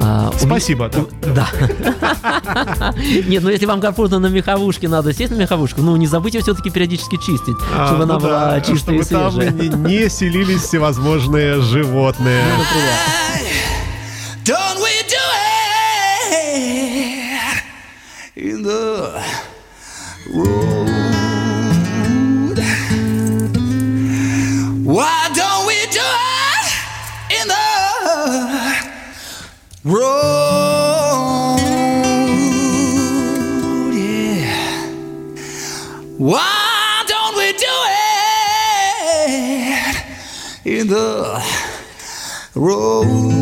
а, 0.00 0.30
у 0.34 0.38
Спасибо. 0.38 0.90
да. 0.90 1.04
Да. 1.34 2.94
Нет, 3.26 3.42
ну 3.42 3.50
если 3.50 3.66
вам 3.66 3.80
комфортно 3.80 4.18
на 4.18 4.26
меховушке, 4.28 4.88
надо 4.88 5.12
сесть 5.12 5.30
на 5.32 5.36
меховушку. 5.36 5.82
Ну, 5.82 5.96
не 5.96 6.06
забудьте 6.06 6.40
все-таки 6.40 6.70
периодически 6.70 7.16
чистить, 7.16 7.56
А, 7.76 7.86
чтобы 7.88 8.06
ну 8.06 8.14
она 8.14 8.18
была 8.18 8.50
да, 8.52 8.60
чистая 8.60 8.96
и 8.98 9.02
чтобы 9.02 9.20
там 9.22 9.32
свежая. 9.32 9.50
не, 9.52 9.68
не 10.02 10.08
селились 10.08 10.62
всевозможные 10.62 11.60
животные. 11.60 12.42
Ну, 12.56 12.64
in 18.36 18.62
the 18.62 19.24
road. 20.32 20.88
Why 24.84 25.30
don't 25.34 25.66
we 25.66 25.86
do 25.90 26.00
it 26.00 26.72
in 27.40 27.48
the 27.48 27.54
road? 29.84 31.58
Yeah. 33.94 34.86
Why 36.18 37.04
don't 37.08 37.36
we 37.36 37.52
do 37.52 37.84
it 40.66 40.78
in 40.80 40.86
the 40.88 41.42
road? 42.54 43.39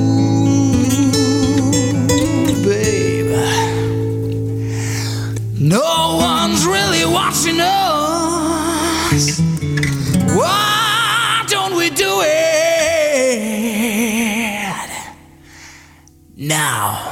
Now? 16.69 17.08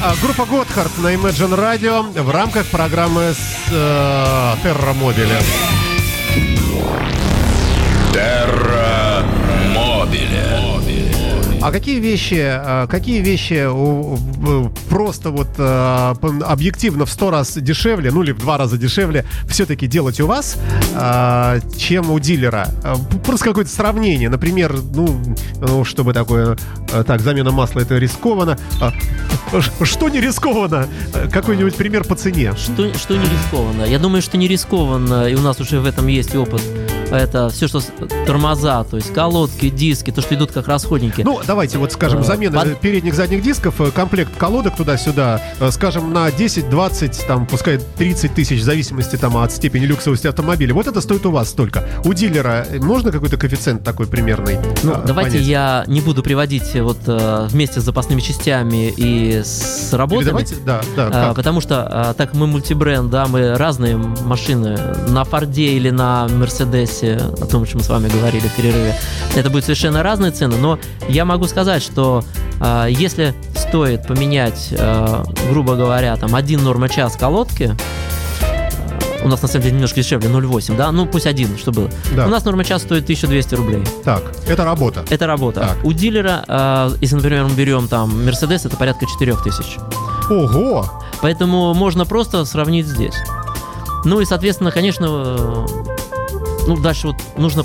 А, 0.00 0.14
Группа 0.22 0.46
Готхард 0.46 0.96
на 0.98 1.14
Imagine 1.14 1.58
Radio 1.58 2.22
в 2.22 2.30
рамках 2.30 2.66
программы 2.66 3.34
с 3.34 3.70
э, 3.70 4.54
Terra 4.62 4.94
Mobile. 4.94 5.42
Терра 8.12 9.24
Мобиле. 9.74 10.62
А 11.60 11.70
какие 11.70 12.00
вещи, 12.00 12.40
э, 12.40 12.86
какие 12.88 13.20
вещи 13.20 13.68
просто 14.88 15.30
вот 15.30 15.41
э, 15.58 16.14
объективно 16.44 17.06
в 17.06 17.10
сто 17.10 17.30
раз 17.30 17.56
дешевле, 17.56 18.10
ну 18.10 18.22
или 18.22 18.32
в 18.32 18.38
два 18.38 18.58
раза 18.58 18.76
дешевле, 18.78 19.24
все-таки 19.48 19.86
делать 19.86 20.20
у 20.20 20.26
вас, 20.26 20.56
э, 20.94 21.60
чем 21.76 22.10
у 22.10 22.18
дилера? 22.18 22.68
Э, 22.84 22.94
Просто 23.24 23.46
какое-то 23.46 23.70
сравнение, 23.70 24.28
например, 24.28 24.74
ну, 24.94 25.20
ну, 25.60 25.84
чтобы 25.84 26.12
такое, 26.12 26.56
э, 26.92 27.04
так, 27.06 27.20
замена 27.20 27.50
масла 27.50 27.80
это 27.80 27.98
рискованно. 27.98 28.58
А, 28.80 28.92
Что 29.84 30.08
не 30.08 30.20
рискованно? 30.20 30.86
Э, 31.14 31.28
Какой-нибудь 31.30 31.74
пример 31.76 32.04
по 32.04 32.14
цене? 32.14 32.54
Что, 32.56 32.92
что 32.94 33.16
не 33.16 33.24
рискованно? 33.24 33.84
Я 33.84 33.98
думаю, 33.98 34.22
что 34.22 34.36
не 34.36 34.48
рискованно, 34.48 35.28
и 35.28 35.34
у 35.34 35.40
нас 35.40 35.60
уже 35.60 35.80
в 35.80 35.86
этом 35.86 36.06
есть 36.06 36.34
опыт. 36.34 36.62
Это 37.12 37.50
все, 37.50 37.68
что 37.68 37.80
тормоза, 38.26 38.84
то 38.84 38.96
есть 38.96 39.12
колодки, 39.12 39.68
диски, 39.68 40.10
то, 40.10 40.22
что 40.22 40.34
идут 40.34 40.52
как 40.52 40.66
расходники. 40.68 41.22
Ну, 41.22 41.40
давайте 41.46 41.78
вот 41.78 41.92
скажем, 41.92 42.20
Э, 42.20 42.24
замена 42.24 42.58
под- 42.60 42.80
передних 42.80 43.14
задних 43.14 43.42
дисков, 43.42 43.80
э, 43.80 43.90
комплект 43.90 44.34
колодок 44.36 44.76
туда-сюда, 44.76 45.40
э, 45.60 45.70
скажем, 45.70 46.12
на 46.12 46.30
10, 46.30 46.70
20, 46.70 47.26
там, 47.26 47.46
пускай 47.46 47.78
30 47.78 48.34
тысяч, 48.34 48.60
в 48.60 48.64
зависимости 48.64 49.16
там 49.16 49.36
от 49.36 49.52
степени 49.52 49.84
люксовости 49.86 50.26
автомобиля. 50.26 50.72
Вот 50.74 50.86
это 50.86 51.00
стоит 51.00 51.26
у 51.26 51.30
вас 51.30 51.50
столько. 51.50 51.84
У 52.04 52.12
дилера 52.14 52.66
э, 52.68 52.78
можно 52.78 53.12
какой-то 53.12 53.36
коэффициент 53.36 53.84
такой 53.84 54.06
примерный? 54.06 54.58
Ну, 54.82 54.92
э, 54.92 55.02
давайте 55.06 55.32
понять? 55.32 55.46
я 55.46 55.84
не 55.86 56.00
буду 56.00 56.22
приводить 56.22 56.74
вот 56.80 56.98
э, 57.06 57.46
вместе 57.50 57.80
с 57.80 57.84
запасными 57.84 58.20
частями 58.20 58.92
и 58.96 59.42
с 59.44 59.88
Или 59.92 59.98
работами. 59.98 60.24
давайте, 60.26 60.54
да, 60.64 60.80
да, 60.96 61.06
А, 61.08 61.10
как? 61.10 61.36
потому 61.36 61.60
что, 61.60 61.86
а, 61.90 62.14
так 62.14 62.34
мы 62.34 62.46
мультибренд, 62.46 63.10
да, 63.10 63.26
мы 63.26 63.54
разные 63.56 63.96
машины 63.96 64.78
на 65.08 65.24
Форде 65.24 65.72
или 65.74 65.90
на 65.90 66.26
Мерседесе, 66.28 67.01
о 67.08 67.46
том, 67.46 67.62
о 67.62 67.66
чем 67.66 67.78
мы 67.78 67.84
с 67.84 67.88
вами 67.88 68.08
говорили 68.08 68.48
в 68.48 68.54
перерыве, 68.54 68.94
это 69.34 69.50
будет 69.50 69.64
совершенно 69.64 70.02
разные 70.02 70.30
цены, 70.30 70.56
но 70.56 70.78
я 71.08 71.24
могу 71.24 71.46
сказать, 71.46 71.82
что 71.82 72.24
а, 72.60 72.86
если 72.86 73.34
стоит 73.54 74.06
поменять, 74.06 74.72
а, 74.78 75.24
грубо 75.50 75.76
говоря, 75.76 76.16
там 76.16 76.34
один 76.34 76.62
норма-час 76.62 77.16
колодки, 77.16 77.76
а, 77.76 78.02
у 79.24 79.28
нас 79.28 79.40
на 79.40 79.48
самом 79.48 79.62
деле 79.62 79.74
немножко 79.74 80.00
дешевле, 80.00 80.28
0,8, 80.28 80.76
да, 80.76 80.90
ну 80.92 81.06
пусть 81.06 81.26
один, 81.26 81.56
что 81.56 81.72
было. 81.72 81.88
Да. 82.14 82.26
У 82.26 82.28
нас 82.28 82.44
норма 82.44 82.64
час 82.64 82.82
стоит 82.82 83.04
1200 83.04 83.54
рублей. 83.54 83.84
Так, 84.04 84.22
это 84.46 84.64
работа. 84.64 85.04
Это 85.10 85.26
работа. 85.26 85.60
Так. 85.60 85.84
У 85.84 85.92
дилера, 85.92 86.44
э, 86.46 86.90
если, 87.00 87.16
например, 87.16 87.44
мы 87.44 87.50
берем 87.50 87.88
там 87.88 88.24
Мерседес, 88.24 88.66
это 88.66 88.76
порядка 88.76 89.06
4000. 89.06 89.78
Ого! 90.30 91.02
Поэтому 91.20 91.72
можно 91.74 92.04
просто 92.04 92.44
сравнить 92.44 92.86
здесь. 92.86 93.14
Ну 94.04 94.20
и, 94.20 94.24
соответственно, 94.24 94.72
конечно, 94.72 95.06
э, 95.08 95.66
ну 96.66 96.76
дальше 96.76 97.08
вот 97.08 97.16
нужно 97.36 97.64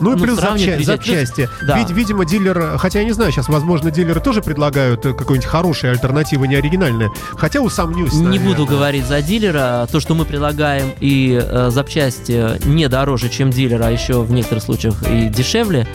Ну 0.00 0.12
и 0.12 0.16
Ну, 0.16 0.22
приезжать. 0.22 0.76
Плюс- 0.76 0.86
запчасти. 0.86 1.48
да. 1.62 1.78
Ведь, 1.78 1.90
видимо, 1.90 2.24
дилер, 2.24 2.78
хотя 2.78 3.00
я 3.00 3.04
не 3.04 3.12
знаю, 3.12 3.32
сейчас, 3.32 3.48
возможно, 3.48 3.90
дилеры 3.90 4.18
тоже 4.20 4.40
предлагают 4.40 5.04
э, 5.04 5.12
какой-нибудь 5.12 5.46
хорошие 5.46 5.90
альтернативы, 5.92 6.48
не 6.48 6.54
оригинальные. 6.54 7.10
Хотя 7.36 7.60
усомнюсь. 7.60 8.14
Не 8.14 8.22
наверное. 8.24 8.48
буду 8.48 8.64
говорить 8.66 9.04
за 9.06 9.20
дилера. 9.20 9.86
То, 9.92 10.00
что 10.00 10.14
мы 10.14 10.24
предлагаем 10.24 10.92
и 11.00 11.38
э, 11.42 11.68
запчасти 11.70 12.66
не 12.66 12.88
дороже, 12.88 13.28
чем 13.28 13.50
дилер, 13.50 13.82
а 13.82 13.90
еще 13.90 14.22
в 14.22 14.32
некоторых 14.32 14.64
случаях 14.64 14.94
и 15.10 15.28
дешевле. 15.28 15.86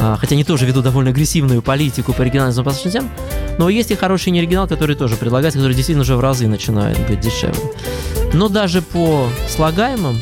А, 0.00 0.16
хотя 0.20 0.34
они 0.36 0.44
тоже 0.44 0.64
ведут 0.64 0.84
довольно 0.84 1.10
агрессивную 1.10 1.62
политику 1.62 2.12
по 2.12 2.22
оригинальным 2.22 2.54
запчастям. 2.54 3.10
Но 3.58 3.68
есть 3.68 3.90
и 3.90 3.96
хороший 3.96 4.30
неоригинал, 4.30 4.68
который 4.68 4.94
тоже 4.94 5.16
предлагается, 5.16 5.58
который 5.58 5.74
действительно 5.74 6.02
уже 6.02 6.14
в 6.14 6.20
разы 6.20 6.46
начинает 6.46 6.96
быть 7.08 7.18
дешевле. 7.20 7.60
Но 8.32 8.48
даже 8.48 8.82
по 8.82 9.26
слагаемым, 9.48 10.16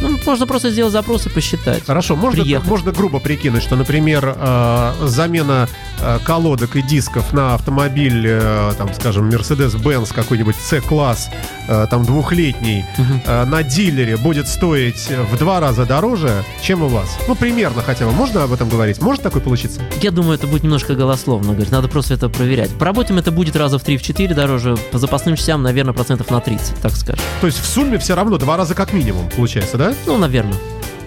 ну, 0.00 0.18
можно 0.26 0.46
просто 0.46 0.70
сделать 0.70 0.92
запрос 0.92 1.26
и 1.26 1.30
посчитать. 1.30 1.84
Хорошо, 1.86 2.16
можно, 2.16 2.42
Приехать. 2.42 2.68
можно 2.68 2.92
грубо 2.92 3.18
прикинуть, 3.20 3.62
что, 3.62 3.76
например, 3.76 4.34
э, 4.36 4.92
замена 5.06 5.68
э, 6.00 6.18
колодок 6.24 6.76
и 6.76 6.82
дисков 6.82 7.32
на 7.32 7.54
автомобиль, 7.54 8.24
э, 8.26 8.72
там, 8.78 8.92
скажем, 8.94 9.28
Mercedes-Benz 9.30 10.12
какой-нибудь 10.14 10.56
C-класс, 10.56 11.28
э, 11.68 11.86
там, 11.90 12.04
двухлетний, 12.04 12.84
Мгм. 12.98 13.20
э, 13.24 13.44
на 13.46 13.62
дилере 13.62 14.16
будет 14.16 14.48
стоить 14.48 15.08
в 15.32 15.38
два 15.38 15.60
раза 15.60 15.86
дороже, 15.86 16.44
чем 16.62 16.82
у 16.82 16.88
вас. 16.88 17.16
Ну, 17.28 17.34
примерно 17.34 17.82
хотя 17.82 18.06
бы. 18.06 18.12
Можно 18.12 18.44
об 18.44 18.52
этом 18.52 18.68
говорить? 18.68 19.00
Может 19.00 19.22
такое 19.22 19.42
получиться? 19.42 19.80
Я 20.02 20.10
думаю, 20.10 20.34
это 20.38 20.46
будет 20.46 20.62
немножко 20.62 20.94
голословно, 20.94 21.52
говорит, 21.52 21.70
надо 21.72 21.88
просто 21.88 22.14
это 22.14 22.28
проверять. 22.28 22.70
По 22.78 22.84
работам 22.84 23.18
это 23.18 23.30
будет 23.32 23.56
раза 23.56 23.78
в 23.78 23.84
3-4 23.84 24.34
дороже, 24.34 24.76
по 24.92 24.98
запасным 24.98 25.36
частям, 25.36 25.62
наверное, 25.62 25.94
процентов 25.94 26.30
на 26.30 26.40
30, 26.40 26.76
так 26.82 26.92
скажем. 26.96 27.22
То 27.40 27.46
есть 27.46 27.58
в 27.60 27.66
сумме 27.66 27.98
все 27.98 28.14
равно 28.14 28.36
два 28.38 28.56
раза 28.56 28.74
как 28.74 28.92
минимум 28.92 29.28
получается, 29.34 29.76
да? 29.78 29.85
Ну, 30.06 30.18
наверное. 30.18 30.54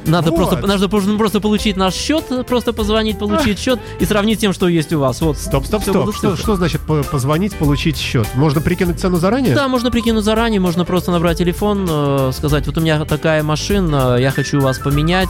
Надо, 0.05 0.31
Вот. 0.31 0.37
просто, 0.37 0.65
надо 0.65 0.89
просто, 0.89 1.17
просто 1.17 1.39
получить 1.39 1.75
наш 1.77 1.93
счет, 1.93 2.23
просто 2.47 2.73
позвонить, 2.73 3.19
получить 3.19 3.59
счет 3.59 3.79
и 3.99 4.05
сравнить 4.05 4.39
с 4.39 4.41
тем, 4.41 4.53
что 4.53 4.67
есть 4.67 4.91
у 4.93 4.99
вас. 4.99 5.21
Вот. 5.21 5.37
Стоп, 5.37 5.65
стоп, 5.65 5.83
стоп. 5.83 6.15
Что, 6.15 6.35
что 6.35 6.55
значит 6.55 6.81
по- 6.81 7.03
позвонить, 7.03 7.53
получить 7.55 7.97
счет? 7.97 8.27
Можно 8.33 8.61
прикинуть 8.61 8.99
цену 8.99 9.17
заранее? 9.17 9.53
Да, 9.53 9.67
можно 9.67 9.91
прикинуть 9.91 10.23
заранее, 10.23 10.59
можно 10.61 10.83
просто 10.85 11.11
набрать 11.11 11.37
телефон, 11.37 11.85
э, 11.87 12.31
сказать, 12.33 12.65
вот 12.65 12.77
у 12.77 12.81
меня 12.81 13.05
такая 13.05 13.43
машина, 13.43 14.15
я 14.17 14.31
хочу 14.31 14.59
вас 14.61 14.79
поменять, 14.79 15.29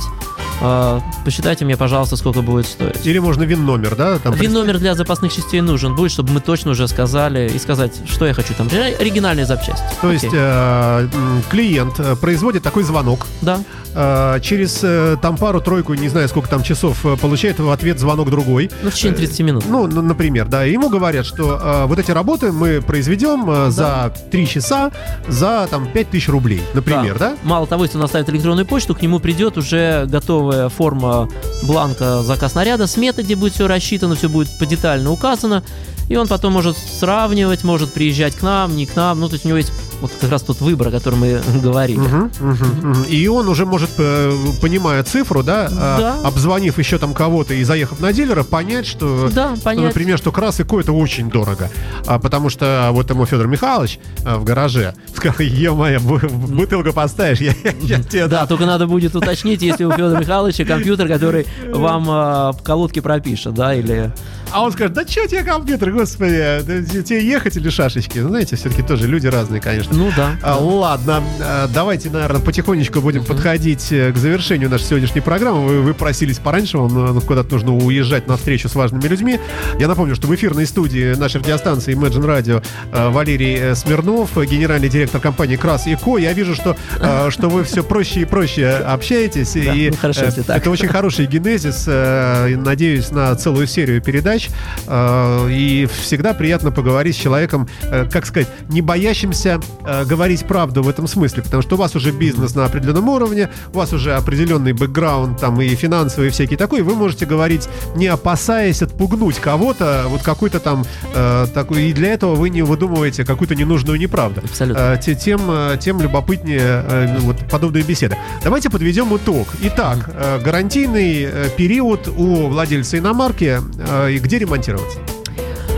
э, 0.61 0.99
посчитайте 1.25 1.65
мне, 1.65 1.77
пожалуйста, 1.77 2.15
сколько 2.15 2.41
будет 2.41 2.65
стоить. 2.67 3.05
Или 3.05 3.19
можно 3.19 3.43
вин-номер, 3.43 3.95
да? 3.95 4.19
Там 4.19 4.33
Вин 4.33 4.53
номер 4.53 4.77
для 4.79 4.95
запасных 4.95 5.33
частей 5.33 5.61
нужен 5.61 5.95
будет, 5.95 6.11
чтобы 6.11 6.31
мы 6.33 6.39
точно 6.41 6.71
уже 6.71 6.87
сказали 6.87 7.49
и 7.53 7.59
сказать, 7.59 7.93
что 8.09 8.25
я 8.25 8.33
хочу 8.33 8.53
там. 8.53 8.67
Оригинальные 8.67 9.45
запчасти. 9.45 9.83
То 10.01 10.11
есть 10.11 10.25
Окей. 10.25 10.39
э, 10.39 11.07
м, 11.13 11.43
клиент 11.49 11.99
э, 11.99 12.15
производит 12.15 12.63
такой 12.63 12.83
звонок, 12.83 13.25
Да. 13.41 13.59
Э, 13.93 14.39
через 14.41 14.79
э, 14.83 15.17
там 15.21 15.37
пару-тройку, 15.37 15.93
не 15.93 16.09
знаю 16.09 16.27
сколько 16.27 16.49
там 16.49 16.63
часов, 16.63 17.05
э, 17.05 17.17
получает 17.17 17.59
в 17.59 17.69
ответ 17.69 17.99
звонок 17.99 18.29
другой. 18.29 18.69
Ну, 18.83 18.89
в 18.89 18.93
течение 18.93 19.17
30 19.17 19.39
минут. 19.41 19.63
Ну, 19.67 19.87
например, 19.87 20.47
да, 20.47 20.63
ему 20.63 20.89
говорят, 20.89 21.25
что 21.25 21.59
э, 21.61 21.85
вот 21.85 21.99
эти 21.99 22.11
работы 22.11 22.51
мы 22.51 22.81
произведем 22.81 23.49
э, 23.49 23.71
за 23.71 24.13
3 24.31 24.47
часа 24.47 24.91
за 25.27 25.67
там 25.69 25.87
5000 25.91 26.29
рублей, 26.29 26.61
например, 26.73 27.17
да? 27.17 27.35
Мало 27.43 27.67
того, 27.67 27.83
если 27.83 27.97
он 27.97 28.03
оставит 28.03 28.29
электронную 28.29 28.65
почту, 28.65 28.95
к 28.95 29.01
нему 29.01 29.19
придет 29.19 29.57
уже 29.57 30.05
готовая 30.05 30.69
форма 30.69 31.29
бланка 31.63 32.21
заказ 32.23 32.55
наряда, 32.55 32.87
смета, 32.87 33.23
где 33.23 33.35
будет 33.35 33.53
все 33.53 33.67
рассчитано, 33.67 34.15
все 34.15 34.29
будет 34.29 34.49
подетально 34.57 35.11
указано, 35.11 35.63
и 36.09 36.15
он 36.15 36.27
потом 36.27 36.53
может 36.53 36.77
сравнивать, 36.77 37.63
может 37.63 37.93
приезжать 37.93 38.35
к 38.35 38.41
нам, 38.41 38.75
не 38.75 38.85
к 38.85 38.95
нам, 38.95 39.19
ну, 39.19 39.27
то 39.29 39.33
есть 39.35 39.45
у 39.45 39.47
него 39.47 39.57
есть 39.57 39.71
вот 40.01 40.11
как 40.19 40.31
раз 40.31 40.41
тот 40.43 40.61
выбор, 40.61 40.87
о 40.87 40.91
котором 40.91 41.19
мы 41.19 41.41
говорили. 41.61 41.99
Мгм, 41.99 42.31
мгм, 42.39 42.89
мгм. 42.91 43.03
И 43.03 43.27
он 43.27 43.47
уже 43.49 43.65
может, 43.65 43.89
э, 43.97 44.33
понимая 44.61 45.03
цифру, 45.03 45.43
да, 45.43 45.65
э, 45.67 45.69
Да. 45.75 46.15
обзвонив 46.23 46.77
еще 46.79 46.97
там 46.97 47.13
кого-то 47.13 47.53
и 47.53 47.63
заехав 47.63 47.99
на 47.99 48.13
дилера, 48.13 48.43
понять, 48.43 48.87
что, 48.87 49.29
Да, 49.31 49.55
понять. 49.63 49.85
например, 49.87 50.17
что 50.17 50.31
крас 50.31 50.59
и 50.59 50.63
ко 50.63 50.79
это 50.79 50.93
очень 50.93 51.29
дорого. 51.29 51.69
А, 52.07 52.17
потому 52.17 52.49
что 52.49 52.89
вот 52.91 53.09
ему 53.09 53.25
Федор 53.25 53.47
Михайлович 53.47 53.99
э, 54.25 54.35
в 54.35 54.43
гараже 54.45 54.95
сказал, 55.15 55.35
е-моя, 55.39 55.99
бутылку 55.99 56.93
поставишь, 56.93 57.39
я, 57.39 57.53
я 57.81 58.01
тебе 58.01 58.27
Да, 58.27 58.39
дам». 58.39 58.47
только 58.47 58.65
надо 58.65 58.87
будет 58.87 59.15
уточнить, 59.15 59.61
если 59.61 59.83
у 59.83 59.91
Федора 59.91 60.17
Михайловича 60.19 60.63
компьютер, 60.65 61.07
который 61.09 61.45
вам 61.73 62.05
а, 62.09 62.53
колодки 62.63 62.99
пропишет, 63.01 63.53
да, 63.53 63.75
или... 63.75 64.11
А 64.51 64.63
он 64.63 64.71
скажет, 64.71 64.93
да 64.93 65.05
что 65.07 65.27
тебе 65.27 65.43
компьютер, 65.43 65.91
господи, 65.99 66.61
да 66.65 67.03
тебе 67.03 67.25
ехать 67.25 67.57
или 67.57 67.69
шашечки? 67.69 68.19
Ну, 68.19 68.29
знаете, 68.29 68.55
все-таки 68.55 68.81
тоже 68.83 69.05
люди 69.05 69.27
разные, 69.27 69.59
конечно. 69.59 69.93
Ну 69.93 70.09
да. 70.15 70.37
А, 70.41 70.57
ладно, 70.57 71.21
а, 71.41 71.67
давайте, 71.67 72.09
наверное, 72.09 72.39
потихонечку 72.39 73.01
будем 73.01 73.25
подходить 73.25 73.91
э, 73.91 74.13
к 74.13 74.17
завершению 74.17 74.69
нашей 74.69 74.85
сегодняшней 74.85 75.19
программы. 75.19 75.67
Вы, 75.67 75.81
вы 75.81 75.93
просились 75.93 76.39
пораньше, 76.39 76.77
вам 76.77 77.17
э, 77.17 77.21
куда-то 77.21 77.51
нужно 77.51 77.75
уезжать 77.75 78.27
на 78.27 78.37
встречу 78.37 78.69
с 78.69 78.75
важными 78.75 79.05
людьми. 79.07 79.39
Я 79.77 79.89
напомню, 79.89 80.15
что 80.15 80.27
в 80.27 80.35
эфирной 80.35 80.67
студии 80.67 81.15
нашей 81.15 81.41
радиостанции 81.41 81.93
Imagine 81.93 82.25
Radio 82.25 82.63
э, 82.93 83.09
Валерий 83.09 83.75
Смирнов, 83.75 84.37
генеральный 84.37 84.87
директор 84.87 85.19
компании 85.19 85.57
Крас 85.57 85.85
и 85.85 85.95
Ко. 85.95 86.17
Я 86.17 86.31
вижу, 86.31 86.55
что, 86.55 86.77
что 87.29 87.49
вы 87.49 87.65
все 87.65 87.83
проще 87.83 88.21
и 88.21 88.25
проще 88.25 88.69
общаетесь. 88.69 89.53
Да, 89.53 89.73
и 89.73 89.89
ну, 89.89 89.97
хорошо, 89.97 90.25
если 90.25 90.43
так. 90.43 90.59
это 90.59 90.69
очень 90.69 90.87
хороший 90.87 91.25
генезис. 91.25 91.87
Надеюсь 91.87 93.11
на 93.11 93.35
целую 93.35 93.67
серию 93.67 94.01
передач. 94.01 94.47
И 94.89 95.88
всегда 96.01 96.33
приятно 96.33 96.71
поговорить 96.71 97.15
с 97.15 97.19
человеком, 97.19 97.67
э, 97.83 98.07
как 98.11 98.25
сказать, 98.25 98.47
не 98.69 98.81
боящимся 98.81 99.59
э, 99.85 100.05
говорить 100.05 100.45
правду 100.45 100.83
в 100.83 100.89
этом 100.89 101.07
смысле. 101.07 101.43
Потому 101.43 101.61
что 101.63 101.75
у 101.75 101.77
вас 101.77 101.95
уже 101.95 102.11
бизнес 102.11 102.55
на 102.55 102.65
определенном 102.65 103.07
уровне, 103.09 103.49
у 103.73 103.77
вас 103.77 103.93
уже 103.93 104.13
определенный 104.13 104.73
бэкграунд 104.73 105.39
там 105.39 105.59
и 105.61 105.69
финансовый, 105.75 106.27
и 106.27 106.31
всякий 106.31 106.55
такой. 106.55 106.81
Вы 106.81 106.95
можете 106.95 107.25
говорить, 107.25 107.67
не 107.95 108.07
опасаясь 108.07 108.81
отпугнуть 108.81 109.37
кого-то, 109.39 110.05
вот 110.07 110.21
какой-то 110.21 110.59
там 110.59 110.85
э, 111.13 111.47
такой. 111.53 111.83
И 111.89 111.93
для 111.93 112.13
этого 112.13 112.35
вы 112.35 112.49
не 112.49 112.61
выдумываете 112.61 113.25
какую-то 113.25 113.55
ненужную 113.55 113.99
неправду. 113.99 114.41
Абсолютно. 114.43 114.93
Э, 114.93 114.97
те- 115.01 115.15
тем, 115.15 115.41
э, 115.49 115.77
тем 115.79 116.01
любопытнее 116.01 116.59
э, 116.61 117.17
вот 117.19 117.37
подобные 117.49 117.83
беседы. 117.83 118.15
Давайте 118.43 118.69
подведем 118.69 119.15
итог. 119.15 119.47
Итак, 119.63 120.09
э, 120.13 120.39
гарантийный 120.43 121.23
э, 121.23 121.49
период 121.57 122.07
у 122.07 122.47
владельца 122.47 122.97
иномарки 122.97 123.59
э, 123.77 124.11
и 124.11 124.19
где 124.19 124.39
ремонтироваться? 124.39 124.99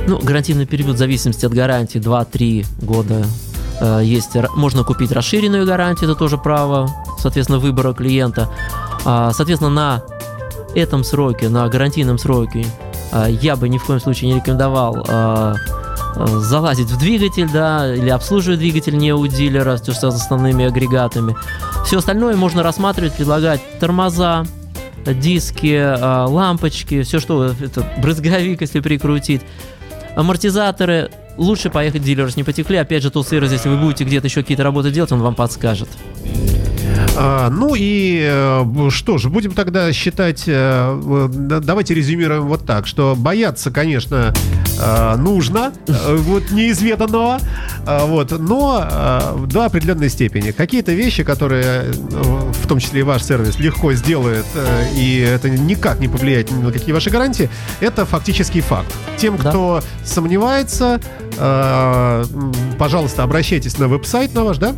Ну, 0.08 0.20
гарантийный 0.20 0.66
период 0.66 0.95
в 0.95 0.97
зависимости 0.97 1.45
от 1.45 1.54
гарантии 1.54 1.99
2-3 1.99 2.66
года. 2.82 3.26
Э, 3.80 4.02
Есть, 4.04 4.36
можно 4.56 4.84
купить 4.84 5.12
расширенную 5.12 5.66
гарантию, 5.66 6.10
это 6.10 6.18
тоже 6.18 6.38
право, 6.38 6.89
соответственно, 7.20 7.60
выбора 7.60 7.93
клиента. 7.93 8.49
А, 9.06 9.32
Соответственно, 9.34 9.72
на 9.72 10.04
этом 10.76 11.04
сроке, 11.04 11.49
на 11.49 11.68
гарантийном 11.68 12.18
сроке, 12.18 12.66
а, 13.12 13.28
я 13.28 13.56
бы 13.56 13.70
ни 13.70 13.78
в 13.78 13.84
коем 13.86 13.99
случае 13.99 14.32
не 14.32 14.38
рекомендовал 14.39 15.06
а, 15.08 15.56
залазить 16.16 16.89
в 16.89 16.97
двигатель, 16.99 17.49
да, 17.52 17.93
или 17.93 18.10
обслуживать 18.10 18.60
двигатель 18.60 18.97
не 18.97 19.14
у 19.14 19.26
дилера, 19.28 19.78
то, 19.78 19.93
что 19.93 20.12
с 20.12 20.16
основными 20.16 20.66
агрегатами. 20.66 21.36
Все 21.86 21.99
остальное 21.99 22.36
можно 22.36 22.64
рассматривать, 22.64 23.16
предлагать 23.16 23.62
тормоза, 23.80 24.45
диски, 25.06 25.95
лампочки, 26.28 27.02
все 27.04 27.20
что, 27.20 27.45
это 27.45 27.84
брызговик, 28.02 28.62
если 28.62 28.82
прикрутить, 28.82 29.41
амортизаторы. 30.16 31.09
Лучше 31.38 31.70
поехать 31.70 32.03
если 32.03 32.36
не 32.36 32.43
потекли. 32.43 32.78
Опять 32.78 33.03
же, 33.03 33.09
сервис, 33.24 33.51
если 33.51 33.70
вы 33.70 33.78
будете 33.78 34.03
где-то 34.03 34.28
еще 34.28 34.41
какие-то 34.41 34.64
работы 34.64 34.91
делать, 34.91 35.12
он 35.12 35.22
вам 35.22 35.36
подскажет. 35.36 35.89
А, 37.18 37.49
ну 37.49 37.76
и 37.78 38.22
э, 38.24 38.89
что 38.89 39.18
ж, 39.18 39.28
будем 39.28 39.51
тогда 39.51 39.91
считать, 39.91 40.43
э, 40.47 40.51
э, 40.53 41.30
да- 41.34 41.59
давайте 41.59 41.93
резюмируем 41.93 42.47
вот 42.47 42.66
так, 42.66 42.88
что 42.88 43.16
бояться, 43.18 43.70
конечно, 43.72 44.34
нужно, 45.18 45.74
вот 45.88 46.49
неизведанного, 46.51 47.39
вот, 47.86 48.32
но 48.39 49.36
до 49.45 49.66
определенной 49.66 50.09
степени. 50.09 50.51
Какие-то 50.51 50.93
вещи, 50.93 51.24
которые, 51.24 51.91
в 51.91 52.68
том 52.68 52.80
числе 52.80 53.01
и 53.01 53.03
ваш 53.03 53.24
сервис, 53.24 53.59
легко 53.59 53.93
сделает, 53.93 54.45
и 54.95 55.20
это 55.20 55.49
никак 55.51 55.99
не 55.99 56.07
повлияет 56.07 56.49
ни 56.51 56.64
на 56.64 56.72
какие 56.72 56.93
ваши 56.93 57.09
гарантии, 57.12 57.49
это 57.80 58.05
фактический 58.05 58.62
факт. 58.62 58.91
Тем, 59.18 59.38
Да. 59.38 59.49
кто 59.51 59.82
сомневается, 60.03 60.99
э, 61.38 62.24
м, 62.34 62.53
пожалуйста, 62.80 63.22
обращайтесь 63.24 63.78
на 63.78 63.88
веб-сайт 63.88 64.34
на 64.34 64.45
ваш, 64.45 64.57
да? 64.57 64.74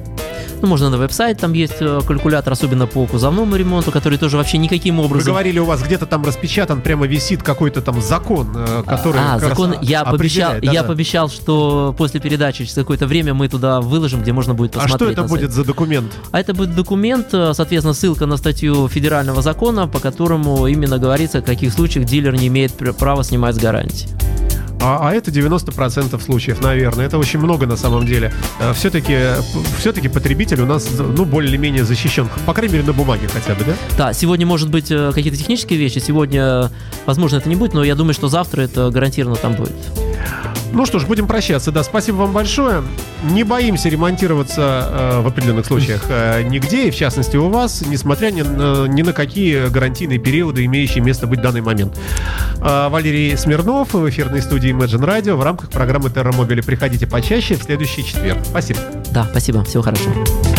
Ну, 0.62 0.68
можно 0.68 0.90
на 0.90 0.98
веб-сайт, 0.98 1.40
там 1.40 1.54
есть 1.54 1.76
э, 1.80 2.02
калькулятор, 2.06 2.54
особенно 2.54 2.88
по 2.88 3.06
кузовному 3.06 3.56
ремонту, 3.56 3.92
который 3.92 4.18
тоже 4.18 4.38
вообще 4.38 4.58
никаким 4.58 4.98
Вы 4.98 5.06
образом... 5.06 5.32
говорили, 5.32 5.60
у 5.60 5.66
вас 5.66 5.82
где-то 5.84 6.06
там 6.06 6.24
распечатан, 6.24 6.82
прямо 6.82 7.06
висит 7.06 7.44
какой-то 7.44 7.82
там 7.82 8.02
закон, 8.02 8.50
э, 8.56 8.84
который 8.86 9.20
а, 9.22 9.34
как 9.34 9.42
раз 9.42 9.50
закон, 9.50 9.76
я 9.82 10.04
пообещал, 10.04 10.52
определяет, 10.52 10.64
я 10.64 10.72
да-да. 10.74 10.88
пообещал, 10.88 11.30
что 11.30 11.94
после 11.98 12.20
передачи 12.20 12.60
через 12.64 12.74
какое-то 12.74 13.08
время 13.08 13.34
мы 13.34 13.50
туда 13.50 13.82
выложим, 13.82 14.22
где 14.22 14.32
можно 14.34 14.54
будет 14.54 14.76
А 14.76 14.82
посмотреть. 14.82 15.12
что 15.12 15.22
это 15.22 15.30
будет 15.30 15.52
за 15.52 15.64
документ? 15.64 16.12
А 16.32 16.40
это 16.40 16.54
будет 16.54 16.76
документ, 16.76 17.28
э, 17.34 17.54
соответственно, 17.54 17.94
ссылка 17.94 18.26
на 18.26 18.38
статью 18.38 18.88
федерального 18.88 19.42
закона, 19.42 19.88
по 19.88 20.00
которому 20.00 20.68
именно 20.68 20.98
говорится, 20.98 21.42
в 21.42 21.46
каких 21.46 21.74
случаях 21.74 22.06
дилер 22.06 22.36
не 22.36 22.48
имеет 22.48 22.74
пр- 22.74 22.94
права 22.94 23.24
снимать 23.24 23.56
с 23.56 23.60
гарантии. 23.60 24.08
А, 24.86 25.00
а 25.02 25.14
это 25.14 25.32
90% 25.32 26.22
случаев, 26.22 26.62
наверное. 26.62 27.06
Это 27.06 27.18
очень 27.18 27.40
много 27.40 27.66
на 27.66 27.78
самом 27.78 28.06
деле. 28.06 28.34
Все-таки, 28.74 29.18
все-таки 29.80 30.10
потребитель 30.10 30.62
у 30.62 30.66
нас 30.66 30.90
ну, 31.00 31.24
более-менее 31.24 31.86
защищен. 31.86 32.28
По 32.46 32.54
крайней 32.54 32.74
мере, 32.74 32.86
на 32.86 32.92
бумаге 32.94 33.30
хотя 33.30 33.56
бы, 33.56 33.64
да? 33.64 33.74
Да, 33.98 34.14
сегодня 34.14 34.46
может 34.46 34.70
быть 34.70 34.92
э, 34.92 35.12
какие-то 35.14 35.38
технические 35.40 35.80
вещи, 35.80 36.00
сегодня, 36.00 36.70
возможно, 37.06 37.38
это 37.38 37.48
не 37.48 37.56
будет, 37.56 37.74
но 37.74 37.84
я 37.84 37.96
думаю, 37.96 38.14
что 38.14 38.28
завтра 38.28 38.64
это 38.64 38.90
гарантированно 38.90 39.38
там 39.38 39.56
будет. 39.56 40.03
Ну 40.74 40.88
что 40.88 40.98
ж, 40.98 41.06
будем 41.06 41.28
прощаться. 41.28 41.72
Да, 41.72 41.84
спасибо 41.84 42.18
вам 42.18 42.34
большое. 42.34 42.84
Не 43.24 43.44
боимся 43.44 43.90
ремонтироваться 43.90 44.90
э, 44.90 45.22
в 45.22 45.28
определенных 45.28 45.68
случаях 45.68 46.06
э, 46.10 46.42
нигде, 46.42 46.88
и 46.88 46.92
в 46.92 46.96
частности 46.96 47.38
у 47.38 47.48
вас, 47.50 47.84
несмотря 47.86 48.32
ни 48.32 48.42
на, 48.42 48.88
ни 48.88 49.04
на 49.04 49.14
какие 49.14 49.68
гарантийные 49.68 50.18
периоды, 50.18 50.66
имеющие 50.66 51.04
место 51.04 51.28
быть 51.28 51.40
в 51.40 51.42
данный 51.44 51.62
момент. 51.62 51.98
Э, 52.60 52.90
Валерий 52.90 53.38
Смирнов 53.38 53.94
в 53.94 54.10
эфирной 54.10 54.42
студии 54.42 54.74
Imagine 54.74 55.06
Radio 55.06 55.36
в 55.36 55.44
рамках 55.44 55.70
программы 55.70 56.10
Mobile. 56.10 56.66
Приходите 56.66 57.06
почаще 57.06 57.56
в 57.56 57.64
следующий 57.64 58.04
четверг. 58.04 58.40
Спасибо. 58.44 58.80
Да, 59.12 59.28
спасибо, 59.30 59.64
всего 59.64 59.84
хорошего. 59.84 60.53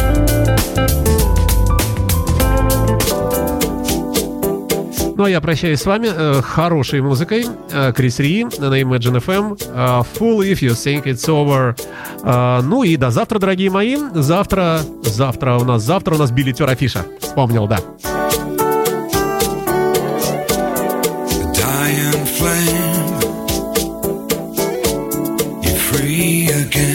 Ну 5.16 5.24
а 5.24 5.30
я 5.30 5.40
прощаюсь 5.40 5.80
с 5.80 5.86
вами 5.86 6.08
э, 6.12 6.42
хорошей 6.42 7.00
музыкой. 7.00 7.46
Э, 7.70 7.92
Крис 7.92 8.18
Ри 8.18 8.44
на 8.44 8.80
Imagine 8.80 9.24
FM. 9.24 9.30
Эм, 9.36 9.56
э, 9.60 10.02
full 10.18 10.40
if 10.40 10.60
you 10.60 10.70
think 10.70 11.04
it's 11.04 11.28
over. 11.28 11.76
Э, 12.24 12.60
ну 12.62 12.82
и 12.82 12.96
до 12.96 13.10
завтра, 13.10 13.38
дорогие 13.38 13.70
мои. 13.70 13.96
Завтра, 14.12 14.80
завтра 15.02 15.56
у 15.56 15.64
нас, 15.64 15.82
завтра 15.82 16.16
у 16.16 16.18
нас 16.18 16.32
билетер 16.32 16.68
афиша. 16.68 17.06
Вспомнил, 17.20 17.68
да. 17.68 17.78
Dying 21.54 22.26
flame, 22.36 23.20
you're 25.62 25.78
free 25.78 26.48
again. 26.48 26.93